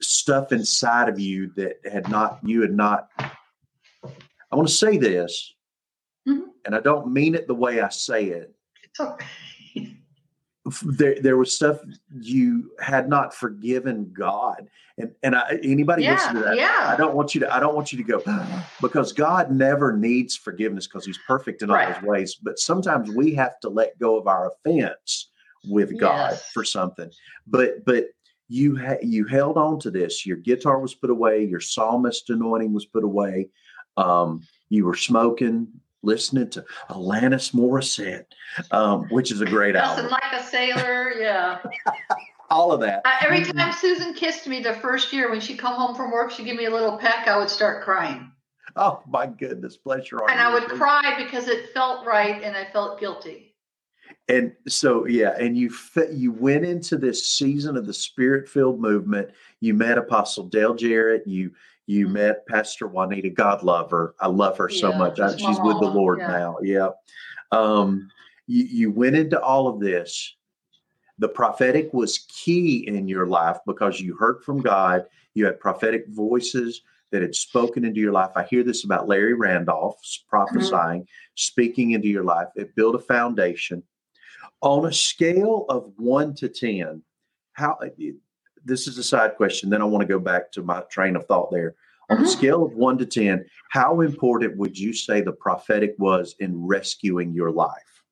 stuff 0.01 0.51
inside 0.51 1.09
of 1.09 1.19
you 1.19 1.51
that 1.55 1.77
had 1.89 2.09
not, 2.09 2.39
you 2.43 2.61
had 2.61 2.73
not. 2.73 3.09
I 4.03 4.55
want 4.55 4.67
to 4.67 4.73
say 4.73 4.97
this, 4.97 5.53
mm-hmm. 6.27 6.49
and 6.65 6.75
I 6.75 6.81
don't 6.81 7.13
mean 7.13 7.35
it 7.35 7.47
the 7.47 7.55
way 7.55 7.79
I 7.79 7.89
say 7.89 8.25
it. 8.25 8.53
There 10.83 11.19
there 11.21 11.37
was 11.37 11.53
stuff 11.53 11.79
you 12.19 12.71
had 12.79 13.09
not 13.09 13.33
forgiven 13.33 14.11
God. 14.17 14.67
And 14.97 15.11
and 15.23 15.35
I, 15.35 15.59
anybody 15.63 16.03
yeah, 16.03 16.13
listen 16.13 16.35
to 16.35 16.41
that? 16.41 16.55
Yeah. 16.55 16.89
I 16.93 16.95
don't 16.97 17.15
want 17.15 17.33
you 17.33 17.41
to 17.41 17.53
I 17.53 17.59
don't 17.59 17.75
want 17.75 17.91
you 17.91 17.97
to 17.97 18.03
go 18.03 18.21
because 18.81 19.13
God 19.13 19.51
never 19.51 19.95
needs 19.95 20.35
forgiveness 20.35 20.87
because 20.87 21.05
He's 21.05 21.19
perfect 21.27 21.61
in 21.61 21.71
all 21.71 21.85
His 21.85 22.01
ways. 22.03 22.35
But 22.35 22.59
sometimes 22.59 23.09
we 23.09 23.33
have 23.35 23.59
to 23.61 23.69
let 23.69 23.97
go 23.99 24.17
of 24.17 24.27
our 24.27 24.51
offense 24.51 25.29
with 25.65 25.97
God 25.99 26.31
yes. 26.31 26.51
for 26.53 26.63
something. 26.63 27.11
But 27.47 27.85
but 27.85 28.05
you 28.47 28.77
ha- 28.77 29.01
you 29.01 29.25
held 29.25 29.57
on 29.57 29.79
to 29.79 29.91
this. 29.91 30.25
Your 30.25 30.37
guitar 30.37 30.79
was 30.79 30.93
put 30.93 31.09
away. 31.09 31.45
Your 31.45 31.61
psalmist 31.61 32.29
anointing 32.29 32.73
was 32.73 32.85
put 32.85 33.03
away. 33.03 33.49
Um, 33.97 34.41
you 34.69 34.85
were 34.85 34.95
smoking 34.95 35.67
listening 36.03 36.49
to 36.51 36.65
Alanis 36.89 37.53
Morissette, 37.53 38.25
um, 38.71 39.05
which 39.09 39.31
is 39.31 39.41
a 39.41 39.45
great 39.45 39.75
album. 39.75 40.09
like 40.09 40.23
a 40.33 40.43
sailor, 40.43 41.13
yeah. 41.19 41.59
All 42.49 42.73
of 42.73 42.81
that. 42.81 43.01
Uh, 43.05 43.11
every 43.21 43.43
time 43.45 43.71
Susan 43.71 44.13
kissed 44.13 44.45
me 44.45 44.61
the 44.61 44.73
first 44.75 45.13
year 45.13 45.29
when 45.29 45.39
she'd 45.39 45.57
come 45.57 45.75
home 45.75 45.95
from 45.95 46.11
work, 46.11 46.31
she'd 46.31 46.45
give 46.45 46.57
me 46.57 46.65
a 46.65 46.71
little 46.71 46.97
peck, 46.97 47.27
I 47.27 47.37
would 47.37 47.49
start 47.49 47.83
crying. 47.83 48.31
Oh 48.75 49.01
my 49.07 49.27
goodness, 49.27 49.77
bless 49.77 50.11
your 50.11 50.21
heart. 50.21 50.31
And 50.31 50.39
I 50.39 50.53
would 50.53 50.67
cry 50.67 51.13
because 51.17 51.47
it 51.47 51.73
felt 51.73 52.05
right 52.05 52.41
and 52.43 52.55
I 52.55 52.65
felt 52.71 52.99
guilty. 52.99 53.55
And 54.27 54.53
so, 54.67 55.07
yeah, 55.07 55.35
and 55.39 55.57
you 55.57 55.71
you 56.13 56.31
went 56.31 56.65
into 56.65 56.97
this 56.97 57.25
season 57.25 57.75
of 57.75 57.85
the 57.85 57.93
spirit 57.93 58.47
filled 58.47 58.79
movement. 58.79 59.29
You 59.59 59.73
met 59.73 59.97
Apostle 59.97 60.45
Dale 60.45 60.73
Jarrett. 60.73 61.27
You 61.27 61.51
you 61.91 62.05
mm-hmm. 62.05 62.13
met 62.13 62.47
Pastor 62.47 62.87
Juanita. 62.87 63.29
God 63.29 63.63
love 63.63 63.91
her. 63.91 64.15
I 64.19 64.27
love 64.27 64.57
her 64.57 64.69
so 64.69 64.91
yeah, 64.91 64.97
much. 64.97 65.19
I, 65.19 65.35
she's 65.35 65.59
with 65.59 65.79
the 65.79 65.89
Lord 65.89 66.19
yeah. 66.19 66.27
now. 66.27 66.57
Yeah. 66.61 66.89
Um, 67.51 68.09
you, 68.47 68.63
you 68.63 68.91
went 68.91 69.15
into 69.15 69.39
all 69.39 69.67
of 69.67 69.79
this. 69.79 70.35
The 71.19 71.27
prophetic 71.27 71.93
was 71.93 72.25
key 72.29 72.87
in 72.87 73.07
your 73.07 73.27
life 73.27 73.57
because 73.67 73.99
you 73.99 74.15
heard 74.15 74.41
from 74.43 74.61
God. 74.61 75.05
You 75.33 75.45
had 75.45 75.59
prophetic 75.59 76.05
voices 76.07 76.81
that 77.11 77.21
had 77.21 77.35
spoken 77.35 77.83
into 77.83 77.99
your 77.99 78.13
life. 78.13 78.31
I 78.35 78.43
hear 78.43 78.63
this 78.63 78.85
about 78.85 79.09
Larry 79.09 79.33
Randolph 79.33 79.99
prophesying, 80.29 81.01
mm-hmm. 81.01 81.35
speaking 81.35 81.91
into 81.91 82.07
your 82.07 82.23
life. 82.23 82.47
It 82.55 82.73
built 82.75 82.95
a 82.95 82.99
foundation. 82.99 83.83
On 84.61 84.85
a 84.85 84.93
scale 84.93 85.65
of 85.67 85.91
one 85.97 86.35
to 86.35 86.47
10, 86.47 87.03
how 87.53 87.77
this 88.65 88.87
is 88.87 88.97
a 88.97 89.03
side 89.03 89.35
question. 89.35 89.69
Then 89.69 89.81
I 89.81 89.85
want 89.85 90.01
to 90.01 90.07
go 90.07 90.19
back 90.19 90.51
to 90.53 90.63
my 90.63 90.81
train 90.89 91.15
of 91.15 91.25
thought 91.25 91.51
there. 91.51 91.75
On 92.09 92.21
a 92.21 92.27
scale 92.27 92.65
of 92.65 92.73
one 92.73 92.97
to 92.97 93.05
10, 93.05 93.45
how 93.69 94.01
important 94.01 94.57
would 94.57 94.77
you 94.77 94.91
say 94.91 95.21
the 95.21 95.31
prophetic 95.31 95.95
was 95.97 96.35
in 96.39 96.65
rescuing 96.65 97.33
your 97.33 97.51
life? 97.51 98.03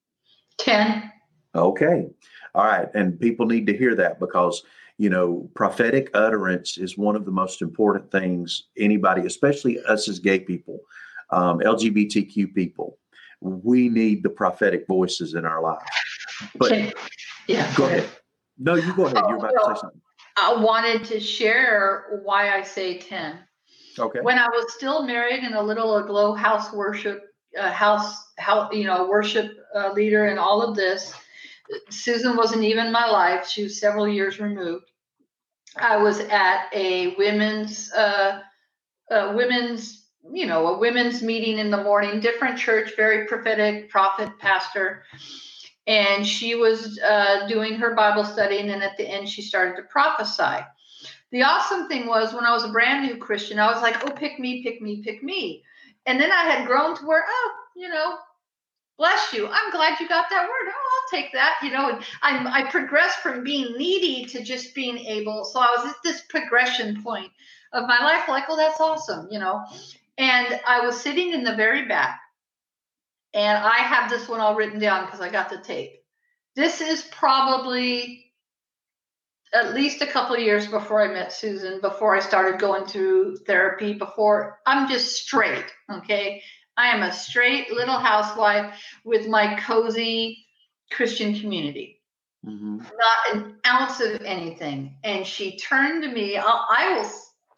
10. 0.60 1.12
Okay. 1.54 2.08
All 2.56 2.64
right. 2.64 2.88
And 2.94 3.20
people 3.20 3.46
need 3.46 3.68
to 3.68 3.76
hear 3.76 3.96
that 3.96 4.20
because, 4.22 4.64
you 4.98 5.10
know, 5.10 5.50
prophetic 5.54 6.10
utterance 6.14 6.78
is 6.78 6.98
one 6.98 7.18
of 7.18 7.26
the 7.26 7.32
most 7.32 7.62
important 7.62 8.10
things 8.10 8.68
anybody, 8.78 9.26
especially 9.26 9.80
us 9.82 10.08
as 10.08 10.20
gay 10.20 10.40
people, 10.40 10.80
um, 11.32 11.60
LGBTQ 11.60 12.54
people, 12.54 12.98
we 13.42 13.90
need 13.90 14.24
the 14.24 14.30
prophetic 14.30 14.86
voices 14.88 15.34
in 15.34 15.46
our 15.46 15.62
lives. 15.62 15.90
But 16.56 16.72
Okay. 16.72 16.94
Yeah. 17.48 17.74
go 17.76 17.86
ahead. 17.86 18.08
No, 18.58 18.76
you 18.76 18.94
go 18.94 19.08
ahead. 19.08 19.24
You're 19.28 19.38
about 19.38 19.52
to 19.52 19.76
say 19.76 19.82
something. 19.82 20.02
I 20.42 20.56
wanted 20.58 21.04
to 21.06 21.20
share 21.20 22.22
why 22.24 22.56
I 22.58 22.64
say 22.64 22.98
10. 22.98 23.40
Okay. 23.98 24.20
When 24.22 24.38
I 24.38 24.48
was 24.48 24.74
still 24.74 25.04
married 25.04 25.44
and 25.44 25.56
a 25.56 25.62
little 25.62 25.98
aglow 25.98 26.34
house 26.34 26.72
worship, 26.72 27.24
uh, 27.60 27.72
house, 27.72 28.16
house, 28.38 28.74
you 28.74 28.86
know, 28.86 29.08
worship 29.08 29.52
uh, 29.76 29.92
leader 29.92 30.28
and 30.28 30.40
all 30.40 30.62
of 30.62 30.76
this, 30.76 31.14
Susan 31.90 32.36
wasn't 32.36 32.64
even 32.64 32.88
in 32.88 32.92
my 32.94 33.08
life. 33.08 33.48
She 33.48 33.64
was 33.64 33.80
several 33.80 34.08
years 34.08 34.40
removed. 34.40 34.86
I 35.78 35.98
was 35.98 36.20
at 36.20 36.70
a 36.74 37.16
women's, 37.16 37.92
uh, 37.94 38.42
uh, 39.12 39.34
women's, 39.36 40.08
you 40.32 40.46
know, 40.46 40.68
a 40.68 40.80
women's 40.80 41.22
meeting 41.22 41.58
in 41.58 41.70
the 41.70 41.84
morning, 41.84 42.20
different 42.20 42.58
church, 42.58 42.96
very 42.96 43.28
prophetic, 43.28 43.90
prophet, 43.90 44.30
pastor. 44.40 45.04
And 45.90 46.26
she 46.26 46.54
was 46.54 47.00
uh, 47.00 47.48
doing 47.48 47.74
her 47.74 47.96
Bible 47.96 48.24
study, 48.24 48.60
and 48.60 48.70
then 48.70 48.84
at 48.84 48.96
the 48.96 49.10
end, 49.10 49.28
she 49.28 49.42
started 49.42 49.76
to 49.78 49.84
prophesy. 49.90 50.64
The 51.32 51.42
awesome 51.42 51.88
thing 51.88 52.06
was 52.06 52.32
when 52.32 52.46
I 52.46 52.54
was 52.54 52.64
a 52.64 52.70
brand 52.70 53.06
new 53.06 53.18
Christian, 53.18 53.58
I 53.58 53.72
was 53.72 53.82
like, 53.82 54.06
oh, 54.06 54.12
pick 54.12 54.40
me, 54.40 54.64
pick 54.64 54.82
me, 54.84 55.02
pick 55.02 55.24
me. 55.24 55.64
And 56.06 56.20
then 56.20 56.32
I 56.32 56.44
had 56.44 56.68
grown 56.68 56.96
to 56.96 57.06
where, 57.06 57.26
oh, 57.28 57.52
you 57.76 57.90
know, 57.90 58.18
bless 59.00 59.34
you. 59.34 59.48
I'm 59.48 59.72
glad 59.72 60.00
you 60.00 60.08
got 60.08 60.30
that 60.30 60.44
word. 60.44 60.72
Oh, 60.72 61.02
I'll 61.02 61.20
take 61.20 61.32
that. 61.34 61.56
You 61.64 61.72
know, 61.72 61.90
and 61.90 62.04
I, 62.22 62.62
I 62.62 62.70
progressed 62.70 63.20
from 63.20 63.44
being 63.44 63.76
needy 63.78 64.26
to 64.26 64.44
just 64.44 64.76
being 64.76 64.98
able. 65.00 65.44
So 65.46 65.60
I 65.60 65.76
was 65.76 65.88
at 65.88 65.96
this 66.04 66.22
progression 66.30 67.02
point 67.02 67.32
of 67.74 67.88
my 67.88 68.00
life, 68.00 68.28
like, 68.28 68.46
oh, 68.48 68.58
that's 68.58 68.80
awesome, 68.80 69.28
you 69.32 69.40
know. 69.40 69.64
And 70.18 70.60
I 70.68 70.86
was 70.86 71.00
sitting 71.00 71.34
in 71.34 71.44
the 71.44 71.56
very 71.56 71.88
back, 71.88 72.20
and 73.34 73.58
I 73.58 73.78
have 73.80 74.10
this 74.10 74.28
one 74.28 74.40
all 74.40 74.56
written 74.56 74.80
down 74.80 75.06
because 75.06 75.22
I 75.22 75.30
got 75.30 75.50
the 75.50 75.58
tape. 75.60 75.92
This 76.56 76.82
is 76.82 77.04
probably 77.12 78.26
at 79.54 79.74
least 79.74 80.02
a 80.02 80.08
couple 80.08 80.36
of 80.36 80.42
years 80.42 80.68
before 80.68 81.02
I 81.02 81.12
met 81.14 81.34
Susan, 81.34 81.82
before 81.82 82.16
I 82.16 82.20
started 82.20 82.60
going 82.60 82.86
through 82.86 83.38
therapy, 83.48 83.94
before 83.94 84.60
I'm 84.66 84.88
just 84.88 85.16
straight. 85.16 85.66
Okay. 85.92 86.44
I 86.78 86.88
am 86.88 87.04
a 87.04 87.12
straight 87.12 87.72
little 87.72 87.98
housewife 87.98 88.82
with 89.04 89.28
my 89.28 89.60
cozy 89.60 90.46
Christian 90.92 91.38
community, 91.40 92.02
Mhm. 92.46 92.80
not 92.80 93.36
an 93.36 93.60
ounce 93.66 94.00
of 94.00 94.22
anything. 94.22 94.96
And 95.04 95.26
she 95.28 95.58
turned 95.58 96.04
to 96.04 96.10
me, 96.10 96.38
I'll, 96.38 96.66
I 96.70 96.94
will 96.94 97.12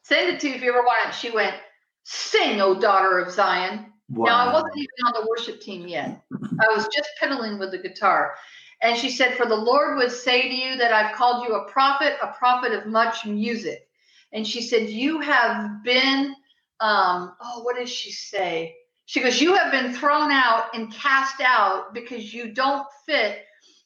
send 0.03 0.29
it 0.33 0.39
to 0.41 0.49
you 0.49 0.55
if 0.55 0.61
you 0.63 0.69
ever 0.69 0.81
want 0.83 1.09
it. 1.09 1.15
She 1.15 1.29
went, 1.29 1.55
Sing, 2.03 2.61
O 2.61 2.73
daughter 2.79 3.19
of 3.19 3.31
Zion. 3.31 3.90
Now, 4.17 4.35
I 4.37 4.53
wasn't 4.53 4.77
even 4.77 5.05
on 5.07 5.13
the 5.13 5.27
worship 5.29 5.61
team 5.61 5.87
yet. 5.87 6.21
I 6.33 6.73
was 6.73 6.87
just 6.93 7.09
piddling 7.19 7.57
with 7.57 7.71
the 7.71 7.77
guitar. 7.77 8.35
And 8.81 8.97
she 8.97 9.09
said, 9.09 9.35
For 9.35 9.45
the 9.45 9.55
Lord 9.55 9.97
would 9.97 10.11
say 10.11 10.49
to 10.49 10.55
you 10.55 10.77
that 10.77 10.91
I've 10.91 11.15
called 11.15 11.47
you 11.47 11.55
a 11.55 11.69
prophet, 11.69 12.17
a 12.21 12.27
prophet 12.27 12.73
of 12.73 12.87
much 12.87 13.25
music. 13.25 13.87
And 14.33 14.45
she 14.45 14.61
said, 14.61 14.89
You 14.89 15.19
have 15.21 15.83
been, 15.83 16.35
um, 16.79 17.35
oh, 17.41 17.61
what 17.63 17.77
did 17.77 17.89
she 17.89 18.11
say? 18.11 18.75
She 19.05 19.21
goes, 19.21 19.39
You 19.39 19.55
have 19.55 19.71
been 19.71 19.93
thrown 19.93 20.31
out 20.31 20.73
and 20.73 20.91
cast 20.91 21.41
out 21.41 21.93
because 21.93 22.33
you 22.33 22.53
don't 22.53 22.87
fit 23.05 23.43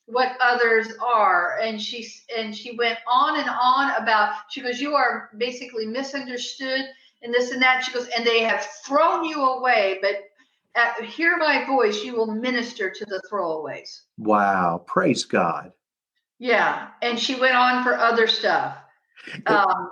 what 0.07 0.37
others 0.39 0.87
are 1.03 1.57
and 1.61 1.81
she 1.81 2.07
and 2.37 2.55
she 2.55 2.75
went 2.75 2.99
on 3.11 3.39
and 3.39 3.49
on 3.49 3.91
about 3.95 4.33
she 4.51 4.61
goes 4.61 4.79
you 4.79 4.93
are 4.93 5.31
basically 5.37 5.85
misunderstood 5.85 6.81
and 7.21 7.33
this 7.33 7.51
and 7.51 7.61
that 7.61 7.83
she 7.83 7.91
goes 7.93 8.07
and 8.15 8.25
they 8.25 8.41
have 8.43 8.65
thrown 8.85 9.23
you 9.25 9.41
away 9.43 9.99
but 10.01 10.15
at, 10.75 11.03
hear 11.05 11.37
my 11.37 11.65
voice 11.65 12.03
you 12.03 12.15
will 12.15 12.27
minister 12.27 12.89
to 12.89 13.05
the 13.05 13.21
throwaways 13.31 14.01
Wow. 14.17 14.83
Praise 14.87 15.23
God. 15.25 15.71
yeah 16.39 16.89
and 17.01 17.19
she 17.19 17.35
went 17.35 17.55
on 17.55 17.83
for 17.83 17.97
other 17.97 18.27
stuff 18.27 18.77
um, 19.47 19.89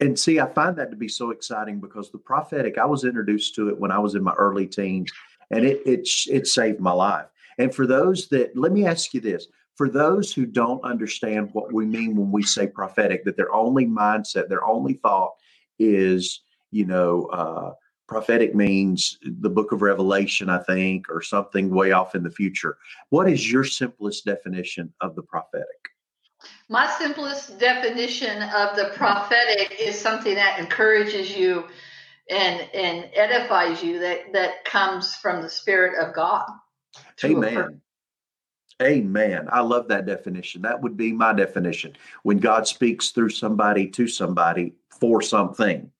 And 0.00 0.18
see, 0.18 0.40
I 0.40 0.46
find 0.46 0.76
that 0.76 0.90
to 0.90 0.96
be 0.96 1.08
so 1.08 1.30
exciting 1.30 1.78
because 1.80 2.10
the 2.10 2.18
prophetic, 2.18 2.78
I 2.78 2.86
was 2.86 3.04
introduced 3.04 3.54
to 3.56 3.68
it 3.68 3.78
when 3.78 3.90
I 3.90 3.98
was 3.98 4.14
in 4.14 4.22
my 4.22 4.32
early 4.32 4.66
teens 4.66 5.10
and 5.50 5.64
it 5.64 5.82
it 5.84 6.08
it 6.30 6.46
saved 6.46 6.80
my 6.80 6.92
life. 6.92 7.26
And 7.58 7.74
for 7.74 7.86
those 7.86 8.28
that 8.28 8.56
let 8.56 8.72
me 8.72 8.86
ask 8.86 9.12
you 9.12 9.20
this, 9.20 9.46
for 9.76 9.88
those 9.90 10.32
who 10.32 10.46
don't 10.46 10.82
understand 10.84 11.50
what 11.52 11.72
we 11.72 11.84
mean 11.84 12.16
when 12.16 12.30
we 12.32 12.42
say 12.42 12.66
prophetic, 12.66 13.24
that 13.24 13.36
their 13.36 13.52
only 13.52 13.84
mindset, 13.86 14.48
their 14.48 14.64
only 14.64 14.94
thought 14.94 15.32
is, 15.80 16.42
you 16.70 16.84
know, 16.84 17.26
uh 17.26 17.72
prophetic 18.06 18.54
means 18.56 19.18
the 19.22 19.50
book 19.50 19.72
of 19.72 19.82
Revelation, 19.82 20.48
I 20.50 20.58
think, 20.58 21.08
or 21.08 21.22
something 21.22 21.70
way 21.70 21.92
off 21.92 22.16
in 22.16 22.24
the 22.24 22.30
future. 22.30 22.76
What 23.10 23.30
is 23.30 23.50
your 23.50 23.62
simplest 23.64 24.24
definition 24.24 24.92
of 25.00 25.14
the 25.14 25.22
prophetic? 25.22 25.90
my 26.68 26.86
simplest 26.98 27.58
definition 27.58 28.42
of 28.42 28.76
the 28.76 28.92
prophetic 28.94 29.76
is 29.80 30.00
something 30.00 30.34
that 30.34 30.58
encourages 30.58 31.36
you 31.36 31.64
and 32.30 32.60
and 32.74 33.10
edifies 33.14 33.82
you 33.82 33.98
that 33.98 34.32
that 34.32 34.64
comes 34.64 35.16
from 35.16 35.42
the 35.42 35.48
spirit 35.48 35.98
of 36.00 36.14
god 36.14 36.46
to 37.16 37.38
a 37.38 37.40
person. 37.40 37.58
Amen. 37.58 37.80
Amen. 38.82 39.48
I 39.52 39.60
love 39.60 39.88
that 39.88 40.06
definition. 40.06 40.62
That 40.62 40.80
would 40.80 40.96
be 40.96 41.12
my 41.12 41.34
definition. 41.34 41.96
When 42.22 42.38
God 42.38 42.66
speaks 42.66 43.10
through 43.10 43.28
somebody 43.28 43.86
to 43.88 44.08
somebody 44.08 44.74
for 45.00 45.22
something 45.22 45.90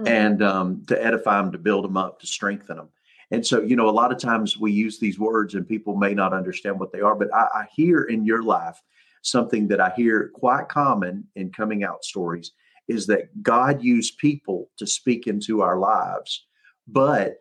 Mhm. 0.00 0.08
and 0.08 0.42
um, 0.42 0.84
to 0.86 1.04
edify 1.04 1.40
them, 1.40 1.52
to 1.52 1.58
build 1.58 1.84
them 1.84 1.96
up, 1.96 2.20
to 2.20 2.26
strengthen 2.26 2.76
them. 2.76 2.88
And 3.30 3.46
so, 3.46 3.60
you 3.62 3.76
know, 3.76 3.88
a 3.88 3.90
lot 3.90 4.12
of 4.12 4.18
times 4.18 4.58
we 4.58 4.72
use 4.72 4.98
these 4.98 5.18
words 5.18 5.54
and 5.54 5.68
people 5.68 5.96
may 5.96 6.14
not 6.14 6.32
understand 6.32 6.80
what 6.80 6.92
they 6.92 7.00
are, 7.00 7.14
but 7.14 7.32
I, 7.34 7.46
I 7.54 7.66
hear 7.74 8.02
in 8.02 8.24
your 8.24 8.42
life 8.42 8.80
something 9.22 9.68
that 9.68 9.80
I 9.80 9.90
hear 9.96 10.30
quite 10.34 10.68
common 10.68 11.28
in 11.36 11.52
coming 11.52 11.84
out 11.84 12.04
stories 12.04 12.52
is 12.88 13.06
that 13.06 13.42
God 13.42 13.82
used 13.82 14.18
people 14.18 14.70
to 14.78 14.86
speak 14.86 15.26
into 15.26 15.60
our 15.62 15.78
lives, 15.78 16.46
but 16.88 17.36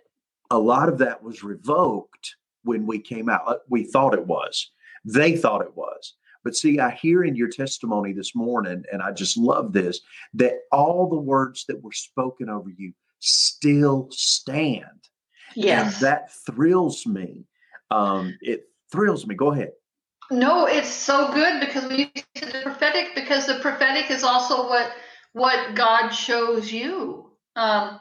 a 0.52 0.60
lot 0.60 0.90
of 0.90 0.98
that 1.00 1.24
was 1.24 1.44
revoked 1.44 2.36
when 2.64 2.86
we 2.86 3.00
came 3.00 3.30
out. 3.30 3.42
Uh, 3.48 3.56
We 3.70 3.84
thought 3.86 4.14
it 4.14 4.28
was, 4.28 4.72
they 5.06 5.38
thought 5.38 5.62
it 5.62 5.76
was. 5.76 6.14
But 6.44 6.56
see, 6.56 6.80
I 6.80 6.92
hear 6.92 7.24
in 7.24 7.36
your 7.36 7.50
testimony 7.50 8.14
this 8.14 8.36
morning, 8.36 8.84
and 8.92 9.02
I 9.02 9.12
just 9.12 9.38
love 9.38 9.74
this, 9.74 10.00
that 10.36 10.60
all 10.72 11.10
the 11.10 11.20
words 11.20 11.66
that 11.68 11.84
were 11.84 11.92
spoken 11.92 12.50
over 12.50 12.70
you 12.70 12.94
still 13.20 14.08
stand. 14.12 14.84
yes 15.56 15.96
And 15.96 16.06
that 16.06 16.32
thrills 16.46 17.06
me. 17.06 17.46
Um, 17.92 18.38
it 18.42 18.66
thrills 18.92 19.28
me. 19.28 19.36
Go 19.36 19.52
ahead. 19.52 19.72
no 20.32 20.66
it's 20.68 20.90
so 20.90 21.32
good 21.34 21.60
because 21.60 21.86
we 21.90 22.12
use 22.16 22.54
the 22.54 22.62
prophetic 22.64 23.16
because 23.16 23.48
the 23.48 23.60
prophetic 23.60 24.12
is 24.12 24.24
also 24.24 24.70
what 24.70 24.92
what 25.34 25.74
god 25.76 26.10
shows 26.10 26.72
you 26.72 27.32
um 27.56 28.00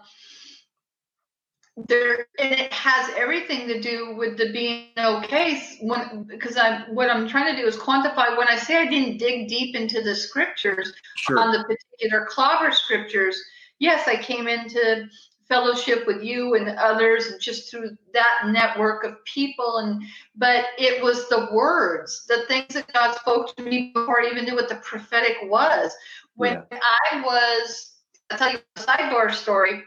there 1.87 2.27
and 2.39 2.53
it 2.53 2.73
has 2.73 3.11
everything 3.17 3.69
to 3.69 3.81
do 3.81 4.15
with 4.17 4.37
the 4.37 4.51
being 4.53 4.87
okay 4.99 5.63
when 5.81 6.25
because 6.25 6.57
I'm 6.57 6.95
what 6.95 7.09
i'm 7.09 7.29
trying 7.29 7.55
to 7.55 7.61
do 7.61 7.69
is 7.69 7.77
quantify 7.77 8.37
when 8.37 8.49
i 8.49 8.57
say 8.57 8.77
i 8.79 8.87
didn't 8.87 9.19
dig 9.19 9.49
deep 9.49 9.77
into 9.77 10.03
the 10.03 10.15
scriptures 10.15 10.93
Sure. 11.17 11.39
on 11.39 11.53
the 11.53 11.65
particular 11.65 12.27
clobber 12.29 12.73
scriptures 12.73 13.41
yes 13.79 14.09
i 14.09 14.17
came 14.17 14.49
into 14.49 15.07
fellowship 15.49 16.07
with 16.07 16.23
you 16.23 16.57
and 16.57 16.69
others 16.79 17.27
and 17.27 17.41
just 17.41 17.71
through 17.71 17.97
that 18.13 18.49
network 18.49 19.05
of 19.05 19.25
people 19.25 19.79
and 19.79 20.03
but 20.37 20.67
it 20.79 21.03
was 21.03 21.29
the 21.29 21.49
words 21.53 22.25
the 22.27 22.45
things 22.49 22.75
that 22.75 22.93
god 22.93 23.15
spoke 23.15 23.55
to 23.57 23.63
me 23.63 23.93
before 23.95 24.21
i 24.21 24.27
even 24.27 24.45
knew 24.45 24.55
what 24.55 24.69
the 24.69 24.77
prophetic 24.77 25.37
was. 25.45 25.93
When 26.35 26.63
i 26.73 27.23
was 27.23 27.95
i'll 28.31 28.39
tell 28.39 28.53
you 28.53 28.59
a 28.77 28.81
sidebar 28.81 29.33
story 29.33 29.83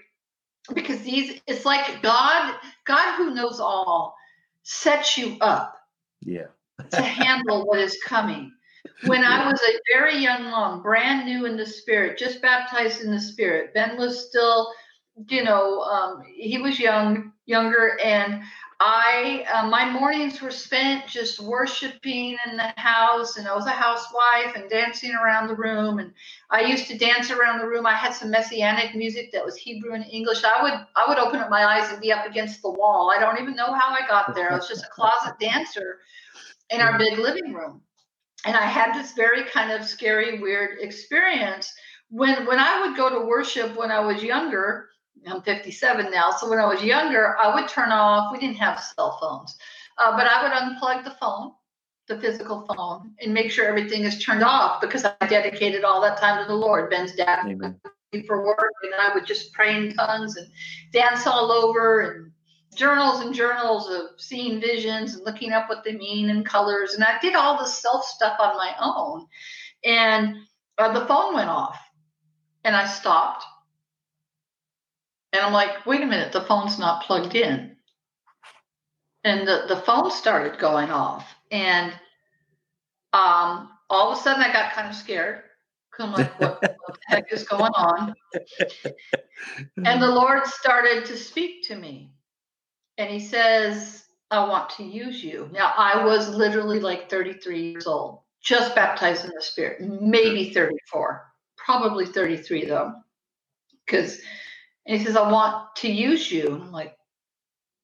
because 0.73 1.01
these 1.01 1.41
it's 1.47 1.65
like 1.65 2.01
god 2.01 2.55
god 2.85 3.15
who 3.17 3.33
knows 3.33 3.59
all 3.59 4.15
sets 4.63 5.17
you 5.17 5.37
up 5.41 5.81
yeah. 6.21 6.47
to 6.91 7.01
handle 7.01 7.65
what 7.65 7.79
is 7.79 7.97
coming. 8.05 8.51
When 9.05 9.23
I 9.23 9.49
was 9.49 9.59
a 9.61 9.79
very 9.93 10.17
young 10.17 10.43
mom, 10.43 10.81
brand 10.81 11.25
new 11.25 11.45
in 11.45 11.57
the 11.57 11.65
spirit, 11.65 12.17
just 12.17 12.41
baptized 12.41 13.01
in 13.01 13.11
the 13.11 13.19
spirit, 13.19 13.73
Ben 13.73 13.97
was 13.97 14.27
still, 14.27 14.71
you 15.29 15.43
know, 15.43 15.81
um, 15.81 16.23
he 16.25 16.57
was 16.57 16.79
young, 16.79 17.31
younger, 17.45 17.99
and 18.03 18.41
I 18.83 19.45
uh, 19.53 19.67
my 19.67 19.87
mornings 19.87 20.41
were 20.41 20.49
spent 20.49 21.05
just 21.05 21.39
worshiping 21.39 22.35
in 22.47 22.57
the 22.57 22.73
house, 22.77 23.37
and 23.37 23.47
I 23.47 23.53
was 23.53 23.67
a 23.67 23.69
housewife 23.69 24.55
and 24.55 24.67
dancing 24.71 25.13
around 25.13 25.49
the 25.49 25.55
room. 25.55 25.99
And 25.99 26.11
I 26.49 26.61
used 26.61 26.87
to 26.87 26.97
dance 26.97 27.29
around 27.29 27.59
the 27.59 27.67
room. 27.67 27.85
I 27.85 27.93
had 27.93 28.15
some 28.15 28.31
messianic 28.31 28.95
music 28.95 29.31
that 29.33 29.45
was 29.45 29.55
Hebrew 29.55 29.93
and 29.93 30.03
English. 30.09 30.43
I 30.43 30.63
would 30.63 30.73
I 30.95 31.05
would 31.07 31.19
open 31.19 31.39
up 31.39 31.51
my 31.51 31.63
eyes 31.63 31.91
and 31.91 32.01
be 32.01 32.11
up 32.11 32.25
against 32.25 32.63
the 32.63 32.71
wall. 32.71 33.13
I 33.15 33.19
don't 33.19 33.39
even 33.39 33.55
know 33.55 33.71
how 33.71 33.93
I 33.93 34.07
got 34.07 34.33
there. 34.33 34.51
I 34.51 34.55
was 34.55 34.67
just 34.67 34.83
a 34.83 34.89
closet 34.89 35.35
dancer 35.39 35.99
in 36.71 36.81
our 36.81 36.97
big 36.97 37.19
living 37.19 37.53
room, 37.53 37.81
and 38.47 38.55
I 38.57 38.65
had 38.65 38.95
this 38.95 39.13
very 39.13 39.43
kind 39.43 39.71
of 39.71 39.85
scary, 39.85 40.39
weird 40.39 40.79
experience 40.81 41.71
when 42.09 42.47
when 42.47 42.57
I 42.57 42.81
would 42.81 42.97
go 42.97 43.11
to 43.11 43.27
worship 43.27 43.77
when 43.77 43.91
I 43.91 43.99
was 43.99 44.23
younger 44.23 44.87
I'm 45.27 45.41
57 45.41 46.11
now. 46.11 46.31
So 46.31 46.49
when 46.49 46.59
I 46.59 46.65
was 46.65 46.83
younger, 46.83 47.37
I 47.37 47.53
would 47.53 47.69
turn 47.69 47.91
off, 47.91 48.31
we 48.31 48.39
didn't 48.39 48.57
have 48.57 48.79
cell 48.79 49.17
phones, 49.21 49.57
uh, 49.97 50.15
but 50.17 50.27
I 50.27 50.43
would 50.43 50.51
unplug 50.51 51.03
the 51.03 51.11
phone, 51.11 51.51
the 52.07 52.19
physical 52.19 52.65
phone, 52.75 53.13
and 53.21 53.33
make 53.33 53.51
sure 53.51 53.65
everything 53.65 54.03
is 54.03 54.23
turned 54.23 54.43
off 54.43 54.81
because 54.81 55.05
I 55.05 55.27
dedicated 55.27 55.83
all 55.83 56.01
that 56.01 56.17
time 56.17 56.43
to 56.43 56.47
the 56.47 56.55
Lord. 56.55 56.89
Ben's 56.89 57.13
dad 57.15 57.45
Amen. 57.45 57.79
for 58.25 58.45
work, 58.45 58.73
and 58.83 58.93
I 58.95 59.13
would 59.13 59.25
just 59.25 59.53
pray 59.53 59.75
in 59.75 59.93
tongues 59.93 60.37
and 60.37 60.47
dance 60.91 61.27
all 61.27 61.51
over 61.51 62.01
and 62.01 62.31
journals 62.75 63.21
and 63.21 63.33
journals 63.33 63.89
of 63.89 64.19
seeing 64.19 64.61
visions 64.61 65.15
and 65.15 65.25
looking 65.25 65.51
up 65.51 65.69
what 65.69 65.83
they 65.83 65.93
mean 65.93 66.29
and 66.29 66.45
colors. 66.45 66.93
And 66.93 67.03
I 67.03 67.19
did 67.19 67.35
all 67.35 67.57
this 67.57 67.79
self 67.79 68.05
stuff 68.05 68.37
on 68.39 68.55
my 68.57 68.73
own. 68.81 69.27
And 69.83 70.35
uh, 70.77 70.97
the 70.97 71.05
phone 71.05 71.33
went 71.33 71.49
off 71.49 71.77
and 72.63 72.75
I 72.75 72.87
stopped 72.87 73.45
and 75.33 75.41
I'm 75.41 75.53
like, 75.53 75.85
wait 75.85 76.01
a 76.01 76.05
minute, 76.05 76.33
the 76.33 76.41
phone's 76.41 76.77
not 76.77 77.03
plugged 77.03 77.35
in. 77.35 77.75
And 79.23 79.47
the, 79.47 79.65
the 79.67 79.77
phone 79.77 80.11
started 80.11 80.59
going 80.59 80.89
off. 80.89 81.27
And 81.51 81.91
um, 83.13 83.69
all 83.89 84.11
of 84.11 84.17
a 84.17 84.21
sudden 84.21 84.41
I 84.41 84.51
got 84.51 84.73
kind 84.73 84.89
of 84.89 84.95
scared. 84.95 85.43
I'm 85.99 86.13
like, 86.13 86.39
what, 86.39 86.61
what 86.61 86.93
the 86.93 86.99
heck 87.07 87.31
is 87.31 87.43
going 87.43 87.71
on? 87.73 88.15
And 89.85 90.01
the 90.01 90.09
Lord 90.09 90.45
started 90.45 91.05
to 91.05 91.17
speak 91.17 91.67
to 91.67 91.75
me. 91.75 92.13
And 92.97 93.09
he 93.09 93.19
says, 93.19 94.05
I 94.29 94.47
want 94.47 94.69
to 94.71 94.83
use 94.83 95.23
you. 95.23 95.49
Now, 95.51 95.73
I 95.77 96.05
was 96.05 96.29
literally 96.29 96.79
like 96.79 97.09
33 97.09 97.71
years 97.71 97.87
old, 97.87 98.19
just 98.41 98.75
baptized 98.75 99.25
in 99.25 99.31
the 99.35 99.41
Spirit, 99.41 99.81
maybe 99.81 100.53
34, 100.53 101.25
probably 101.57 102.05
33 102.05 102.65
though, 102.65 102.93
because 103.85 104.19
and 104.85 104.97
he 104.97 105.05
says, 105.05 105.15
I 105.15 105.31
want 105.31 105.75
to 105.77 105.91
use 105.91 106.31
you. 106.31 106.47
And 106.47 106.63
I'm 106.63 106.71
like, 106.71 106.95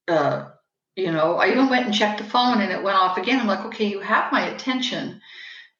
uh, 0.07 0.49
you 0.95 1.11
know, 1.11 1.35
I 1.35 1.49
even 1.49 1.69
went 1.69 1.85
and 1.85 1.93
checked 1.93 2.17
the 2.17 2.25
phone 2.25 2.61
and 2.61 2.71
it 2.71 2.81
went 2.81 2.97
off 2.97 3.17
again. 3.17 3.39
I'm 3.39 3.47
like, 3.47 3.65
okay, 3.65 3.85
you 3.85 3.99
have 3.99 4.31
my 4.31 4.47
attention. 4.47 5.21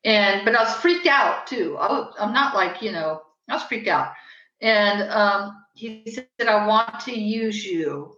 And, 0.03 0.45
but 0.45 0.55
I 0.55 0.63
was 0.63 0.73
freaked 0.75 1.07
out 1.07 1.47
too. 1.47 1.75
I 1.77 1.87
was, 1.87 2.13
I'm 2.19 2.33
not 2.33 2.55
like, 2.55 2.81
you 2.81 2.91
know, 2.91 3.21
I 3.49 3.53
was 3.55 3.63
freaked 3.63 3.87
out. 3.87 4.13
And 4.61 5.09
um, 5.09 5.63
he 5.73 6.03
said, 6.07 6.47
I 6.47 6.67
want 6.67 6.99
to 7.01 7.19
use 7.19 7.65
you. 7.65 8.15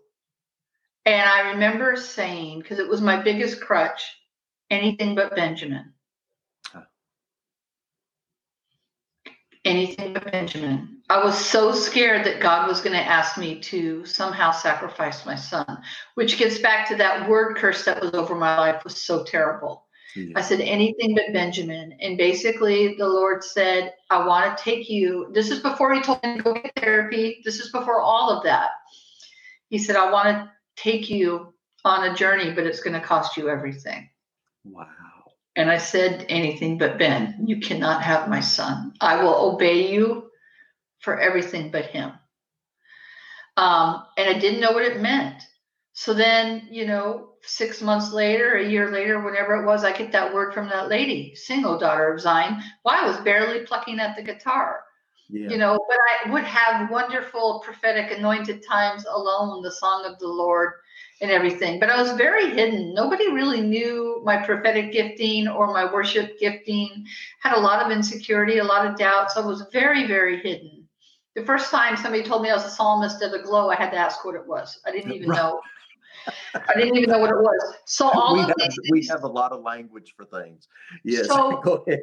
And 1.06 1.28
I 1.28 1.52
remember 1.52 1.96
saying, 1.96 2.60
because 2.60 2.80
it 2.80 2.88
was 2.88 3.02
my 3.02 3.22
biggest 3.22 3.62
crutch, 3.62 4.04
anything 4.70 5.16
but 5.16 5.36
Benjamin. 5.36 5.94
Anything 9.66 10.14
but 10.14 10.32
Benjamin. 10.32 11.02
I 11.10 11.24
was 11.24 11.38
so 11.38 11.74
scared 11.74 12.26
that 12.26 12.40
God 12.40 12.68
was 12.68 12.82
going 12.82 12.96
to 12.96 13.04
ask 13.04 13.38
me 13.38 13.60
to 13.62 14.06
somehow 14.06 14.52
sacrifice 14.52 15.26
my 15.26 15.36
son, 15.36 15.82
which 16.16 16.38
gets 16.38 16.60
back 16.60 16.88
to 16.88 16.96
that 16.98 17.28
word 17.28 17.58
curse 17.58 17.84
that 17.86 18.02
was 18.02 18.14
over 18.14 18.36
my 18.36 18.58
life 18.58 18.84
was 18.84 18.96
so 19.04 19.24
terrible. 19.24 19.86
I 20.36 20.42
said 20.42 20.62
anything 20.62 21.16
but 21.16 21.34
Benjamin. 21.34 21.94
And 22.02 22.18
basically 22.18 22.96
the 22.98 23.08
Lord 23.08 23.44
said, 23.44 23.94
I 24.10 24.26
want 24.26 24.58
to 24.58 24.64
take 24.64 24.90
you. 24.90 25.30
This 25.34 25.52
is 25.52 25.60
before 25.60 25.94
he 25.94 26.02
told 26.02 26.24
me 26.24 26.38
to 26.38 26.44
go 26.44 26.54
get 26.54 26.74
therapy. 26.76 27.42
This 27.46 27.60
is 27.60 27.72
before 27.72 28.02
all 28.02 28.30
of 28.30 28.44
that. 28.44 28.70
He 29.70 29.78
said, 29.78 29.96
I 29.96 30.12
want 30.12 30.28
to 30.28 30.52
take 30.76 31.10
you 31.10 31.54
on 31.86 32.10
a 32.10 32.16
journey, 32.16 32.52
but 32.52 32.66
it's 32.66 32.82
going 32.82 33.00
to 33.00 33.06
cost 33.06 33.38
you 33.38 33.50
everything. 33.50 34.10
Wow. 34.64 34.88
And 35.56 35.70
I 35.70 35.78
said, 35.78 36.26
anything 36.30 36.78
but 36.78 36.98
Ben, 36.98 37.44
you 37.46 37.60
cannot 37.60 38.04
have 38.04 38.30
my 38.30 38.40
son. 38.40 38.94
I 39.02 39.22
will 39.24 39.54
obey 39.54 39.92
you 39.92 40.30
for 41.00 41.20
everything 41.20 41.72
but 41.72 41.86
him. 41.86 42.12
Um, 43.58 44.06
and 44.18 44.30
I 44.30 44.40
didn't 44.40 44.62
know 44.62 44.72
what 44.72 44.84
it 44.84 45.02
meant. 45.02 45.44
So 45.94 46.14
then, 46.14 46.70
you 46.72 46.86
know, 46.88 47.32
six 47.42 47.82
months 47.82 48.14
later, 48.14 48.54
a 48.54 48.66
year 48.66 48.90
later, 48.90 49.22
whatever 49.22 49.62
it 49.62 49.66
was, 49.66 49.84
I 49.84 49.92
get 49.92 50.14
that 50.14 50.34
word 50.34 50.54
from 50.54 50.70
that 50.70 50.88
lady, 50.88 51.36
single 51.36 51.78
daughter 51.78 52.14
of 52.14 52.22
Zion. 52.22 52.62
Well, 52.86 53.04
I 53.04 53.06
was 53.06 53.18
barely 53.18 53.66
plucking 53.66 54.00
at 54.00 54.16
the 54.16 54.24
guitar. 54.24 54.84
Yeah. 55.30 55.50
You 55.50 55.58
know, 55.58 55.78
but 55.88 55.98
I 55.98 56.32
would 56.32 56.44
have 56.44 56.90
wonderful 56.90 57.62
prophetic 57.64 58.18
anointed 58.18 58.64
times 58.66 59.06
alone, 59.06 59.62
the 59.62 59.72
song 59.72 60.06
of 60.06 60.18
the 60.20 60.28
Lord 60.28 60.72
and 61.22 61.32
everything. 61.32 61.80
But 61.80 61.90
I 61.90 62.02
was 62.02 62.12
very 62.14 62.50
hidden. 62.52 62.94
Nobody 62.94 63.32
really 63.32 63.62
knew 63.62 64.22
my 64.24 64.38
prophetic 64.38 64.92
gifting 64.92 65.48
or 65.48 65.74
my 65.74 65.92
worship 65.92 66.40
gifting. 66.40 67.06
Had 67.42 67.58
a 67.58 67.60
lot 67.60 67.86
of 67.86 67.92
insecurity, 67.92 68.60
a 68.60 68.64
lot 68.64 68.86
of 68.86 68.98
doubts. 68.98 69.36
I 69.38 69.46
was 69.46 69.66
very, 69.72 70.08
very 70.08 70.42
hidden 70.42 70.80
the 71.40 71.46
first 71.46 71.72
time 71.72 71.96
somebody 71.96 72.24
told 72.24 72.42
me 72.42 72.50
I 72.50 72.56
was 72.56 72.66
a 72.66 72.70
psalmist 72.70 73.22
of 73.22 73.32
the 73.32 73.40
glow, 73.40 73.70
I 73.70 73.76
had 73.76 73.92
to 73.92 73.98
ask 73.98 74.26
what 74.26 74.36
it 74.36 74.46
was. 74.46 74.80
I 74.86 74.92
didn't 74.92 75.12
even 75.14 75.30
right. 75.30 75.38
know. 75.38 75.62
I 76.54 76.74
didn't 76.76 76.98
even 76.98 77.10
know 77.10 77.20
what 77.20 77.30
it 77.30 77.38
was. 77.38 77.76
So 77.86 78.10
all 78.14 78.34
we 78.34 78.42
of 78.42 78.48
have, 78.48 78.56
these 78.58 78.78
we 78.92 79.06
have 79.08 79.24
a 79.24 79.28
lot 79.28 79.52
of 79.52 79.62
language 79.62 80.14
for 80.18 80.26
things. 80.26 80.68
Yes. 81.04 81.28
So 81.28 81.58
go 81.64 81.84
ahead. 81.88 82.02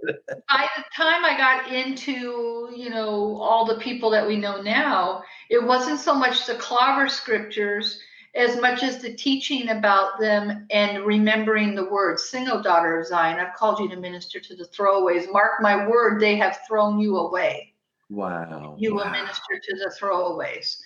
by 0.48 0.66
the 0.76 0.84
time 0.96 1.24
I 1.24 1.36
got 1.36 1.72
into, 1.72 2.70
you 2.74 2.88
know, 2.88 3.36
all 3.40 3.66
the 3.66 3.76
people 3.76 4.10
that 4.10 4.26
we 4.26 4.36
know 4.36 4.62
now, 4.62 5.22
it 5.50 5.62
wasn't 5.62 6.00
so 6.00 6.14
much 6.14 6.46
the 6.46 6.54
clobber 6.54 7.08
scriptures 7.08 8.00
as 8.36 8.60
much 8.60 8.82
as 8.82 8.98
the 8.98 9.14
teaching 9.14 9.70
about 9.70 10.20
them 10.20 10.66
and 10.70 11.04
remembering 11.04 11.74
the 11.74 11.88
words. 11.88 12.28
Sing, 12.28 12.48
O 12.48 12.62
daughter 12.62 13.00
of 13.00 13.06
Zion, 13.06 13.40
I've 13.40 13.54
called 13.54 13.80
you 13.80 13.88
to 13.88 13.96
minister 13.96 14.38
to 14.40 14.54
the 14.54 14.64
throwaways. 14.64 15.32
Mark 15.32 15.62
my 15.62 15.86
word, 15.86 16.20
they 16.20 16.36
have 16.36 16.58
thrown 16.68 17.00
you 17.00 17.16
away. 17.16 17.74
Wow. 18.10 18.76
You 18.78 18.94
wow. 18.94 19.04
will 19.04 19.10
minister 19.10 19.58
to 19.62 19.76
the 19.78 19.94
throwaways. 19.98 20.76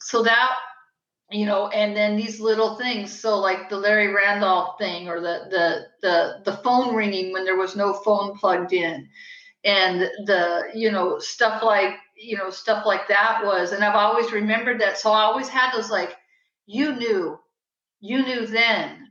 So 0.00 0.22
that, 0.22 0.52
you 1.30 1.44
know, 1.44 1.68
and 1.68 1.94
then 1.94 2.16
these 2.16 2.40
little 2.40 2.76
things. 2.76 3.12
So 3.12 3.38
like 3.38 3.68
the 3.68 3.76
Larry 3.76 4.12
Randolph 4.14 4.78
thing 4.78 5.08
or 5.08 5.20
the 5.20 5.46
the 5.50 5.86
the 6.00 6.50
the 6.50 6.56
phone 6.58 6.94
ringing 6.94 7.32
when 7.32 7.44
there 7.44 7.56
was 7.56 7.76
no 7.76 7.92
phone 7.92 8.36
plugged 8.38 8.72
in. 8.72 9.08
And 9.64 10.02
the, 10.24 10.70
you 10.72 10.90
know, 10.92 11.18
stuff 11.18 11.62
like, 11.64 11.96
you 12.16 12.38
know, 12.38 12.48
stuff 12.48 12.86
like 12.86 13.08
that 13.08 13.42
was. 13.44 13.72
And 13.72 13.84
I've 13.84 13.96
always 13.96 14.30
remembered 14.32 14.80
that. 14.80 14.98
So 14.98 15.10
I 15.10 15.22
always 15.22 15.48
had 15.48 15.72
those 15.72 15.90
like, 15.90 16.16
you 16.68 16.94
knew, 16.94 17.40
you 18.00 18.24
knew 18.24 18.46
then 18.46 19.08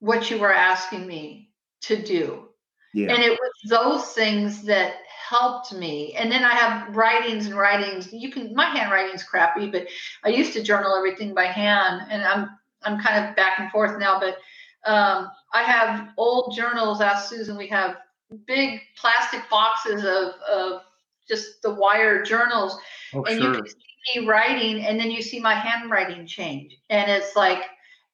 what 0.00 0.30
you 0.30 0.38
were 0.38 0.52
asking 0.52 1.06
me 1.06 1.50
to 1.80 2.00
do. 2.00 2.48
Yeah. 2.92 3.12
And 3.12 3.22
it 3.22 3.30
was 3.30 3.50
those 3.66 4.12
things 4.12 4.62
that 4.64 4.96
helped 5.28 5.72
me. 5.72 6.12
And 6.12 6.30
then 6.30 6.44
I 6.44 6.52
have 6.52 6.94
writings 6.94 7.46
and 7.46 7.56
writings. 7.56 8.12
You 8.12 8.30
can 8.30 8.54
my 8.54 8.66
handwriting's 8.66 9.24
crappy, 9.24 9.70
but 9.70 9.86
I 10.24 10.28
used 10.28 10.52
to 10.52 10.62
journal 10.62 10.94
everything 10.94 11.34
by 11.34 11.46
hand, 11.46 12.02
and 12.10 12.22
I'm 12.22 12.50
I'm 12.82 13.00
kind 13.00 13.24
of 13.24 13.34
back 13.34 13.58
and 13.58 13.70
forth 13.70 13.98
now. 13.98 14.20
But 14.20 14.36
um, 14.88 15.30
I 15.54 15.62
have 15.62 16.10
old 16.18 16.54
journals. 16.54 17.00
Ask 17.00 17.30
Susan. 17.30 17.56
We 17.56 17.66
have 17.68 17.96
big 18.46 18.80
plastic 18.96 19.48
boxes 19.48 20.04
of 20.04 20.34
of 20.48 20.82
just 21.26 21.62
the 21.62 21.72
wire 21.72 22.22
journals, 22.22 22.78
oh, 23.14 23.24
and 23.24 23.40
sure. 23.40 23.48
you 23.48 23.54
can 23.56 23.66
see 23.66 23.93
me 24.14 24.26
writing, 24.26 24.84
and 24.84 24.98
then 24.98 25.10
you 25.10 25.22
see 25.22 25.40
my 25.40 25.54
handwriting 25.54 26.26
change, 26.26 26.76
and 26.90 27.10
it's 27.10 27.36
like. 27.36 27.62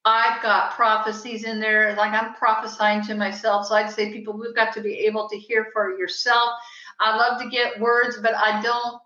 I've 0.02 0.42
got 0.42 0.76
prophecies 0.76 1.44
in 1.44 1.60
there, 1.60 1.94
like 1.94 2.12
I'm 2.12 2.32
prophesying 2.32 3.02
to 3.02 3.14
myself. 3.14 3.66
So 3.66 3.74
I'd 3.74 3.90
say, 3.90 4.10
people, 4.10 4.32
we've 4.32 4.54
got 4.54 4.72
to 4.72 4.80
be 4.80 4.94
able 5.00 5.28
to 5.28 5.36
hear 5.36 5.66
for 5.74 5.94
yourself 5.98 6.54
I 7.00 7.16
love 7.16 7.40
to 7.40 7.48
get 7.48 7.80
words, 7.80 8.18
but 8.22 8.34
I 8.34 8.60
don't 8.62 9.00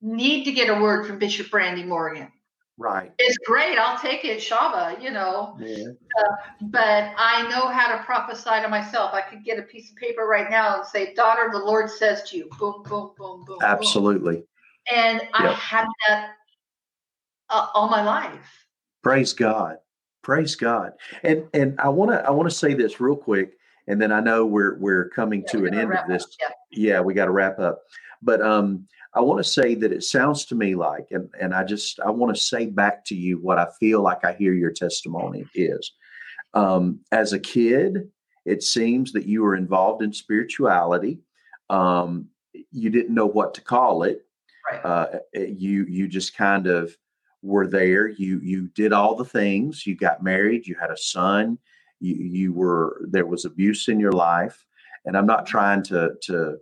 need 0.00 0.44
to 0.44 0.52
get 0.52 0.70
a 0.70 0.80
word 0.80 1.06
from 1.06 1.18
Bishop 1.18 1.50
Brandy 1.50 1.82
Morgan. 1.82 2.30
Right. 2.78 3.12
It's 3.18 3.38
great. 3.38 3.78
I'll 3.78 3.98
take 3.98 4.24
it, 4.24 4.38
Shava, 4.38 5.00
you 5.02 5.10
know. 5.10 5.56
Yeah. 5.60 5.88
Uh, 6.18 6.34
but 6.62 7.12
I 7.16 7.48
know 7.48 7.68
how 7.68 7.96
to 7.96 8.02
prophesy 8.04 8.62
to 8.62 8.68
myself. 8.68 9.12
I 9.14 9.20
could 9.20 9.44
get 9.44 9.58
a 9.58 9.62
piece 9.62 9.90
of 9.90 9.96
paper 9.96 10.26
right 10.26 10.50
now 10.50 10.78
and 10.78 10.86
say, 10.86 11.14
Daughter, 11.14 11.50
the 11.52 11.58
Lord 11.58 11.90
says 11.90 12.22
to 12.30 12.36
you, 12.36 12.48
boom, 12.58 12.82
boom, 12.84 13.12
boom, 13.16 13.44
boom. 13.44 13.58
Absolutely. 13.62 14.36
Boom. 14.36 14.44
And 14.92 15.20
yep. 15.20 15.30
I 15.34 15.52
had 15.52 15.86
that 16.08 16.30
uh, 17.50 17.68
all 17.74 17.88
my 17.88 18.02
life. 18.02 18.66
Praise 19.02 19.32
God. 19.32 19.76
Praise 20.22 20.56
God. 20.56 20.92
And 21.22 21.44
and 21.52 21.78
I 21.80 21.88
want 21.88 22.10
to 22.10 22.26
I 22.26 22.30
want 22.30 22.48
to 22.48 22.54
say 22.54 22.74
this 22.74 23.00
real 23.00 23.16
quick 23.16 23.58
and 23.86 24.00
then 24.00 24.12
I 24.12 24.20
know 24.20 24.46
we're 24.46 24.76
we're 24.78 25.08
coming 25.10 25.42
Yeah, 25.42 25.52
to 25.52 25.66
an 25.66 25.74
end 25.74 25.92
of 25.92 25.98
up. 25.98 26.08
this. 26.08 26.36
Yeah. 26.40 26.48
Yeah, 26.70 27.00
we 27.00 27.14
got 27.14 27.26
to 27.26 27.30
wrap 27.30 27.58
up. 27.58 27.82
But 28.22 28.40
um, 28.42 28.86
I 29.14 29.20
want 29.20 29.44
to 29.44 29.48
say 29.48 29.74
that 29.76 29.92
it 29.92 30.02
sounds 30.02 30.44
to 30.46 30.54
me 30.54 30.74
like, 30.74 31.06
and 31.10 31.28
and 31.40 31.54
I 31.54 31.64
just 31.64 32.00
I 32.00 32.10
want 32.10 32.34
to 32.34 32.40
say 32.42 32.66
back 32.66 33.04
to 33.06 33.14
you 33.14 33.38
what 33.38 33.58
I 33.58 33.66
feel 33.78 34.02
like 34.02 34.24
I 34.24 34.32
hear 34.32 34.54
your 34.54 34.72
testimony 34.72 35.46
is. 35.54 35.92
Um, 36.54 37.00
as 37.12 37.32
a 37.32 37.38
kid, 37.38 38.10
it 38.44 38.62
seems 38.62 39.12
that 39.12 39.26
you 39.26 39.42
were 39.42 39.56
involved 39.56 40.02
in 40.02 40.12
spirituality. 40.12 41.18
Um, 41.68 42.28
you 42.70 42.90
didn't 42.90 43.14
know 43.14 43.26
what 43.26 43.54
to 43.54 43.60
call 43.60 44.04
it. 44.04 44.24
Right. 44.74 44.84
Uh, 44.84 45.18
you 45.34 45.84
you 45.88 46.08
just 46.08 46.36
kind 46.36 46.66
of 46.66 46.96
were 47.42 47.66
there. 47.66 48.08
You 48.08 48.40
you 48.42 48.68
did 48.74 48.92
all 48.92 49.14
the 49.14 49.24
things. 49.24 49.86
You 49.86 49.96
got 49.96 50.22
married. 50.22 50.66
You 50.66 50.76
had 50.80 50.90
a 50.90 50.96
son. 50.96 51.58
You 52.00 52.14
you 52.16 52.52
were 52.52 53.00
there 53.10 53.26
was 53.26 53.44
abuse 53.44 53.88
in 53.88 54.00
your 54.00 54.12
life. 54.12 54.64
And 55.04 55.16
I'm 55.16 55.26
not 55.26 55.46
trying 55.46 55.82
to 55.84 56.14
to 56.22 56.58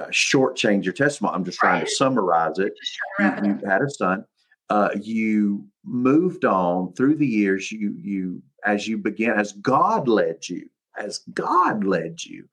uh, 0.00 0.06
shortchange 0.10 0.84
your 0.84 0.94
testimony. 0.94 1.34
I'm 1.34 1.44
just 1.44 1.58
trying 1.58 1.80
Right. 1.80 1.88
to 1.88 1.94
summarize 1.94 2.58
it 2.58 2.72
Just 2.80 2.98
trying 3.18 3.42
to 3.42 3.48
you, 3.48 3.58
you 3.62 3.68
had 3.68 3.82
a 3.82 3.90
son 3.90 4.24
uh, 4.70 4.88
you 5.00 5.66
moved 5.84 6.44
on 6.44 6.92
through 6.94 7.16
the 7.16 7.26
years 7.26 7.70
you 7.70 7.94
you 8.00 8.42
as 8.64 8.88
you 8.88 8.96
began 8.96 9.38
as 9.38 9.52
god 9.52 10.08
led 10.08 10.48
you 10.48 10.68
as 10.98 11.18
god 11.34 11.84
led 11.84 12.24
you 12.24 12.48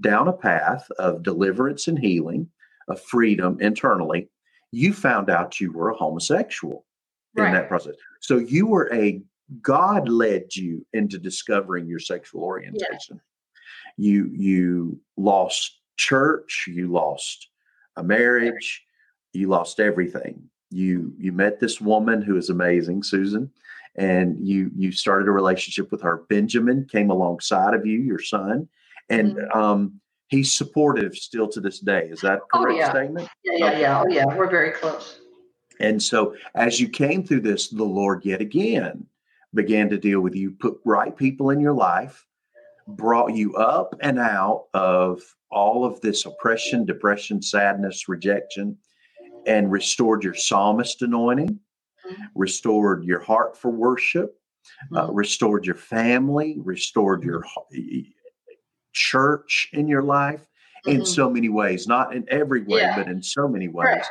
down 0.00 0.26
a 0.26 0.32
path 0.32 0.90
of 0.98 1.22
deliverance 1.22 1.86
and 1.86 1.98
healing 1.98 2.48
of 2.88 3.00
freedom 3.00 3.58
internally 3.60 4.28
you 4.72 4.92
found 4.94 5.28
out 5.28 5.60
you 5.60 5.70
were 5.70 5.90
a 5.90 5.94
homosexual 5.96 6.86
in 7.36 7.52
that 7.52 7.68
process. 7.68 7.94
So 8.20 8.38
you 8.38 8.66
were 8.66 8.92
a 8.92 9.20
god 9.60 10.08
led 10.08 10.54
you 10.56 10.84
into 10.94 11.18
discovering 11.18 11.86
your 11.86 11.98
sexual 11.98 12.42
orientation. 12.42 13.20
You 13.98 14.30
you 14.34 15.00
lost 15.16 15.78
church 15.98 16.64
you 16.68 16.88
lost 16.88 17.48
a 17.96 18.02
marriage 18.02 18.82
you 19.34 19.48
lost 19.48 19.78
everything. 19.80 20.42
You 20.70 21.14
you 21.18 21.32
met 21.32 21.60
this 21.60 21.80
woman 21.80 22.22
who 22.22 22.36
is 22.36 22.48
amazing 22.50 23.02
susan 23.02 23.50
and 23.96 24.46
you 24.46 24.70
you 24.74 24.90
started 24.92 25.28
a 25.28 25.32
relationship 25.32 25.90
with 25.92 26.00
her. 26.02 26.24
Benjamin 26.30 26.86
came 26.90 27.10
alongside 27.10 27.74
of 27.74 27.84
you 27.84 27.98
your 28.00 28.18
son 28.20 28.68
and 29.10 29.36
Mhm. 29.36 29.56
um 29.56 30.00
he's 30.32 30.50
supportive 30.56 31.14
still 31.14 31.46
to 31.46 31.60
this 31.60 31.78
day 31.78 32.08
is 32.10 32.20
that 32.22 32.38
a 32.38 32.40
Oh, 32.54 32.60
correct 32.64 32.78
yeah. 32.78 32.90
statement 32.90 33.28
Yeah, 33.44 33.52
yeah, 33.70 33.78
yeah. 33.78 34.00
Oh, 34.02 34.08
yeah. 34.10 34.24
We're 34.36 34.50
very 34.50 34.72
close. 34.72 35.20
and 35.78 36.02
so 36.02 36.34
as 36.54 36.80
you 36.80 36.88
came 36.88 37.22
through 37.22 37.42
this, 37.42 37.68
the 37.68 37.84
Lord 37.84 38.24
yet 38.24 38.40
again 38.40 39.06
began 39.54 39.90
to 39.90 39.98
deal 39.98 40.20
with 40.20 40.34
you, 40.34 40.50
put 40.52 40.80
right 40.86 41.14
people 41.14 41.50
in 41.50 41.60
your 41.60 41.74
life, 41.74 42.26
brought 42.88 43.34
you 43.34 43.54
up 43.56 43.94
and 44.00 44.18
out 44.18 44.64
of 44.72 45.20
all 45.50 45.84
of 45.84 46.00
this 46.00 46.24
oppression, 46.24 46.86
depression, 46.86 47.42
sadness, 47.42 48.08
rejection, 48.08 48.78
and 49.46 49.70
restored 49.70 50.24
your 50.24 50.34
psalmist 50.34 51.02
anointing, 51.02 51.60
Mhm. 52.10 52.28
restored 52.34 53.04
your 53.04 53.20
heart 53.20 53.56
for 53.58 53.70
worship, 53.70 54.38
uh, 54.94 55.08
Mhm. 55.08 55.10
restored 55.14 55.66
your 55.66 55.74
family, 55.76 56.56
restored 56.58 57.22
your 57.22 57.44
church 58.92 59.68
in 59.72 59.88
your 59.88 60.02
life 60.02 60.46
in 60.86 61.00
Mhm. 61.02 61.06
so 61.06 61.30
many 61.30 61.48
ways, 61.48 61.86
not 61.86 62.14
in 62.14 62.24
every 62.28 62.62
way, 62.62 62.80
Yeah. 62.80 62.96
but 62.96 63.08
in 63.08 63.22
so 63.22 63.48
many 63.48 63.68
ways. 63.68 63.86
Right. 63.86 64.04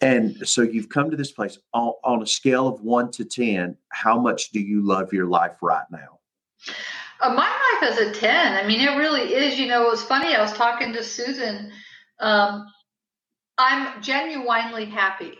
And 0.00 0.48
so 0.48 0.62
you've 0.62 0.88
come 0.88 1.10
to 1.10 1.16
this 1.16 1.30
place 1.30 1.58
on, 1.74 1.92
on 2.04 2.22
a 2.22 2.26
scale 2.26 2.66
of 2.66 2.80
one 2.80 3.10
to 3.12 3.24
10. 3.24 3.76
How 3.90 4.18
much 4.18 4.50
do 4.50 4.58
you 4.60 4.80
love 4.82 5.12
your 5.12 5.26
life 5.26 5.56
right 5.62 5.84
now? 5.90 6.18
Uh, 7.20 7.34
my 7.34 7.48
life 7.82 7.92
is 7.92 7.98
a 7.98 8.12
10. 8.12 8.54
I 8.54 8.66
mean, 8.66 8.80
it 8.80 8.96
really 8.96 9.34
is. 9.34 9.58
You 9.58 9.66
know, 9.68 9.86
it 9.86 9.90
was 9.90 10.02
funny. 10.02 10.34
I 10.34 10.40
was 10.40 10.54
talking 10.54 10.92
to 10.94 11.04
Susan. 11.04 11.70
Um, 12.18 12.66
I'm 13.58 14.02
genuinely 14.02 14.86
happy. 14.86 15.38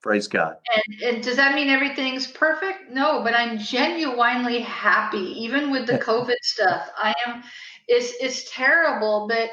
Praise 0.00 0.28
God. 0.28 0.56
And, 0.74 1.02
and 1.02 1.22
does 1.24 1.36
that 1.36 1.54
mean 1.54 1.68
everything's 1.68 2.26
perfect? 2.26 2.90
No, 2.90 3.22
but 3.22 3.34
I'm 3.34 3.58
genuinely 3.58 4.60
happy, 4.60 5.42
even 5.42 5.70
with 5.70 5.86
the 5.86 5.98
COVID 5.98 6.36
stuff. 6.42 6.88
I 6.96 7.14
am. 7.26 7.42
It's 7.88 8.12
it's 8.20 8.50
terrible, 8.54 9.26
but 9.28 9.50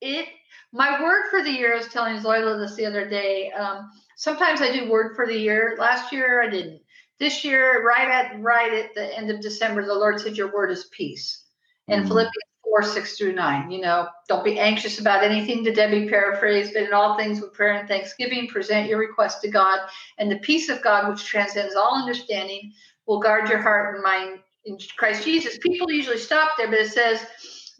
it. 0.00 0.28
My 0.72 1.00
word 1.02 1.24
for 1.30 1.42
the 1.42 1.50
year. 1.50 1.74
I 1.74 1.78
was 1.78 1.88
telling 1.88 2.20
Zoila 2.20 2.58
this 2.58 2.76
the 2.76 2.86
other 2.86 3.08
day. 3.08 3.50
Um, 3.52 3.90
sometimes 4.16 4.60
I 4.60 4.72
do 4.72 4.90
word 4.90 5.14
for 5.16 5.26
the 5.26 5.38
year. 5.38 5.76
Last 5.78 6.12
year 6.12 6.42
I 6.42 6.50
didn't. 6.50 6.80
This 7.18 7.44
year, 7.44 7.84
right 7.86 8.08
at 8.08 8.40
right 8.40 8.72
at 8.72 8.94
the 8.94 9.16
end 9.16 9.30
of 9.30 9.40
December, 9.40 9.84
the 9.84 9.94
Lord 9.94 10.20
said, 10.20 10.36
"Your 10.36 10.52
word 10.52 10.70
is 10.70 10.88
peace." 10.92 11.42
And 11.88 12.04
Mm. 12.04 12.08
Philippians 12.08 12.53
four 12.64 12.82
six 12.82 13.16
through 13.16 13.34
nine. 13.34 13.70
You 13.70 13.80
know, 13.80 14.08
don't 14.28 14.44
be 14.44 14.58
anxious 14.58 14.98
about 14.98 15.22
anything. 15.22 15.64
To 15.64 15.72
Debbie 15.72 16.08
paraphrase, 16.08 16.72
but 16.72 16.82
in 16.82 16.92
all 16.92 17.16
things 17.16 17.40
with 17.40 17.52
prayer 17.52 17.74
and 17.74 17.88
thanksgiving, 17.88 18.48
present 18.48 18.88
your 18.88 18.98
request 18.98 19.42
to 19.42 19.48
God, 19.48 19.78
and 20.18 20.30
the 20.30 20.38
peace 20.38 20.68
of 20.68 20.82
God, 20.82 21.08
which 21.08 21.24
transcends 21.24 21.74
all 21.74 21.94
understanding, 22.00 22.72
will 23.06 23.20
guard 23.20 23.48
your 23.48 23.60
heart 23.60 23.94
and 23.94 24.02
mind 24.02 24.40
in 24.64 24.78
Christ 24.96 25.24
Jesus. 25.24 25.58
People 25.58 25.90
usually 25.90 26.18
stop 26.18 26.52
there, 26.56 26.68
but 26.68 26.78
it 26.78 26.90
says, 26.90 27.20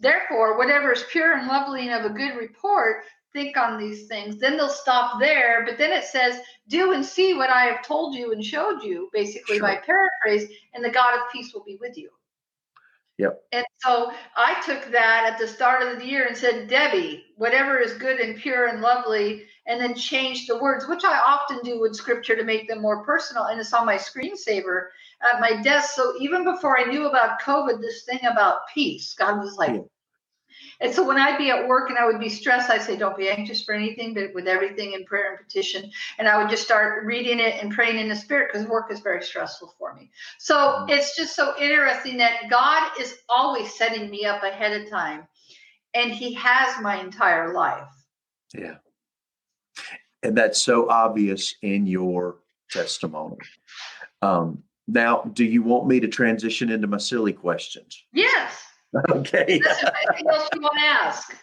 therefore, 0.01 0.59
whatever 0.59 0.93
is 0.93 1.05
pure 1.11 1.37
and 1.37 1.49
lovely 1.49 1.89
and 1.89 2.05
of 2.05 2.11
a 2.11 2.15
good 2.15 2.37
report, 2.37 3.05
think 3.33 3.57
on 3.57 3.79
these 3.79 4.07
things. 4.07 4.39
Then 4.39 4.57
they'll 4.57 4.69
stop 4.69 5.19
there, 5.19 5.65
but 5.67 5.77
then 5.79 5.93
it 5.93 6.05
says, 6.05 6.41
do 6.69 6.93
and 6.93 7.05
see 7.05 7.35
what 7.35 7.51
I 7.51 7.65
have 7.65 7.85
told 7.85 8.15
you 8.15 8.33
and 8.33 8.45
showed 8.45 8.83
you, 8.83 9.09
basically 9.13 9.57
Sure. 9.59 9.67
my 9.67 9.77
paraphrase, 9.77 10.49
and 10.73 10.85
the 10.85 10.91
God 10.91 11.15
of 11.15 11.23
peace 11.33 11.53
will 11.53 11.65
be 11.65 11.79
with 11.81 11.97
you. 11.97 12.11
Yep. 13.19 13.41
And 13.53 13.65
so 13.79 14.13
I 14.37 14.61
took 14.67 14.91
that 14.91 15.31
at 15.33 15.39
the 15.39 15.47
start 15.47 15.83
of 15.83 15.99
the 15.99 16.07
year 16.07 16.27
and 16.27 16.37
said, 16.37 16.69
Debbie, 16.69 17.25
whatever 17.37 17.79
is 17.79 17.95
good 17.95 18.19
and 18.19 18.37
pure 18.37 18.67
and 18.67 18.81
lovely, 18.81 19.45
and 19.67 19.81
then 19.81 19.95
changed 19.95 20.49
the 20.49 20.59
words, 20.59 20.89
which 20.89 21.05
I 21.05 21.19
often 21.19 21.61
do 21.63 21.81
with 21.81 21.95
scripture 21.95 22.37
to 22.37 22.45
make 22.45 22.69
them 22.69 22.83
more 22.83 23.05
personal. 23.05 23.45
And 23.45 23.61
it's 23.61 23.73
on 23.73 23.87
my 23.87 23.97
screensaver 23.97 24.89
at 25.23 25.41
my 25.41 25.63
desk. 25.63 25.95
So 25.95 26.15
even 26.21 26.45
before 26.45 26.79
I 26.79 26.85
knew 26.85 27.07
about 27.07 27.41
COVID, 27.41 27.81
this 27.81 28.05
thing 28.05 28.21
about 28.31 28.67
peace, 28.75 29.15
God 29.15 29.39
was 29.39 29.57
like, 29.57 29.75
Yeah. 29.75 29.81
And 30.81 30.93
so 30.93 31.07
when 31.07 31.19
I'd 31.19 31.39
be 31.39 31.51
at 31.51 31.67
work 31.67 31.91
and 31.91 31.99
I 31.99 32.07
would 32.07 32.21
be 32.21 32.29
stressed, 32.29 32.71
I'd 32.71 32.83
say, 32.83 32.97
Don't 32.97 33.17
be 33.17 33.29
anxious 33.29 33.63
for 33.63 33.75
anything, 33.75 34.15
but 34.15 34.35
with 34.35 34.47
everything 34.47 34.93
in 34.93 35.05
prayer 35.05 35.31
and 35.35 35.47
petition. 35.47 35.91
And 36.19 36.29
I 36.29 36.39
would 36.39 36.51
just 36.51 36.65
start 36.65 37.05
reading 37.05 37.41
it 37.41 37.63
and 37.63 37.73
praying 37.73 37.99
in 37.99 38.09
the 38.09 38.17
spirit 38.17 38.51
because 38.53 38.67
work 38.69 38.91
is 38.91 39.01
very 39.01 39.23
stressful 39.23 39.75
for 39.79 39.95
me. 39.95 40.11
So 40.39 40.85
it's 40.89 41.17
just 41.17 41.37
so 41.37 41.55
interesting 41.61 42.19
that 42.19 42.51
God 42.51 42.91
is 43.01 43.17
always 43.29 43.73
setting 43.75 44.11
me 44.11 44.25
up 44.25 44.43
ahead 44.43 44.81
of 44.81 44.91
time. 44.91 45.27
And 45.95 46.13
He 46.13 46.35
has 46.35 46.81
my 46.83 47.01
entire 47.01 47.53
life. 47.53 47.89
Yeah. 48.55 48.77
And 50.23 50.37
that's 50.37 50.61
so 50.61 50.89
obvious 50.89 51.55
in 51.63 51.87
your 51.87 52.37
testimony. 52.71 53.37
Um, 54.23 54.63
now, 54.87 55.23
do 55.33 55.45
you 55.45 55.63
want 55.63 55.87
me 55.87 56.01
to 56.01 56.09
transition 56.09 56.71
into 56.71 56.87
my 56.87 56.99
silly 56.99 57.33
questions? 57.33 58.05
Yes. 58.13 58.64
Okay. 59.11 59.61
Anything 59.61 60.29
else 60.31 60.49
you 60.55 60.61
want 60.61 60.79
to 60.79 60.85
ask? 60.85 61.37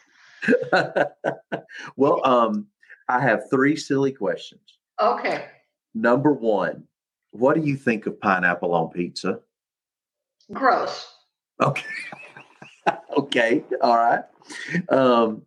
well, 1.97 2.25
um, 2.25 2.67
I 3.09 3.19
have 3.19 3.49
three 3.49 3.75
silly 3.75 4.11
questions. 4.11 4.77
Okay. 5.01 5.45
Number 5.93 6.31
one, 6.31 6.85
what 7.31 7.55
do 7.55 7.61
you 7.61 7.75
think 7.75 8.05
of 8.05 8.19
pineapple 8.19 8.73
on 8.73 8.89
pizza? 8.89 9.39
Gross. 10.53 11.13
Okay. 11.61 11.85
okay. 13.17 13.63
All 13.81 13.97
right. 13.97 14.23
Um, 14.89 15.43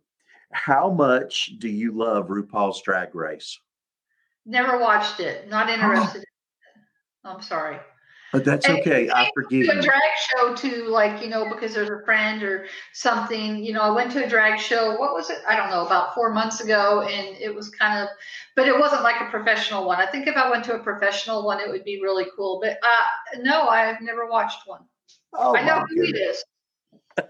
how 0.51 0.89
much 0.89 1.53
do 1.59 1.67
you 1.67 1.91
love 1.91 2.27
RuPaul's 2.27 2.81
Drag 2.81 3.13
Race? 3.15 3.59
Never 4.45 4.77
watched 4.77 5.19
it. 5.19 5.49
Not 5.49 5.69
interested. 5.69 6.17
in 6.17 6.21
it. 6.21 6.27
I'm 7.23 7.41
sorry. 7.41 7.77
But 8.35 8.43
that's 8.43 8.67
okay. 8.67 9.09
I 9.09 9.25
to 9.25 9.31
forgive 9.33 9.69
a 9.69 9.81
drag 9.81 10.01
show 10.17 10.53
too, 10.53 10.87
like 10.89 11.23
you 11.23 11.29
know, 11.29 11.47
because 11.49 11.73
there's 11.73 11.89
a 11.89 12.03
friend 12.03 12.43
or 12.43 12.65
something. 12.91 13.63
You 13.63 13.71
know, 13.71 13.81
I 13.81 13.89
went 13.91 14.11
to 14.11 14.25
a 14.25 14.27
drag 14.27 14.59
show. 14.59 14.97
What 14.97 15.13
was 15.13 15.29
it? 15.29 15.37
I 15.47 15.55
don't 15.55 15.69
know. 15.69 15.85
About 15.85 16.13
four 16.13 16.33
months 16.33 16.59
ago, 16.59 17.01
and 17.03 17.37
it 17.37 17.55
was 17.55 17.69
kind 17.69 18.01
of, 18.01 18.09
but 18.57 18.67
it 18.67 18.77
wasn't 18.77 19.03
like 19.03 19.21
a 19.21 19.29
professional 19.29 19.85
one. 19.85 20.01
I 20.01 20.05
think 20.05 20.27
if 20.27 20.35
I 20.35 20.49
went 20.49 20.65
to 20.65 20.75
a 20.75 20.79
professional 20.79 21.45
one, 21.45 21.61
it 21.61 21.69
would 21.69 21.85
be 21.85 22.01
really 22.01 22.25
cool. 22.35 22.59
But 22.61 22.77
uh, 22.83 23.39
no, 23.39 23.69
I've 23.69 24.01
never 24.01 24.27
watched 24.27 24.67
one. 24.67 24.81
Oh, 25.33 25.55
I 25.55 25.63
know 25.63 25.85
who 25.87 25.95
goodness. 25.95 26.43
is. 27.17 27.25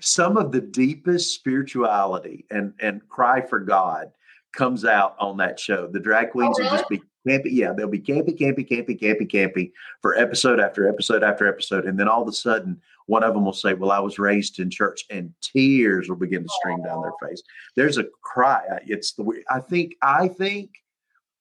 Some 0.00 0.36
of 0.36 0.50
the 0.50 0.60
deepest 0.60 1.32
spirituality 1.32 2.44
and, 2.50 2.74
and 2.80 3.06
cry 3.08 3.40
for 3.40 3.60
God 3.60 4.10
comes 4.52 4.84
out 4.84 5.16
on 5.18 5.36
that 5.38 5.58
show. 5.58 5.86
The 5.86 6.00
drag 6.00 6.30
queens 6.30 6.58
will 6.58 6.70
just 6.70 6.88
be 6.88 7.00
campy. 7.26 7.48
Yeah, 7.50 7.72
they'll 7.72 7.88
be 7.88 8.00
campy, 8.00 8.38
campy, 8.38 8.68
campy, 8.68 9.00
campy, 9.00 9.30
campy 9.30 9.72
for 10.02 10.16
episode 10.16 10.60
after 10.60 10.88
episode 10.88 11.22
after 11.22 11.46
episode. 11.46 11.86
And 11.86 11.98
then 11.98 12.08
all 12.08 12.22
of 12.22 12.28
a 12.28 12.32
sudden, 12.32 12.80
one 13.06 13.22
of 13.22 13.34
them 13.34 13.44
will 13.44 13.52
say, 13.52 13.74
Well, 13.74 13.90
I 13.90 13.98
was 13.98 14.18
raised 14.18 14.58
in 14.58 14.70
church, 14.70 15.04
and 15.10 15.32
tears 15.40 16.08
will 16.08 16.16
begin 16.16 16.42
to 16.42 16.48
stream 16.60 16.82
down 16.82 17.02
their 17.02 17.28
face. 17.28 17.42
There's 17.76 17.98
a 17.98 18.04
cry. 18.22 18.62
It's 18.86 19.12
the 19.12 19.42
I 19.50 19.60
think, 19.60 19.96
I 20.02 20.28
think 20.28 20.70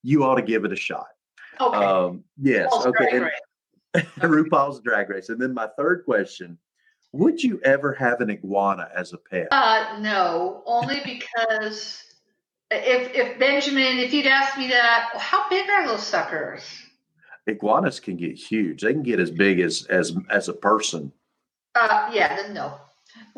you 0.04 0.24
ought 0.24 0.36
to 0.36 0.42
give 0.42 0.66
it 0.66 0.74
a 0.74 0.78
shot. 0.78 1.08
Okay. 1.60 1.78
Um, 1.78 2.24
yes. 2.38 2.70
Paul's 2.70 2.88
okay. 2.88 3.20
Drag 3.20 3.24
and-. 3.24 3.32
RuPaul's 4.22 4.82
Drag 4.82 5.10
Race. 5.10 5.30
And 5.30 5.42
then 5.42 5.54
my 5.54 5.68
third 5.78 6.04
question 6.06 6.58
Would 7.14 7.42
you 7.42 7.60
ever 7.64 7.94
have 7.94 8.22
an 8.22 8.30
iguana 8.30 8.90
as 8.96 9.14
a 9.14 9.18
pet? 9.18 9.48
Uh, 9.52 9.98
no, 10.00 10.64
only 10.66 11.02
because 11.04 12.04
if 12.72 13.16
if 13.16 13.40
Benjamin, 13.40 14.00
if 14.00 14.14
you'd 14.14 14.28
asked 14.28 14.58
me 14.58 14.68
that, 14.68 15.12
how 15.18 15.50
big 15.50 15.70
are 15.70 15.88
those 15.88 16.06
suckers? 16.06 16.62
Iguanas 17.48 18.00
can 18.00 18.16
get 18.16 18.38
huge. 18.38 18.82
They 18.82 18.94
can 18.94 19.04
get 19.04 19.20
as 19.20 19.32
big 19.32 19.60
as 19.60 19.86
as 19.90 20.16
as 20.30 20.50
a 20.50 20.54
person. 20.54 21.12
Uh, 21.76 22.10
yeah, 22.14 22.36
then 22.36 22.54
no. 22.54 22.76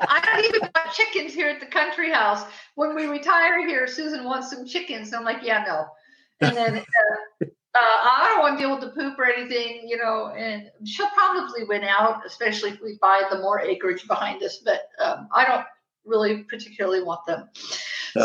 I 0.00 0.20
don't 0.24 0.44
even 0.44 0.68
have 0.74 0.94
chickens 0.94 1.34
here 1.34 1.48
at 1.48 1.60
the 1.60 1.66
country 1.66 2.10
house. 2.10 2.44
When 2.74 2.94
we 2.94 3.06
retire 3.06 3.66
here, 3.66 3.86
Susan 3.86 4.24
wants 4.24 4.50
some 4.50 4.66
chickens. 4.66 5.12
I'm 5.12 5.24
like, 5.24 5.38
yeah, 5.42 5.64
no. 5.66 5.86
And 6.40 6.56
then 6.56 6.76
uh, 6.78 7.44
uh, 7.44 7.46
I 7.74 8.32
don't 8.32 8.40
want 8.40 8.58
to 8.58 8.64
deal 8.64 8.74
with 8.76 8.80
the 8.80 8.90
poop 8.90 9.18
or 9.18 9.24
anything, 9.24 9.88
you 9.88 9.96
know. 9.96 10.32
And 10.36 10.70
she'll 10.84 11.08
probably 11.08 11.64
win 11.64 11.84
out, 11.84 12.26
especially 12.26 12.70
if 12.70 12.80
we 12.80 12.98
buy 13.00 13.22
the 13.30 13.38
more 13.38 13.60
acreage 13.60 14.06
behind 14.06 14.42
us. 14.42 14.58
But 14.58 14.88
um, 15.00 15.28
I 15.34 15.44
don't 15.44 15.64
really 16.04 16.44
particularly 16.44 17.02
want 17.02 17.24
them. 17.26 17.48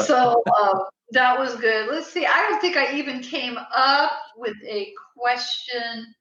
So 0.05 0.43
um, 0.61 0.81
that 1.11 1.39
was 1.39 1.55
good. 1.55 1.89
Let's 1.89 2.11
see. 2.11 2.25
I 2.25 2.47
don't 2.49 2.59
think 2.59 2.75
I 2.75 2.93
even 2.95 3.21
came 3.21 3.57
up 3.73 4.11
with 4.35 4.57
a 4.67 4.93
question 5.17 6.13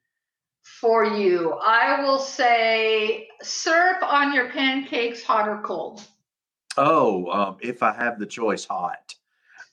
for 0.62 1.04
you. 1.04 1.54
I 1.54 2.02
will 2.02 2.18
say 2.18 3.28
syrup 3.42 4.02
on 4.02 4.32
your 4.32 4.50
pancakes, 4.50 5.22
hot 5.22 5.48
or 5.48 5.60
cold. 5.62 6.02
Oh, 6.76 7.30
um, 7.30 7.56
if 7.60 7.82
I 7.82 7.92
have 7.92 8.18
the 8.18 8.26
choice, 8.26 8.64
hot. 8.64 9.14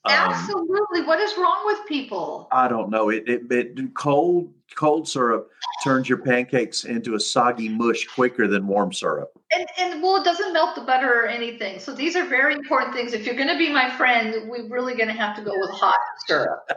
Um, 0.05 0.11
Absolutely. 0.11 1.03
What 1.03 1.19
is 1.19 1.37
wrong 1.37 1.63
with 1.65 1.79
people? 1.87 2.49
I 2.51 2.67
don't 2.67 2.89
know. 2.89 3.09
It, 3.09 3.23
it, 3.27 3.49
it 3.49 3.93
cold 3.93 4.53
cold 4.75 5.07
syrup 5.07 5.49
turns 5.83 6.09
your 6.09 6.17
pancakes 6.17 6.83
into 6.83 7.15
a 7.15 7.19
soggy 7.19 7.69
mush 7.69 8.05
quicker 8.07 8.47
than 8.47 8.67
warm 8.67 8.91
syrup. 8.91 9.31
And, 9.55 9.67
and 9.79 10.03
well, 10.03 10.17
it 10.17 10.23
doesn't 10.23 10.51
melt 10.51 10.75
the 10.75 10.81
butter 10.81 11.21
or 11.21 11.27
anything. 11.27 11.79
So 11.79 11.93
these 11.93 12.15
are 12.15 12.25
very 12.25 12.53
important 12.53 12.93
things. 12.93 13.13
If 13.13 13.25
you're 13.25 13.35
going 13.35 13.49
to 13.49 13.57
be 13.57 13.71
my 13.71 13.95
friend, 13.95 14.49
we're 14.49 14.67
really 14.67 14.95
going 14.95 15.09
to 15.09 15.13
have 15.13 15.35
to 15.37 15.41
go 15.41 15.51
with 15.57 15.69
hot 15.71 15.99
syrup. 16.27 16.69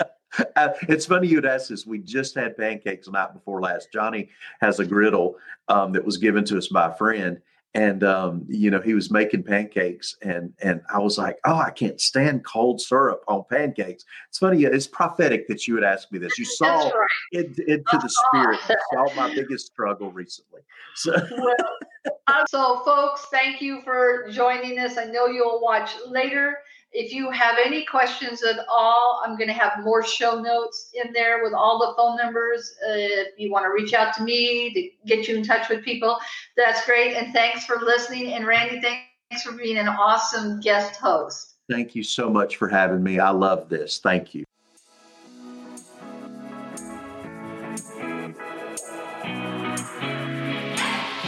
Uh, 0.56 0.70
it's 0.88 1.04
funny 1.04 1.28
you'd 1.28 1.44
ask 1.44 1.68
this. 1.68 1.86
We 1.86 1.98
just 1.98 2.34
had 2.34 2.56
pancakes 2.56 3.04
the 3.04 3.12
night 3.12 3.34
before 3.34 3.60
last. 3.60 3.92
Johnny 3.92 4.30
has 4.62 4.80
a 4.80 4.86
griddle 4.86 5.36
um, 5.68 5.92
that 5.92 6.02
was 6.02 6.16
given 6.16 6.42
to 6.46 6.56
us 6.56 6.68
by 6.68 6.86
a 6.86 6.94
friend, 6.94 7.38
and 7.74 8.04
um, 8.04 8.44
you 8.48 8.70
know 8.70 8.80
he 8.80 8.92
was 8.94 9.10
making 9.10 9.44
pancakes, 9.44 10.16
and 10.22 10.52
and 10.60 10.82
I 10.92 10.98
was 10.98 11.16
like, 11.16 11.38
oh, 11.44 11.56
I 11.56 11.70
can't 11.70 12.00
stand 12.00 12.44
cold 12.44 12.80
syrup 12.80 13.24
on 13.28 13.44
pancakes. 13.48 14.04
It's 14.28 14.38
funny. 14.38 14.64
It's 14.64 14.86
prophetic 14.86 15.48
that 15.48 15.66
you 15.66 15.74
would 15.74 15.84
ask 15.84 16.12
me 16.12 16.18
this. 16.18 16.38
You 16.38 16.44
saw 16.58 16.88
right. 16.88 17.08
it, 17.32 17.58
into 17.58 17.98
the 17.98 18.08
spirit. 18.08 18.58
You 18.68 18.76
saw 18.92 19.14
my 19.14 19.34
biggest 19.34 19.66
struggle 19.66 20.12
recently. 20.12 20.60
So. 20.96 21.12
well, 21.12 22.44
so 22.48 22.82
folks, 22.84 23.26
thank 23.30 23.62
you 23.62 23.80
for 23.82 24.28
joining 24.30 24.78
us. 24.78 24.98
I 24.98 25.04
know 25.04 25.26
you'll 25.26 25.60
watch 25.62 25.92
later. 26.06 26.58
If 26.92 27.12
you 27.12 27.30
have 27.30 27.56
any 27.64 27.84
questions 27.86 28.42
at 28.42 28.66
all, 28.68 29.22
I'm 29.24 29.36
going 29.36 29.48
to 29.48 29.54
have 29.54 29.82
more 29.82 30.04
show 30.04 30.40
notes 30.40 30.90
in 30.92 31.12
there 31.12 31.42
with 31.42 31.54
all 31.54 31.78
the 31.78 31.94
phone 31.96 32.18
numbers. 32.18 32.74
Uh, 32.86 32.92
if 32.92 33.38
you 33.38 33.50
want 33.50 33.64
to 33.64 33.70
reach 33.70 33.94
out 33.94 34.14
to 34.14 34.22
me 34.22 34.72
to 34.74 35.08
get 35.08 35.26
you 35.26 35.36
in 35.36 35.42
touch 35.42 35.70
with 35.70 35.82
people, 35.84 36.18
that's 36.56 36.84
great. 36.84 37.14
And 37.14 37.32
thanks 37.32 37.64
for 37.64 37.76
listening. 37.76 38.34
And 38.34 38.46
Randy, 38.46 38.80
thanks 38.80 39.42
for 39.42 39.52
being 39.52 39.78
an 39.78 39.88
awesome 39.88 40.60
guest 40.60 40.96
host. 40.96 41.54
Thank 41.70 41.94
you 41.94 42.02
so 42.02 42.28
much 42.28 42.56
for 42.56 42.68
having 42.68 43.02
me. 43.02 43.18
I 43.18 43.30
love 43.30 43.70
this. 43.70 43.98
Thank 43.98 44.34
you. 44.34 44.44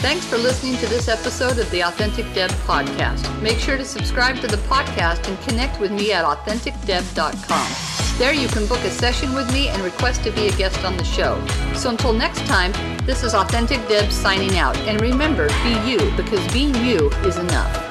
Thanks 0.04 0.26
for 0.26 0.36
listening 0.36 0.76
to 0.80 0.86
this 0.86 1.08
episode 1.08 1.58
of 1.58 1.70
the 1.70 1.82
Authentic 1.82 2.26
Deb 2.34 2.50
podcast. 2.68 3.40
Make 3.40 3.58
sure 3.58 3.78
to 3.78 3.86
subscribe 3.86 4.36
to 4.42 4.46
the 4.46 4.58
podcast 4.68 5.26
and 5.26 5.40
connect 5.48 5.80
with 5.80 5.90
me 5.90 6.12
at 6.12 6.26
authenticdeb.com. 6.26 8.18
There 8.18 8.34
you 8.34 8.46
can 8.48 8.66
book 8.66 8.80
a 8.80 8.90
session 8.90 9.32
with 9.32 9.50
me 9.50 9.68
and 9.68 9.80
request 9.80 10.22
to 10.24 10.30
be 10.30 10.48
a 10.48 10.52
guest 10.52 10.84
on 10.84 10.98
the 10.98 11.04
show. 11.04 11.42
So 11.74 11.88
until 11.88 12.12
next 12.12 12.44
time, 12.44 12.72
this 13.06 13.22
is 13.22 13.32
Authentic 13.32 13.78
Deb 13.88 14.12
signing 14.12 14.58
out. 14.58 14.76
And 14.80 15.00
remember, 15.00 15.48
be 15.48 15.90
you 15.90 15.98
because 16.18 16.46
being 16.52 16.74
you 16.84 17.08
is 17.24 17.38
enough. 17.38 17.83